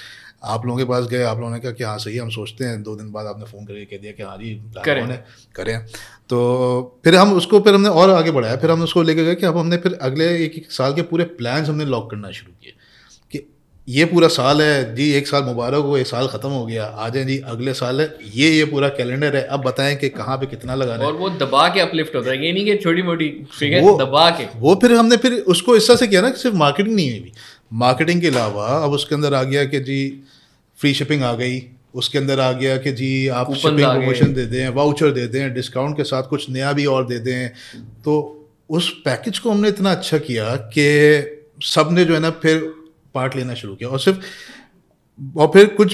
आप 0.46 0.66
लोगों 0.66 0.78
के 0.78 0.86
पास 0.86 1.06
गए 1.06 1.24
आप 1.24 1.38
लोगों 1.40 1.52
ने 1.52 1.60
कहा 1.60 1.72
कि 1.72 1.84
हाँ 1.84 1.98
सही 1.98 2.18
हम 2.18 2.30
सोचते 2.30 2.66
हैं। 2.66 2.84
दो 2.84 2.96
दिन 2.96 3.12
बाद 3.12 3.26
आपने 3.26 3.46
फ़ोन 3.46 3.66
करके 3.66 3.86
कह 3.86 3.98
दिया 3.98 4.12
कि 4.12 4.24
हाँ 4.24 4.38
जी 4.38 4.62
करें। 4.86 5.20
करें। 5.56 5.86
तो 6.30 7.02
फिर 7.04 7.16
हम 7.16 7.34
उसको 7.34 7.60
फिर 7.60 7.74
हमने 7.74 7.90
और 7.90 8.10
आगे 8.10 8.32
बढ़ाया। 8.32 8.56
फिर 8.56 8.72
हमने 8.72 8.84
उसको 8.84 9.02
लेकर 9.04 9.24
गए 9.24 9.36
कि 9.36 9.46
अब 9.46 9.58
हमने 9.58 9.78
फिर 9.78 9.98
अगले 10.02 10.44
एक 10.46 10.56
एक 10.56 10.72
साल 10.72 10.94
के 10.94 11.02
पूरे 11.02 11.24
प्लान्स 11.24 11.70
हमने 11.70 11.86
लॉक 11.86 12.12
करना 12.12 12.32
शुरू 12.32 12.54
किए 12.64 12.74
कि 13.32 13.48
ये 13.88 14.06
पूरा 14.06 14.28
साल 14.28 14.62
है 14.62 14.96
जी 14.96 15.12
एक 15.14 15.28
साल 15.28 15.44
मुबारक 15.44 15.84
हो 15.84 15.98
एक 15.98 16.08
साल 16.08 16.28
ख़त्म 16.28 16.50
हो 16.50 16.66
गया 16.66 16.86
आ 16.86 17.10
जाए 17.10 17.24
जी 17.26 17.38
अगले 17.40 17.74
साल 17.74 18.02
है 18.02 18.18
ये 18.36 18.50
ये 18.50 18.66
पूरा 18.66 18.90
कैलेंडर 18.90 19.36
है 19.36 19.44
अब 19.44 19.62
बताएँ 19.62 19.96
कि 19.96 20.10
कहाँ 20.10 20.38
पे 20.38 20.46
कितना 20.46 20.76
लगाना 20.76 21.04
है। 21.04 21.10
और 21.12 21.18
वो 21.18 21.30
दबा 21.30 21.68
के 21.70 21.80
अपलिफ्ट 21.80 22.16
होता 22.16 22.30
है 22.32 22.46
ये 22.46 22.54
नहीं 22.54 22.66
कि 22.66 22.76
छोटी 22.78 23.02
मोटी 23.02 23.48
फिगर 23.60 23.82
वो- 23.82 24.00
दबा 24.00 24.30
के। 24.30 24.48
वो 24.60 24.76
फिर 24.76 24.94
हमने 24.94 25.18
फिर 25.18 25.34
उसको 25.34 25.76
इस 25.76 25.88
तरह 25.88 25.98
से 25.98 26.08
किया 26.08 26.22
ना 26.22 26.30
कि 26.30 26.40
सिर्फ़ 26.40 26.56
मार्केटिंग 26.56 26.96
नहीं 26.96 27.20
हुई। 27.20 27.32
मार्केटिंग 27.74 28.22
के 28.22 28.28
अलावा 28.28 28.68
अब 28.68 28.92
उसके 28.92 29.16
अंदर 29.16 29.34
आ 29.34 29.44
गया 29.44 29.66
कि 29.66 29.80
जी 29.80 30.24
फ्री 30.80 30.94
शिपिंग 30.94 31.24
आ 31.24 31.34
गई। 31.34 31.62
उसके 31.96 32.18
अंदर 32.18 32.40
आ 32.40 32.52
गया 32.52 32.78
कि 32.78 32.92
जी 32.92 33.28
आप 33.30 33.54
शिपिंग 33.54 33.80
प्रमोशन 33.80 34.34
दे 34.34 34.46
दें 34.46 34.68
वाउचर 34.76 35.12
दे 35.12 35.28
दें 35.28 35.54
डिस्काउंट 35.54 35.98
के 35.98 36.04
साथ 36.04 36.24
कुछ 36.30 36.50
नया 36.50 36.72
भी 36.74 36.86
और 36.86 37.06
दे 37.08 37.20
दें। 37.20 37.50
तो 38.06 38.16
उस 38.70 38.90
पैकेज 39.06 39.40
को 39.40 39.52
हमने 39.52 39.70
इतना 39.70 39.92
अच्छा 39.92 40.18
किया 40.20 40.56
कि 40.76 40.86
सबने 41.66 42.06
जो 42.06 42.14
है 42.14 42.20
ना 42.20 42.30
फिर 42.44 42.60
पार्ट 43.16 43.36
लेना 43.36 43.54
शुरू 43.54 43.76
किया। 43.76 43.90
और 43.90 44.00
सिर्फ़ 44.00 44.20
और 45.38 45.48
फिर 45.54 45.66
कुछ 45.74 45.94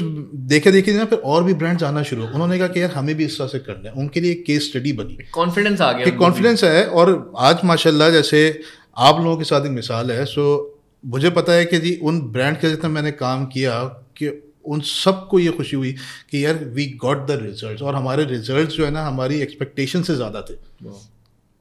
देखे 0.52 0.72
देखे 0.72 0.94
ना 0.94 1.06
फिर 1.06 1.20
और 1.20 1.44
भी 1.44 1.54
ब्रांड्स 1.54 1.84
आना 1.84 2.04
शुरू। 2.04 2.24
उन्होंने 2.26 2.58
कहा 2.60 2.67
कि 2.67 2.82
यार 2.82 2.91
हमें 2.91 3.15
भी 3.15 3.26
इस 3.26 3.38
तरह 3.38 3.48
से 3.48 3.60
करना 3.60 3.89
है। 3.89 3.96
उनके 3.96 4.22
लिए 4.22 4.32
एक 4.32 4.44
केस 4.46 4.70
स्टडी 4.70 4.94
बनी। 4.94 5.17
कॉन्फिडेंस 5.32 5.82
आ 5.82 5.91
गया 5.91 6.15
कॉन्फिडेंस 6.17 6.63
है 6.63 6.86
और 6.86 7.12
आज 7.39 7.65
माशाल्लाह 7.65 8.10
जैसे 8.10 8.41
आप 8.98 9.20
लोगों 9.20 9.38
के 9.38 9.44
साथ 9.44 9.65
एक 9.65 9.72
मिसाल 9.72 10.12
है 10.12 10.26
सो 10.26 10.46
मुझे 11.04 11.30
पता 11.30 11.54
है 11.54 11.65
कि 11.65 11.78
जी 11.80 11.96
उन 12.04 12.22
ब्रांड 12.32 12.58
के 12.58 12.70
जितना 12.70 12.89
मैंने 12.89 13.12
काम 13.20 13.46
किया 13.46 13.84
कि 14.17 14.30
उन 14.65 14.82
सबको 14.82 15.39
ये 15.39 15.52
खुशी 15.52 15.76
हुई 15.76 15.91
कि 16.32 16.45
यार 16.45 16.63
वी 16.74 16.86
गॉट 17.02 17.26
द 17.28 17.39
रिजल्ट्स 17.41 17.82
और 17.82 17.95
हमारे 17.95 18.26
रिजल्ट्स 18.26 18.76
जो 18.76 18.86
है 18.86 18.91
ना 18.91 19.06
हमारी 19.06 19.41
एक्सपेक्टेशन 19.41 20.04
से 20.04 20.15
ज़्यादा 20.15 20.41
थे। 20.41 20.54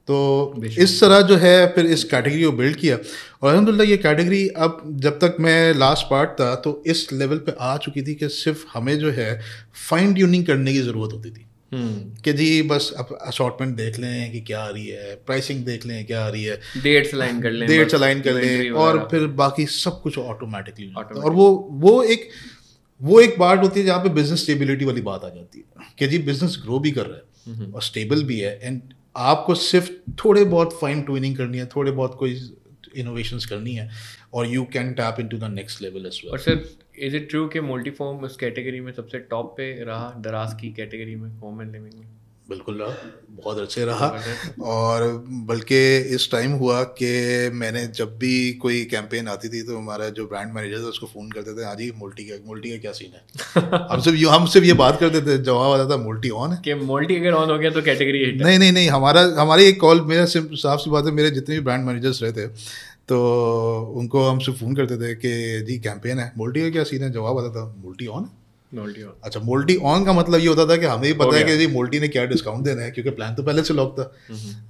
तो 0.07 0.63
इस 0.65 0.99
तरह 1.01 1.21
जो 1.21 1.35
है 1.37 1.67
फिर 1.73 1.85
इस 1.87 2.03
कैटेगरी 2.03 2.43
को 2.43 2.51
बिल्ड 2.51 2.75
किया। 2.75 2.95
और 2.95 3.51
अलहमदिल्ला 3.51 3.83
ये 3.83 3.97
कैटेगरी 3.97 4.47
अब 4.57 4.81
जब 5.01 5.19
तक 5.19 5.37
मैं 5.39 5.73
लास्ट 5.73 6.09
पार्ट 6.09 6.29
था 6.39 6.53
तो 6.55 6.81
इस 6.87 7.07
लेवल 7.13 7.37
पे 7.37 7.55
आ 7.59 7.75
चुकी 7.77 8.01
थी 8.01 8.15
कि 8.15 8.29
सिर्फ़ 8.31 8.65
हमें 8.73 8.97
जो 8.99 9.11
है 9.11 9.29
फाइन 9.89 10.13
ट्यूनिंग 10.13 10.45
करने 10.45 10.73
की 10.73 10.81
ज़रूरत 10.81 11.13
होती 11.13 11.31
थी। 11.31 11.45
हम्म। 11.71 12.21
कि 12.21 12.31
जी 12.33 12.61
बस 12.61 12.91
अब 12.99 13.17
असॉटमेंट 13.21 13.75
देख 13.75 13.99
लें 13.99 14.31
कि 14.31 14.39
क्या 14.41 14.61
आ 14.61 14.69
रही 14.69 14.87
है 14.87 15.13
प्राइसिंग 15.27 15.63
देख 15.65 15.85
लें 15.85 16.05
क्या 16.05 16.23
आ 16.25 16.29
रही 16.29 16.43
है। 16.43 16.59
डेट्स 16.83 17.13
अलाइन 17.13 17.41
कर 17.41 17.51
लें 17.51 17.67
डेट्स 17.67 17.95
अलाइन 17.95 18.21
कर 18.21 18.33
लें 18.33 18.71
और 18.71 19.07
फिर 19.11 19.27
बाकी 19.37 19.65
सब 19.75 20.01
कुछ 20.01 20.17
ऑटोमेटिकली 20.17 20.91
और 20.93 21.31
वो 21.33 21.47
वो 21.83 22.01
एक 22.05 22.29
वो 23.01 23.19
एक 23.21 23.37
पार्ट 23.39 23.61
होती 23.61 23.79
है 23.79 23.85
जहाँ 23.85 24.03
पे 24.03 24.09
बिज़नेस 24.09 24.43
स्टेबिलिटी 24.43 24.85
वाली 24.85 25.01
बात 25.01 25.23
आ 25.23 25.29
जाती 25.29 25.59
है 25.59 25.87
कि 25.99 26.07
जी 26.07 26.17
बिज़नेस 26.17 26.57
ग्रो 26.65 26.79
भी 26.79 26.91
कर 26.91 27.05
रहा। 27.05 27.53
है 27.53 27.71
और 27.71 27.81
स्टेबल 27.81 28.23
भी 28.23 28.39
है 28.39 28.59
एंड 28.63 28.81
आपको 29.17 29.55
सिर्फ़ 29.55 29.91
थोड़े 30.25 30.43
बहुत 30.45 30.77
फाइन 30.81 31.01
ट्यूनिंग 31.01 31.37
करनी 31.37 31.57
है 31.57 31.65
थोड़े 31.65 31.91
बहुत 31.91 32.15
कोई 32.15 32.39
इनोवेशन 32.97 33.37
करनी 33.49 33.73
है 33.73 33.89
और 34.33 34.47
you 34.47 34.63
can 34.63 34.93
tap 34.93 35.19
into 35.27 35.37
the 35.37 35.43
next 35.43 35.81
level 35.81 36.05
edge 36.05 36.21
और 36.31 36.39
सर 36.39 36.65
इज़ 36.99 37.15
इट 37.15 37.29
ट्रू 37.29 37.47
कि 37.47 37.61
मल्टीफॉर्म 37.61 38.17
उस 38.17 38.37
कैटेगरी 38.37 38.79
में 38.79 38.91
सबसे 38.91 39.19
टॉप 39.19 39.53
पे 39.57 39.83
रहा 39.83 40.13
दराज 40.17 40.53
की 40.61 40.71
कैटेगरी 40.73 41.15
में 41.15 41.29
होम 41.29 41.61
एंड 41.61 41.71
लिविंग 41.71 41.93
में 41.93 42.20
बिल्कुल 42.51 42.81
रहा 42.81 42.95
बहुत 43.35 43.57
अच्छे 43.57 43.85
रहा। 43.85 44.07
और 44.71 45.03
बल्कि 45.49 45.77
इस 46.15 46.29
टाइम 46.31 46.51
हुआ 46.53 46.81
कि 46.99 47.11
मैंने 47.53 47.85
जब 47.87 48.17
भी 48.17 48.31
कोई 48.63 48.83
कैंपेन 48.85 49.27
आती 49.27 49.49
थी 49.49 49.61
तो 49.63 49.77
हमारा 49.77 50.09
जो 50.09 50.25
ब्रांड 50.27 50.53
मैनेजर 50.53 50.83
था 50.83 50.87
उसको 50.87 51.07
फ़ोन 51.07 51.31
करते 51.31 51.53
थे 51.57 51.65
हाँ 51.65 51.75
जी 51.75 51.91
मोल्टी 51.97 52.23
का 52.23 52.35
मोल्टी 52.47 52.71
का 52.71 52.77
क्या 52.77 52.91
सीन 52.91 53.13
है? 53.13 53.87
हम 53.91 54.01
सिर्फ़ 54.01 54.17
ये- 54.17 54.29
हम 54.29 54.45
सिर्फ़ 54.45 54.67
ये 54.67 54.73
बात 54.73 54.99
करते 54.99 55.21
थे 55.21 55.37
जवाब 55.43 55.71
आता 55.71 55.89
था 55.89 55.97
मोल्टी 56.03 56.29
ऑन 56.29 56.53
है? 56.53 56.61
कि 56.65 56.73
मल्टी 56.73 57.15
अगर 57.15 57.31
ऑन 57.33 57.51
हो 57.51 57.57
गया 57.57 57.71
तो 57.71 57.81
कैटेगरी 57.81 58.23
हिट 58.25 58.41
नहीं 58.41 58.59
नहीं 58.59 58.71
नहीं 58.71 58.89
हमारा 58.89 59.21
हमारी 59.39 59.65
एक 59.65 59.79
कॉल 59.81 60.01
मेरा 60.05 60.25
सिर्फ़ 60.25 60.53
साफ़ 60.65 60.81
सी 60.81 60.89
बात 60.89 61.05
है 61.05 61.11
मेरे 61.11 61.31
जितने 61.31 61.55
भी 61.55 61.61
ब्रांड 61.61 61.85
मैनेजर्स 61.85 62.21
रहे 62.23 62.31
थे 62.31 62.47
तो 63.11 63.17
उनको 63.97 64.23
हम 64.29 64.39
सिर्फ़ 64.39 64.59
फ़ोन 64.59 64.75
करते 64.75 64.97
थे 64.97 65.13
कि 65.15 65.31
जी 65.65 65.77
कैंपेन 65.79 66.19
है 66.19 66.31
मोल्टी 66.37 66.61
का 66.61 66.69
क्या 66.69 66.83
सीन 66.83 67.03
है? 67.03 67.11
जवाब 67.11 67.39
आता 67.39 67.49
था 67.49 67.65
मोल्टी 67.85 68.07
ऑन 68.07 68.23
है। 68.23 68.40
अच्छा 69.23 69.39
मोल्टी 69.39 69.75
ऑन 69.75 70.05
का 70.05 70.13
मतलब 70.13 70.39
ये 70.39 70.47
होता 70.47 70.65
था 70.65 70.77
कि 70.77 70.85
हमें 70.85 71.01
भी 71.01 71.13
पता 71.13 71.37
है 71.37 71.43
कि 71.43 71.57
जी 71.57 71.67
मोल्टी 71.67 71.99
ने 71.99 72.07
क्या 72.07 72.25
डिस्काउंट 72.25 72.63
देना 72.65 72.81
है 72.81 72.91
क्योंकि 72.91 73.09
प्लान 73.09 73.35
तो 73.35 73.43
पहले 73.43 73.63
से 73.63 73.73
लॉक 73.73 73.95
था। 73.99 74.11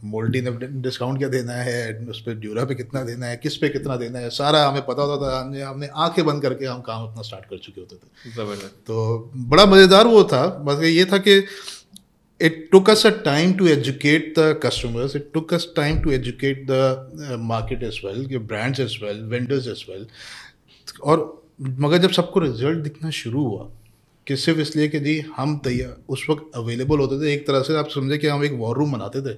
मोल्टी 0.04 0.42
ने 0.42 0.52
डिस्काउंट 0.82 1.18
क्या 1.18 1.30
देना 1.30 1.54
है 1.54 2.06
उस 2.10 2.22
पर 2.22 2.36
ड्यूरा 2.36 2.66
पे 2.66 2.76
कितना 2.76 3.04
देना 3.04 3.26
है 3.26 3.38
किस 3.38 3.58
पे 3.58 3.70
कितना 3.70 3.96
देना 3.96 4.20
है 4.20 4.30
सारा 4.30 4.66
हमें 4.68 4.82
पता 4.86 5.02
होता 5.02 5.32
था 5.32 5.40
हमने 5.40 5.62
हमने 5.62 5.90
आँखें 5.96 6.26
बंद 6.26 6.42
करके 6.42 6.66
हम 6.66 6.82
काम 6.82 7.08
अपना 7.08 7.22
स्टार्ट 7.22 7.46
कर 7.46 7.58
चुके 7.58 7.82
होते 7.82 7.96
थे। 7.96 8.68
तो 8.88 9.32
बड़ा 9.36 9.66
मज़ेदार 9.66 10.08
वो 10.08 10.24
था 10.24 10.48
बस 10.48 10.84
ये 10.84 11.06
था 11.06 11.18
कि 11.18 11.46
it 12.44 12.54
took 12.74 12.88
us 12.90 13.02
a 13.06 13.10
time 13.26 13.52
to 13.58 13.66
educate 13.72 14.30
the 14.38 14.46
customers 14.62 15.16
it 15.16 15.26
took 15.34 15.52
us 15.54 15.66
time 15.80 15.98
to 16.06 16.14
educate 16.14 16.64
the 16.68 16.80
uh, 17.30 17.38
market 17.52 17.84
as 17.84 18.00
well 18.06 18.18
your 18.32 18.42
brands 18.52 18.80
as 18.86 18.96
well 19.04 19.20
vendors 19.34 19.68
as 19.74 19.84
well 19.90 20.08
और 21.04 21.44
मगर 21.62 21.98
जब 21.98 22.12
सबको 22.12 22.40
रिज़ल्ट 22.40 22.80
दिखना 22.84 23.10
शुरू 23.10 23.44
हुआ 23.46 23.70
कि 24.28 24.36
सिर्फ़ 24.38 24.60
इसलिए 24.60 24.88
कि 24.88 25.00
जी 25.00 25.20
हम 25.38 25.58
तैयार 25.60 25.96
उस 26.10 26.26
वक्त 26.30 26.52
अवेलेबल 26.56 27.00
होते 27.00 27.22
थे। 27.22 27.34
एक 27.34 27.48
तरह 27.48 27.62
से 27.62 27.78
आप 27.78 27.90
समझे 27.90 28.18
कि 28.18 28.28
हम 28.28 28.44
एक 28.46 28.54
वॉर 28.54 28.78
रूम 28.78 28.92
बनाते 28.92 29.22
थे 29.22 29.34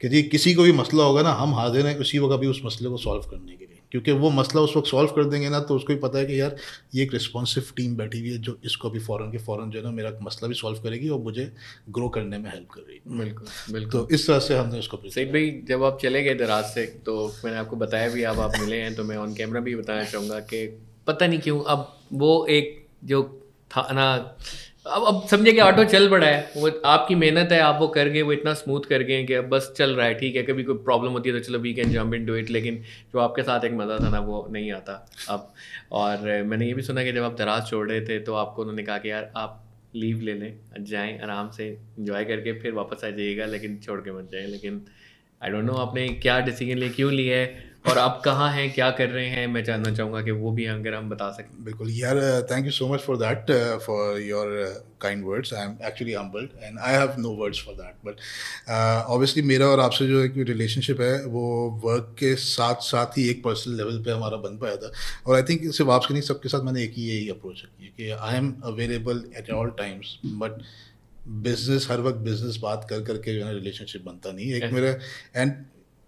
कि 0.00 0.08
जी 0.08 0.22
किसी 0.24 0.54
को 0.54 0.62
भी 0.62 0.72
मसला 0.72 1.04
होगा 1.04 1.22
ना 1.22 1.32
हम 1.32 1.54
हाजिर 1.54 1.86
हैं 1.86 1.98
उसी 1.98 2.18
वक्त 2.18 2.32
अभी 2.32 2.46
उस 2.46 2.60
मसले 2.64 2.88
को 2.88 2.96
सॉल्व 2.98 3.22
करने 3.30 3.52
के 3.52 3.64
लिए। 3.64 3.78
क्योंकि 3.92 4.12
वो 4.12 4.30
मसला 4.30 4.60
उस 4.60 4.76
वक्त 4.76 4.88
सॉल्व 4.88 5.10
कर 5.10 5.24
देंगे 5.24 5.48
ना 5.48 5.58
तो 5.60 5.76
उसको 5.76 5.92
भी 5.92 5.98
पता 6.00 6.18
है 6.18 6.26
कि 6.26 6.40
यार 6.40 6.56
ये 6.94 7.02
एक 7.02 7.12
रिस्पॉन्सिव 7.12 7.64
टीम 7.76 7.96
बैठी 7.96 8.20
हुई 8.20 8.30
है 8.30 8.38
जो 8.38 8.56
इसको 8.64 8.88
अभी 8.88 8.98
फ़ौरन 8.98 9.30
के 9.32 9.38
फ़ौरन 9.38 9.70
जो 9.70 9.78
है 9.78 9.84
ना 9.84 9.90
मेरा 9.90 10.12
मसला 10.22 10.48
भी 10.48 10.54
सॉल्व 10.54 10.78
करेगी 10.78 11.08
और 11.08 11.20
मुझे 11.20 11.50
ग्रो 11.90 12.08
करने 12.08 12.38
में 12.38 12.50
हेल्प 12.50 12.68
कर 12.70 12.80
रही 12.80 12.96
है। 12.96 13.18
बिल्कुल 13.18 13.72
बिल्कुल। 13.72 14.00
तो 14.00 14.08
इस 14.14 14.26
तरह 14.26 14.38
से 14.38 14.56
हमने 14.56 14.78
उसको 14.78 15.00
सईद 15.10 15.28
भाई 15.28 15.50
जब 15.68 15.84
आप 15.84 15.98
चले 16.02 16.22
गए 16.22 16.34
दराज 16.34 16.64
से 16.64 16.86
तो 17.06 17.16
मैंने 17.44 17.58
आपको 17.58 17.76
बताया 17.76 18.08
भी 18.08 18.22
अब 18.22 18.40
आप 18.40 18.52
मिले 18.60 18.76
हैं 18.76 18.94
तो 18.94 19.04
मैं 19.04 19.16
ऑन 19.16 19.34
कैमरा 19.34 19.60
भी 19.60 19.74
बताना 19.76 20.04
चाहूँगा 20.04 20.38
कि 20.40 20.66
पता 21.06 21.26
नहीं 21.26 21.40
क्यों 21.40 21.62
अब 21.68 21.98
वो 22.12 22.46
एक 22.50 22.86
जो 23.04 23.22
था 23.70 23.88
ना। 23.92 24.12
अब 24.88 25.04
अब 25.06 25.26
समझे 25.28 25.52
कि 25.52 25.60
ऑटो 25.60 25.84
चल 25.84 26.08
पड़ा 26.10 26.26
है। 26.26 26.52
वो 26.56 26.70
आपकी 26.86 27.14
मेहनत 27.14 27.52
है, 27.52 27.58
आप 27.60 27.76
वो 27.80 27.86
कर 27.88 28.08
गए, 28.08 28.22
वो 28.22 28.32
इतना 28.32 28.52
स्मूथ 28.54 28.88
कर 28.88 29.02
गए 29.02 29.22
कि 29.24 29.34
अब 29.34 29.48
बस 29.48 29.72
चल 29.76 29.94
रहा 29.96 30.06
है, 30.06 30.14
ठीक 30.14 30.36
है। 30.36 30.42
कभी 30.42 30.62
कोई 30.64 30.76
प्रॉब्लम 30.84 31.12
होती 31.12 31.30
है 31.30 31.38
तो 31.38 31.44
चलो 31.44 31.58
we 31.58 31.72
can 31.74 31.90
jump 31.92 32.14
into 32.26 32.34
it 32.36 32.50
लेकिन 32.50 32.82
जो 33.12 33.18
आपके 33.20 33.42
साथ 33.42 33.64
एक 33.64 33.72
मज़ा 33.72 33.98
था 33.98 34.08
ना, 34.10 34.18
वो 34.20 34.46
नहीं 34.52 34.72
आता 34.72 34.94
अब। 35.30 35.52
और 35.92 36.42
मैंने 36.44 36.66
ये 36.66 36.74
भी 36.74 36.82
सुना 36.82 37.04
कि 37.04 37.12
जब 37.12 37.22
आप 37.22 37.36
दराज 37.38 37.68
छोड़ 37.70 37.88
रहे 37.88 38.00
थे 38.00 38.18
तो 38.20 38.34
आपको 38.36 38.62
उन्होंने 38.62 38.82
कहा 38.82 38.98
कि 38.98 39.10
यार, 39.10 39.30
आप 39.36 39.62
लीव 39.96 40.20
ले 40.20 40.34
लें, 40.34 40.58
जाएँ, 40.80 41.18
आराम 41.20 41.50
से 41.50 41.68
इंजॉय 41.98 42.24
करके 42.24 42.52
फिर 42.60 42.72
वापस 42.72 43.04
आ 43.04 43.10
जाइएगा, 43.10 43.46
लेकिन 43.46 43.78
छोड़ 43.78 44.00
के 44.00 44.12
मत 44.12 44.30
जाएँ। 44.32 44.46
लेकिन 44.46 44.84
आई 45.42 45.50
डोंट 45.50 45.64
नो 45.64 45.72
आपने 45.78 46.08
क्या 46.22 46.40
डिसीज़न 46.40 46.78
लिया 46.78 46.92
क्यों 46.92 47.12
लिया 47.12 47.36
है? 47.36 47.69
और 47.84 47.98
आप 47.98 48.20
कहाँ 48.24 48.50
हैं 48.52 48.70
क्या 48.72 48.90
कर 48.90 49.08
रहे 49.08 49.26
हैं 49.26 49.46
मैं 49.46 49.62
जानना 49.64 49.90
चाहूँगा 49.94 50.22
कि 50.22 50.30
वो 50.30 50.50
भी 50.52 50.64
अगर 50.64 50.94
हम 50.94 51.08
बता 51.10 51.30
सकें। 51.30 51.64
बिल्कुल 51.64 51.90
यार 51.90 52.16
thank 52.50 52.64
you 52.64 52.70
so 52.70 52.88
much 52.88 53.00
for 53.00 53.16
that 53.16 53.50
for 53.82 54.20
your 54.20 54.48
kind 55.00 55.24
words 55.24 55.54
I 55.54 55.64
am 55.64 55.76
actually 55.84 56.12
humbled 56.12 56.50
and 56.62 56.78
I 56.78 56.92
have 56.92 57.14
no 57.18 57.30
words 57.30 57.62
for 57.64 57.74
that 57.74 57.94
but 58.06 58.20
obviously 59.08 59.42
मेरा 59.42 59.66
और 59.66 59.80
आपसे 59.80 60.06
जो 60.06 60.22
एक 60.24 60.34
रिलेशनशिप 60.36 61.00
है 61.00 61.24
वो 61.24 61.44
वर्क 61.84 62.14
के 62.18 62.34
साथ 62.34 62.82
साथ 62.82 63.18
ही 63.18 63.28
एक 63.28 63.42
पर्सनल 63.44 63.76
लेवल 63.76 64.02
पे 64.02 64.10
हमारा 64.10 64.36
बन 64.36 64.58
पाया 64.58 64.76
था। 64.76 64.92
और 65.26 65.36
आई 65.36 65.42
थिंक 65.42 65.60
सिर्फ़ 65.74 65.90
आपसे 65.90 66.14
नहीं 66.14 66.22
सबके 66.22 66.48
साथ 66.48 66.60
मैंने 66.60 66.82
एक 66.84 66.94
ही 66.96 67.08
यही 67.08 67.28
अप्रोच 67.28 67.62
रखी 67.64 67.84
है 67.84 67.92
कि 67.96 68.10
I 68.10 68.36
am 68.36 68.52
available 68.64 69.24
at 69.36 69.50
all 69.50 69.70
times 69.78 70.18
but 70.26 70.62
business 71.28 71.86
हर 71.90 72.00
वक्त 72.00 72.18
बिज़नेस 72.18 72.56
बात 72.56 72.86
कर 72.90 73.00
करके 73.04 73.38
जो 73.38 73.46
है 73.46 73.54
रिलेशनशिप 73.54 74.04
बनता 74.06 74.32
नहीं 74.32 74.52
एक 74.52 74.72
मेरा 74.72 74.94
and 75.42 75.52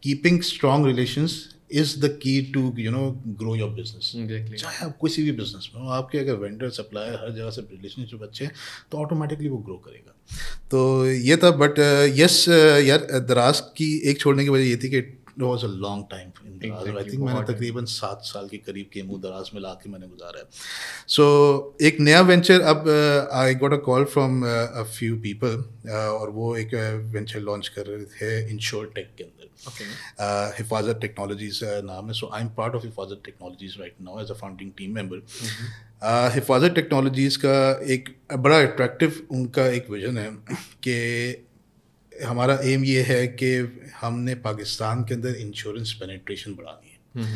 keeping 0.03 0.41
strong 0.43 0.87
relations 0.87 1.35
is 1.81 1.99
the 2.01 2.09
key 2.23 2.41
to 2.53 2.63
you 2.79 2.91
know 2.91 3.05
grow 3.39 3.55
your 3.57 3.71
business 3.71 4.13
चाहे 4.61 4.85
आप 4.87 4.97
किसी 5.03 5.23
भी 5.23 5.33
बिज़नेस 5.33 5.71
में 5.75 5.83
हो 5.83 5.89
आपके 5.93 6.19
अगर 6.19 6.37
वेंडर 6.43 6.71
सप्लायर 6.73 7.15
हर 7.23 7.33
जगह 7.33 7.51
से 7.51 7.63
रिलेशनशिप 7.63 8.23
अच्छे 8.23 8.45
हैं 8.45 8.53
तो 8.93 8.99
ऑटोमेटिकली 8.99 9.49
वो 9.49 9.59
ग्रो 9.59 9.77
करेगा। 9.87 10.13
तो 10.71 11.07
ये 11.07 11.37
था 11.37 11.51
बट 11.65 11.79
यस 12.19 12.45
यार 12.89 13.09
दराज 13.29 13.61
की 13.77 13.91
एक 14.11 14.21
छोड़ने 14.21 14.45
की 14.45 14.51
वजह 14.51 14.69
ये 14.69 14.77
थी 14.77 14.91
कि 14.91 14.99
it 14.99 15.19
was 15.41 15.65
a 15.65 15.69
long 15.69 16.05
time 16.11 16.31
in 16.47 16.71
दराज। 16.71 16.97
आई 16.97 17.05
थिंक 17.05 17.23
मैंने 17.25 17.43
तकरीबन 17.53 17.85
सात 17.91 18.21
साल 18.25 18.49
के 18.49 18.57
करीब 18.59 18.87
के 18.93 19.03
मुँह 19.03 19.21
दराज 19.21 19.51
में 19.55 19.61
ला 19.63 19.73
के 19.75 19.91
मैंने 19.91 20.07
गुजारा 20.07 20.39
है। 20.39 20.45
सो 21.09 21.25
so, 21.25 21.83
एक 21.87 22.01
नया 22.01 22.21
वेंचर 22.23 22.61
अब 22.73 22.89
I 23.35 23.55
got 23.63 23.73
a 23.73 23.77
call 23.87 24.05
from 24.15 24.43
a 24.45 24.83
few 24.99 25.17
people 25.23 25.55
और 25.93 26.31
वो 26.31 26.57
एक 26.57 26.75
वेंचर 27.15 27.41
लॉन्च 27.41 27.69
कर 27.69 27.87
रहे 27.87 28.05
थे 28.05 28.51
इंश्योर 28.51 28.93
टेक 28.95 29.09
के 29.19 29.25
अंदर। 29.25 29.42
uh, 29.42 29.42
हिफाजत 29.69 30.99
टेक्नोलॉजीज़ 31.01 31.61
नाम 31.85 32.07
है 32.07 32.13
so 32.15 32.31
I 32.35 32.43
am 32.43 32.49
part 32.57 32.75
of 32.75 32.85
Hifazat 32.85 33.23
Technologies 33.25 33.79
right 33.81 33.95
now 34.03 34.21
as 34.21 34.31
a 34.31 34.35
founding 34.35 34.71
team 34.79 34.95
member 34.95 35.23
Hifazat 36.35 36.75
Technologies 36.75 37.39
का 37.39 37.57
एक 37.93 38.15
बड़ा 38.39 38.61
अट्रैक्टिव 38.61 39.27
उनका 39.31 39.67
एक 39.71 39.91
विजन 39.91 40.19
है 40.19 40.31
कि 40.83 40.97
हमारा 42.13 42.59
एम 42.65 42.85
ये 42.85 43.03
है 43.03 43.27
कि 43.35 43.51
हमने 44.01 44.35
पाकिस्तान 44.43 45.05
के 45.05 45.15
अंदर 45.15 45.35
इंश्योरेंस 45.37 45.93
पेनिट्रेशन 46.01 46.55
बढ़ानी 46.55 46.91
है 46.91 47.29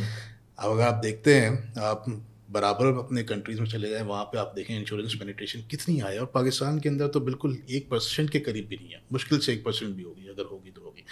अब 0.59 0.71
अगर 0.71 0.83
आप 0.83 1.01
देखते 1.03 1.35
हैं 1.35 1.83
आप 1.83 2.05
बराबर 2.49 2.87
अपने 2.99 3.23
कंट्रीज़ 3.25 3.61
में 3.61 3.67
चले 3.69 3.89
जाएँ, 3.91 4.03
वहाँ 4.05 4.25
पे 4.25 4.39
आप 4.39 4.53
देखें 4.57 4.75
इंश्योरेंस 4.75 5.15
पेनिट्रेशन 5.15 5.61
कितनी 5.71 5.97
है। 5.99 6.19
और 6.19 6.27
पाकिस्तान 6.35 6.79
के 6.81 6.89
अंदर 6.89 7.07
तो 7.09 7.21
बिल्कुल 7.21 7.57
एक 7.71 7.89
परसेंट 7.91 8.31
के 8.31 8.41
करीब 8.41 8.67
भी 8.69 8.77
नहीं 8.77 8.91
है। 8.91 9.03
मुश्किल 9.13 9.39
से 9.39 9.53
एक 9.53 9.65
परसेंट 9.65 9.95
भी 9.97 10.03
होगी, 10.03 10.29
अगर 10.29 10.45
होगी 10.45 10.71
तो 10.71 10.81
होगी। 10.81 11.05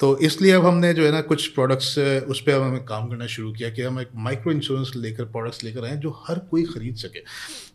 तो 0.00 0.16
इसलिए 0.18 0.52
अब 0.52 0.66
हमने 0.66 0.92
जो 0.94 1.04
है 1.04 1.10
ना, 1.12 1.20
कुछ 1.22 1.46
प्रोडक्ट्स 1.48 1.98
उस 2.28 2.40
पर 2.40 2.60
हमें 2.62 2.84
काम 2.84 3.08
करना 3.08 3.26
शुरू 3.28 3.52
किया 3.52 3.70
कि 3.70 3.82
हम 3.82 4.00
एक 4.00 4.10
माइक्रो 4.16 4.52
इंश्योरेंस 4.52 4.92
लेकर 4.96 5.24
प्रोडक्ट्स 5.26 5.64
लेकर 5.64 5.84
आए 5.84 5.96
जो 5.96 6.10
हर 6.28 6.38
कोई 6.50 6.64
ख़रीद 6.64 6.96
सके। 6.96 7.20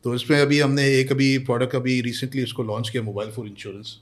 तो 0.04 0.16
इसमें 0.16 0.40
अभी 0.42 0.60
हमने 0.60 0.88
एक 0.92 1.12
अभी 1.12 1.38
प्रोडक्ट 1.46 1.76
अभी 1.76 2.00
रिसेंटली 2.02 2.44
उसको 2.44 2.64
लॉन्च 2.64 2.90
किया 2.90 3.04
मोबाइल 3.04 3.32
फ़ोन 3.32 3.48
इंश्योरेंस 3.48 3.98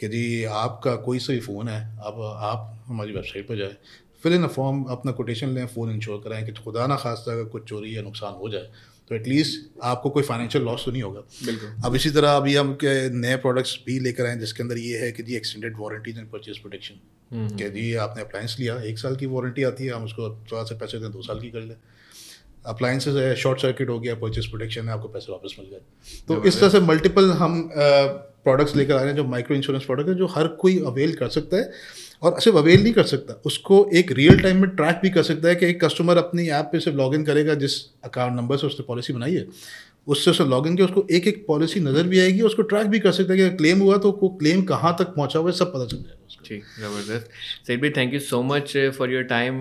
कि 0.00 0.08
जी 0.08 0.44
आपका 0.44 0.94
कोई 0.98 1.18
सा 1.18 1.32
भी 1.32 1.40
फ़ोन 1.40 1.68
है, 1.68 1.80
अब 1.98 2.20
आप 2.40 2.84
हमारी 2.86 3.12
वेबसाइट 3.12 3.48
पर 3.48 3.56
जाए 3.56 3.76
फिल 4.22 4.32
इन 4.32 4.44
अ 4.44 4.48
फॉर्म 4.48 4.82
अपना 4.90 5.12
कोटेशन 5.12 5.48
लें 5.48 5.66
फ़ोन 5.66 5.90
इंश्योर 5.90 6.20
कराएँ 6.24 6.44
कि 6.46 6.52
खुदा 6.54 6.86
ना 6.86 6.96
खास्ता 6.96 7.32
अगर 7.32 7.44
कुछ 7.46 7.64
चोरी 7.64 7.96
या 7.96 8.02
नुकसान 8.02 8.34
हो 8.34 8.48
जाए 8.48 8.70
तो 9.10 9.14
एटलीस्ट 9.14 9.68
आपको 9.84 10.10
कोई 10.10 10.22
फाइनेंशियल 10.22 10.64
लॉस 10.64 10.84
तो 10.84 10.90
नहीं 10.92 11.02
होगा। 11.02 11.20
बिल्कुल। 11.46 11.68
अब 11.84 11.94
इसी 11.94 12.10
तरह 12.10 12.36
अभी 12.36 12.54
हम 12.54 12.72
के 12.74 12.94
नए 13.10 13.36
प्रोडक्ट्स 13.36 13.78
भी 13.86 13.98
लेकर 14.00 14.26
आए 14.26 14.36
जिसके 14.36 14.62
अंदर 14.62 14.78
ये 14.78 14.98
है 14.98 15.10
कि 15.12 15.22
जी 15.22 15.36
extended 15.36 15.76
warranties 15.78 16.18
and 16.18 16.30
purchase 16.30 16.58
protection 16.58 17.56
कि 17.56 17.68
जी 17.70 17.92
आपने 17.96 18.22
अप्लायंस 18.22 18.56
लिया 18.60 18.80
एक 18.82 18.98
साल 18.98 19.16
की 19.16 19.26
वारंटी 19.26 19.62
आती 19.62 19.84
है 19.84 19.92
हम 19.92 20.04
उसको 20.04 20.28
थोड़ा 20.52 20.62
सा 20.64 20.76
पैसे 20.78 20.98
दें 20.98 21.10
दो 21.12 21.22
साल 21.22 21.40
की 21.40 21.50
कर 21.50 21.60
लें। 21.60 21.76
अप्लायंसेज 22.66 23.16
है 23.16 23.34
शॉर्ट 23.36 23.60
सर्किट 23.60 23.88
हो 23.88 23.98
गया 24.00 24.14
परचेज 24.16 24.46
प्रोटेक्शन 24.46 24.88
है 24.88 24.94
आपको 24.94 25.08
पैसे 25.08 25.32
वापस 25.32 25.54
मिल 25.58 25.68
गए 25.70 25.80
तो 26.28 26.42
इस 26.44 26.60
तरह 26.60 26.68
से 26.68 26.80
मल्टीपल 26.82 27.30
हम 27.34 27.68
प्रोडक्ट्स 27.74 28.76
लेकर 28.76 28.94
आ 28.94 28.98
रहे 28.98 29.08
हैं 29.08 29.16
जो 29.16 29.24
माइक्रो 29.26 29.56
इंश्योरेंस 29.56 29.84
प्रोडक्ट 29.84 30.08
है 30.08 30.14
जो 30.14 30.26
हर 30.26 30.48
कोई 30.56 30.78
अवेल 30.86 31.14
कर 31.14 31.28
सकता 31.28 31.56
है। 31.56 31.70
और 32.22 32.40
सिर्फ़ 32.40 32.58
अवेल 32.58 32.82
नहीं 32.82 32.92
कर 32.92 33.04
सकता। 33.04 33.40
उसको 33.46 33.88
एक 33.94 34.12
रियल 34.12 34.38
टाइम 34.40 34.60
में 34.60 34.68
ट्रैक 34.70 35.00
भी 35.02 35.10
कर 35.10 35.22
सकता 35.22 35.48
है 35.48 35.54
कि 35.54 35.66
एक 35.66 35.84
कस्टमर 35.84 36.16
अपनी 36.16 36.48
ऐप 36.50 36.68
पे 36.72 36.80
सिर्फ़ 36.80 36.98
लॉगिन 36.98 37.24
करेगा, 37.24 37.54
जिस 37.54 37.82
अकाउंट 38.04 38.36
नंबर 38.36 38.56
से 38.56 38.66
उसने 38.66 38.84
पॉलिसी 38.88 39.12
बनाई 39.12 39.34
है। 39.34 39.46
उससे 40.06 40.30
उससे 40.30 40.44
लॉगिन 40.44 40.76
किया, 40.76 40.86
उसको 40.86 41.06
एक 41.10 41.26
एक 41.26 41.44
पॉलिसी 41.48 41.80
नज़र 41.80 42.02
भी 42.02 42.20
आएगी, 42.20 42.40
उसको 42.42 42.62
ट्रैक 42.62 42.86
भी 42.86 42.98
कर 42.98 43.12
सकता 43.12 43.32
है 43.32 43.38
कि 43.38 43.56
क्लेम 43.56 43.80
हुआ 43.80 43.96
तो 43.98 44.18
वो 44.22 44.28
क्लेम 44.40 44.62
कहाँ 44.64 44.94
तक 44.98 45.14
पहुँचा 45.16 45.38
हुआ 45.38 45.50
है, 45.50 45.56
सब 45.56 45.72
पता 45.74 45.86
चल 45.86 45.96
जाएगा। 45.96 46.25
ठीक 46.46 46.64
ज़बरदस्त। 46.80 47.30
सईद 47.66 47.80
भाई 47.80 47.90
thank 47.90 48.12
you 48.14 48.20
so 48.20 48.42
much 48.42 48.72
for 48.98 49.12
your 49.12 49.22
time 49.26 49.54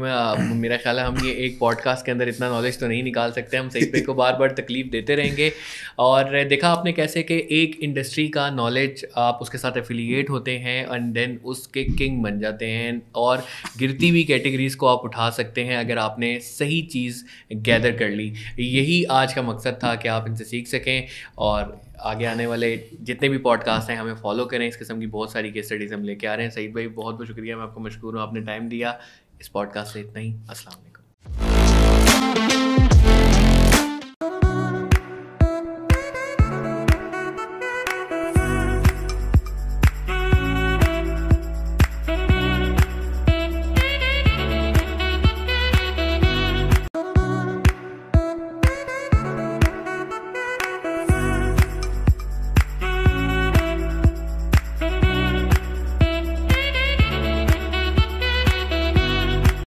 मेरा 0.58 0.78
ख्याल 0.78 1.00
है 1.00 1.06
हम 1.06 1.26
ये 1.26 1.32
एक 1.46 1.58
पॉडकास्ट 1.60 2.06
के 2.06 2.12
अंदर 2.12 2.30
इतना 2.30 2.50
नॉलेज 2.50 2.80
तो 2.80 2.88
नहीं 2.88 3.04
निकाल 3.04 3.32
सकते। 3.32 3.58
हम 3.58 3.70
सईद 3.70 3.90
भाई 3.94 4.02
को 4.02 4.14
बार 4.14 4.34
बार 4.34 4.52
तकलीफ़ 4.58 4.88
देते 4.88 5.16
रहेंगे। 5.16 5.52
और 6.00 6.44
देखा 6.46 6.70
आपने 6.70 6.94
कैसे 6.94 7.24
कि 7.24 7.38
एक 7.52 7.78
इंडस्ट्री 7.84 8.28
का 8.30 8.50
नॉलेज 8.52 9.06
आप 9.18 9.40
उसके 9.42 9.58
साथ 9.58 9.78
एफिलिएट 9.78 10.30
होते 10.30 10.58
हैं 10.58 10.78
एंड 10.86 11.14
देन 11.14 11.38
उसके 11.46 11.84
किंग 11.94 12.22
बन 12.24 12.40
जाते 12.40 12.66
हैं 12.68 13.02
और 13.16 13.46
गिरती 13.78 14.10
हुई 14.10 14.24
कैटेगरीज 14.24 14.76
को 14.76 14.88
आप 14.88 15.06
उठा 15.06 15.30
सकते 15.30 15.64
हैं 15.64 15.78
अगर 15.78 15.98
आपने 15.98 16.38
सही 16.42 16.82
चीज़ 16.92 17.24
गैदर 17.54 17.98
कर 17.98 18.10
ली। 18.12 18.32
यही 18.60 19.04
आज 19.14 19.34
का 19.34 19.42
मकसद 19.42 19.80
था 19.84 19.96
कि 19.96 20.08
आप 20.10 20.28
इनसे 20.28 20.44
सीख 20.44 20.68
सकें 20.68 21.08
और 21.38 21.80
आगे 22.02 22.26
आने 22.26 22.48
वाले 22.48 22.90
जितने 23.02 23.30
भी 23.30 23.38
पॉडकास्ट 23.38 23.90
हैं, 23.90 23.98
हमें 23.98 24.16
फॉलो 24.16 24.46
करें। 24.46 24.68
इस 24.68 24.78
किस्म 24.78 25.00
की 25.00 25.08
बहुत 25.08 25.32
सारी 25.32 25.52
केस 25.52 25.66
स्टडीज़ 25.66 25.94
हम 25.94 26.04
लेके 26.04 26.28
आ 26.28 26.36
रहे 26.36 26.46
हैं। 26.46 26.52
सईद 26.52 26.72
भाई, 26.72 26.88
बहुत 26.88 27.16
बहुत 27.16 27.28
शुक्रिया। 27.28 27.58
मैं 27.58 27.64
आपको 27.64 27.80
मशहूर 27.80 28.16
हूँ, 28.16 28.24
आपने 28.24 28.42
टाइम 28.42 28.70
दिया। 28.70 29.00
इस 29.42 29.48
पॉडकास्ट 29.48 29.94
से 29.94 30.00
इतना 30.00 30.20
ही। 30.20 30.36
असल 30.50 32.75